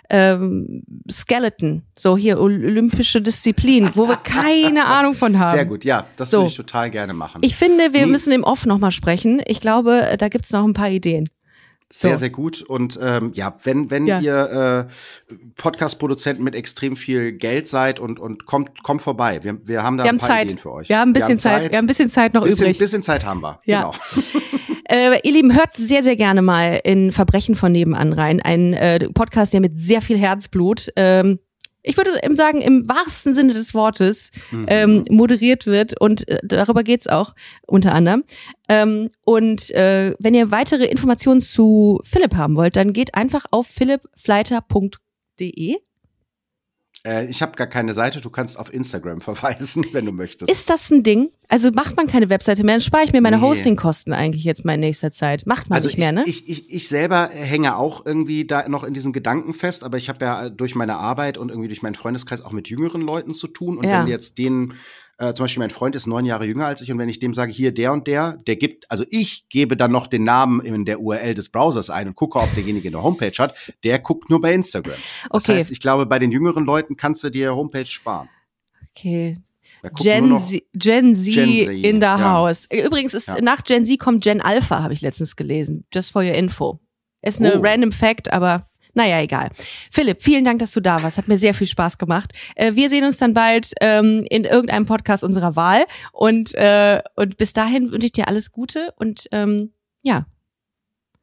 ähm, 0.09 0.83
Skeleton, 1.11 1.81
so 1.97 2.15
hier 2.15 2.39
olympische 2.39 3.21
Disziplin, 3.21 3.89
wo 3.95 4.07
wir 4.07 4.17
keine 4.17 4.85
Ahnung 4.87 5.15
von 5.15 5.37
haben. 5.39 5.55
Sehr 5.55 5.65
gut, 5.65 5.83
ja, 5.83 6.05
das 6.15 6.29
So. 6.29 6.37
würde 6.39 6.49
ich 6.49 6.55
total 6.55 6.91
gerne 6.91 7.13
machen. 7.13 7.41
Ich 7.43 7.55
finde, 7.55 7.91
wir 7.93 8.05
Nee. 8.05 8.11
müssen 8.11 8.31
im 8.31 8.43
Off 8.43 8.65
nochmal 8.65 8.91
sprechen. 8.91 9.41
Ich 9.47 9.59
glaube, 9.61 10.15
da 10.17 10.29
gibt's 10.29 10.51
noch 10.51 10.63
ein 10.63 10.73
paar 10.73 10.89
Ideen. 10.89 11.27
Sehr, 11.91 12.11
So. 12.13 12.17
sehr 12.17 12.29
gut. 12.31 12.61
Und 12.63 12.97
ähm, 13.01 13.31
ja, 13.36 13.55
wenn, 13.63 13.91
wenn 13.91 14.07
Ja. 14.07 14.19
ihr 14.19 14.88
äh, 14.89 14.93
Podcast-Produzenten 15.55 16.43
mit 16.43 16.55
extrem 16.55 16.95
viel 16.95 17.31
Geld 17.33 17.67
seid 17.67 17.99
und, 17.99 18.19
und 18.19 18.45
kommt, 18.45 18.83
kommt 18.83 19.01
vorbei. 19.01 19.43
Wir, 19.43 19.59
wir 19.67 19.83
haben 19.83 19.97
da 19.97 20.03
Wir 20.03 20.09
ein 20.09 20.15
haben 20.15 20.19
paar 20.19 20.27
Zeit. 20.27 20.45
Ideen 20.45 20.57
für 20.57 20.71
euch. 20.71 20.89
Wir 20.89 20.99
haben 20.99 21.09
ein 21.11 21.13
bisschen 21.13 21.38
Zeit. 21.38 21.71
Wir 21.71 21.77
haben 21.77 21.86
ein 21.86 21.88
bisschen 21.88 22.09
Zeit 22.09 22.33
noch 22.33 22.43
bisschen, 22.43 22.65
übrig. 22.65 22.79
bisschen 22.79 23.01
Zeit 23.03 23.23
haben 23.25 23.41
wir. 23.41 23.59
Ja. 23.65 23.81
Genau. 23.81 23.93
Äh, 24.88 25.19
ihr 25.23 25.31
Lieben, 25.33 25.55
hört 25.55 25.75
sehr, 25.75 26.03
sehr 26.03 26.15
gerne 26.15 26.43
mal 26.43 26.79
in 26.83 27.11
Verbrechen 27.11 27.55
von 27.55 27.71
nebenan 27.71 28.13
rein. 28.13 28.39
Ein 28.39 28.73
äh, 28.73 29.09
Podcast, 29.15 29.51
der 29.51 29.59
mit 29.59 29.79
sehr 29.79 29.99
viel 29.99 30.15
Herzblut, 30.15 30.89
ähm, 30.95 31.39
ich 31.88 31.97
würde 31.97 32.11
eben 32.23 32.36
sagen, 32.36 32.61
im 32.61 32.88
wahrsten 32.89 33.33
Sinne 33.33 33.53
des 33.53 33.73
Wortes 33.73 34.31
Mhm. 34.51 34.65
ähm, 34.67 35.05
moderiert 35.09 35.65
wird. 35.67 35.99
Und 36.01 36.27
äh, 36.27 36.39
darüber 36.43 36.83
geht's 36.83 37.07
auch 37.07 37.33
unter 37.67 37.93
anderem. 37.93 38.23
Ähm, 38.69 39.09
und 39.23 39.69
äh, 39.71 40.15
wenn 40.19 40.33
ihr 40.33 40.51
weitere 40.51 40.86
Informationen 40.86 41.41
zu 41.41 41.99
Philipp 42.03 42.36
haben 42.36 42.55
wollt, 42.55 42.75
dann 42.75 42.93
geht 42.93 43.13
einfach 43.15 43.45
auf 43.51 43.67
philippfleiter.de. 43.67 45.77
Äh, 47.06 47.28
ich 47.28 47.41
habe 47.41 47.56
gar 47.56 47.68
keine 47.68 47.93
Seite, 47.93 48.20
du 48.20 48.30
kannst 48.30 48.58
auf 48.58 48.74
Instagram 48.74 49.22
verweisen, 49.22 49.86
wenn 49.91 50.06
du 50.06 50.12
möchtest. 50.12 50.51
Ist 50.51 50.70
das 50.70 50.89
ein 50.91 51.03
Ding? 51.03 51.30
Also 51.47 51.70
macht 51.72 51.95
man 51.95 52.08
keine 52.08 52.30
Webseite 52.30 52.64
mehr, 52.64 52.74
dann 52.76 52.82
spare 52.82 53.03
ich 53.03 53.14
mir 53.14 53.22
meine 53.22 53.38
Nee. 53.38 53.43
Hostingkosten 53.43 54.14
eigentlich 54.14 54.43
jetzt 54.43 54.66
mal 54.66 54.74
in 54.74 54.80
nächster 54.80 55.12
Zeit. 55.12 55.45
Macht 55.45 55.70
man 55.70 55.76
also 55.78 55.88
nicht 55.88 55.99
mehr, 55.99 56.12
ne? 56.12 56.24
ich, 56.26 56.49
ich, 56.49 56.64
ich, 56.70 56.74
ich 56.74 56.89
selber 56.89 57.30
hänge 57.32 57.78
auch 57.78 58.03
irgendwie 58.06 58.45
da 58.45 58.68
noch 58.68 58.84
in 58.84 58.93
diesem 58.95 59.14
Gedanken 59.14 59.53
fest, 59.53 59.84
aber 59.84 59.97
ich 59.97 60.10
habe 60.10 60.26
ja 60.26 60.49
durch 60.49 60.74
meine 60.74 60.97
Arbeit 60.97 61.38
und 61.38 61.49
irgendwie 61.49 61.68
durch 61.68 61.84
meinen 61.84 61.95
Freundeskreis 61.95 62.41
auch 62.41 62.51
mit 62.51 62.68
jüngeren 62.68 63.01
Leuten 63.01 63.34
zu 63.36 63.47
tun. 63.47 63.78
Und 63.78 63.86
Ja. 63.86 64.01
wenn 64.01 64.08
jetzt 64.08 64.39
denen 64.39 64.74
äh, 65.18 65.34
zum 65.34 65.45
Beispiel 65.45 65.61
mein 65.61 65.70
Freund 65.70 65.95
ist 65.95 66.07
neun 66.07 66.26
Jahre 66.26 66.45
jünger 66.45 66.66
als 66.66 66.82
ich 66.82 66.91
und 66.91 66.97
wenn 66.97 67.07
ich 67.09 67.20
dem 67.20 67.34
sage, 67.34 67.51
hier 67.51 67.74
der 67.74 67.93
und 67.93 68.05
der, 68.07 68.34
der 68.47 68.55
gibt, 68.57 68.89
also 68.91 69.05
ich 69.09 69.47
gebe 69.49 69.78
dann 69.78 69.91
noch 69.91 70.07
den 70.07 70.24
Namen 70.24 70.59
in 70.61 70.86
der 70.86 70.99
URL 70.99 71.34
des 71.34 71.49
Browsers 71.49 71.89
ein 71.89 72.07
und 72.07 72.16
gucke, 72.16 72.39
ob 72.39 72.53
derjenige 72.55 72.88
eine 72.89 73.01
Homepage 73.01 73.32
hat, 73.38 73.55
der 73.84 73.99
guckt 73.99 74.30
nur 74.30 74.41
bei 74.41 74.53
Instagram. 74.53 74.95
Das 75.32 75.43
Okay. 75.43 75.57
heißt, 75.57 75.72
ich 75.72 75.80
glaube, 75.80 76.05
bei 76.05 76.20
den 76.20 76.32
jüngeren 76.32 76.66
Leuten 76.66 76.97
kannst 76.97 77.24
du 77.24 77.30
dir 77.30 77.55
Homepage 77.55 77.86
sparen. 77.86 78.28
Okay. 78.91 79.38
Gen 80.01 80.38
Z, 80.38 80.63
Gen 80.74 81.13
Z 81.16 81.34
Gen 81.34 81.49
Z, 81.49 81.70
in 81.86 81.95
the 82.01 82.05
ja. 82.05 82.20
house. 82.34 82.68
Übrigens 82.72 83.13
ist 83.13 83.28
Ja. 83.28 83.41
nach 83.41 83.63
Gen 83.63 83.86
Z 83.86 83.99
kommt 83.99 84.24
Gen 84.24 84.41
Alpha, 84.41 84.82
habe 84.82 84.93
ich 84.93 85.01
letztens 85.01 85.36
gelesen. 85.36 85.86
Just 85.93 86.11
for 86.11 86.24
your 86.24 86.34
info. 86.34 86.80
Ist 87.22 87.39
eine 87.39 87.57
Oh. 87.59 87.61
random 87.63 87.91
Fact, 87.91 88.32
aber 88.34 88.68
naja, 88.95 89.21
egal. 89.21 89.49
Philipp, 89.91 90.23
vielen 90.23 90.45
Dank, 90.45 90.59
dass 90.59 90.71
du 90.71 90.79
da 90.79 91.03
warst. 91.03 91.17
Hat 91.17 91.27
mir 91.27 91.37
sehr 91.37 91.53
viel 91.53 91.67
Spaß 91.67 91.97
gemacht. 91.97 92.33
Äh, 92.55 92.75
wir 92.75 92.89
sehen 92.89 93.03
uns 93.03 93.17
dann 93.17 93.33
bald 93.33 93.73
ähm, 93.81 94.25
in 94.29 94.45
irgendeinem 94.45 94.85
Podcast 94.85 95.23
unserer 95.23 95.55
Wahl. 95.55 95.85
Und, 96.11 96.55
äh, 96.55 97.01
und 97.15 97.37
bis 97.37 97.53
dahin 97.53 97.91
wünsche 97.91 98.05
ich 98.05 98.13
dir 98.13 98.27
alles 98.27 98.51
Gute 98.51 98.93
und 98.97 99.27
ähm, 99.31 99.73
ja, 100.01 100.25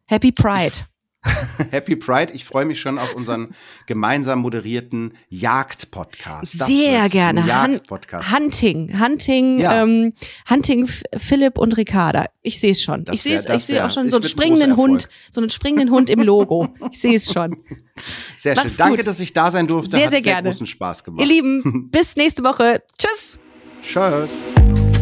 Happy 0.06 0.32
Pride. 0.32 0.91
Happy 1.70 1.94
Pride. 1.96 2.32
Ich 2.32 2.44
freue 2.44 2.64
mich 2.64 2.80
schon 2.80 2.98
auf 2.98 3.14
unseren 3.14 3.50
gemeinsam 3.86 4.40
moderierten 4.40 5.14
Jagd-Podcast. 5.28 6.58
Sehr 6.58 7.08
gerne. 7.08 7.46
Jagd-Podcast. 7.46 8.30
Hunting, 8.32 9.00
Hunting, 9.00 9.58
Ja. 9.60 9.82
ähm, 9.82 10.12
Hunting 10.50 10.88
Philipp 11.16 11.58
und 11.58 11.76
Ricarda. 11.76 12.26
Ich 12.42 12.58
sehe 12.58 12.72
es 12.72 12.82
schon. 12.82 13.04
Das 13.04 13.14
ich 13.14 13.22
sehe 13.22 13.36
es, 13.36 13.48
ich 13.48 13.64
sehe 13.64 13.86
auch 13.86 13.90
schon 13.90 14.10
so 14.10 14.16
einen 14.16 14.28
springenden 14.28 14.76
Hund, 14.76 15.08
so 15.30 15.40
einen 15.40 15.50
springenden 15.50 15.90
Hund 15.90 16.10
im 16.10 16.20
Logo. 16.20 16.68
Ich 16.90 17.00
sehe 17.00 17.14
es 17.16 17.32
schon. 17.32 17.56
Sehr 18.36 18.54
Mach's 18.56 18.70
schön. 18.70 18.78
Danke, 18.78 18.96
gut. 18.98 19.06
dass 19.06 19.20
ich 19.20 19.32
da 19.32 19.50
sein 19.52 19.68
durfte. 19.68 19.90
Sehr, 19.92 20.04
Hat 20.06 20.10
sehr 20.10 20.22
sehr 20.22 20.32
gerne. 20.32 20.48
großen 20.48 20.66
Spaß 20.66 21.04
gemacht. 21.04 21.20
Ihr 21.20 21.28
Lieben, 21.28 21.88
bis 21.92 22.16
nächste 22.16 22.42
Woche. 22.42 22.82
Tschüss. 22.98 23.38
Tschüss. 23.82 24.42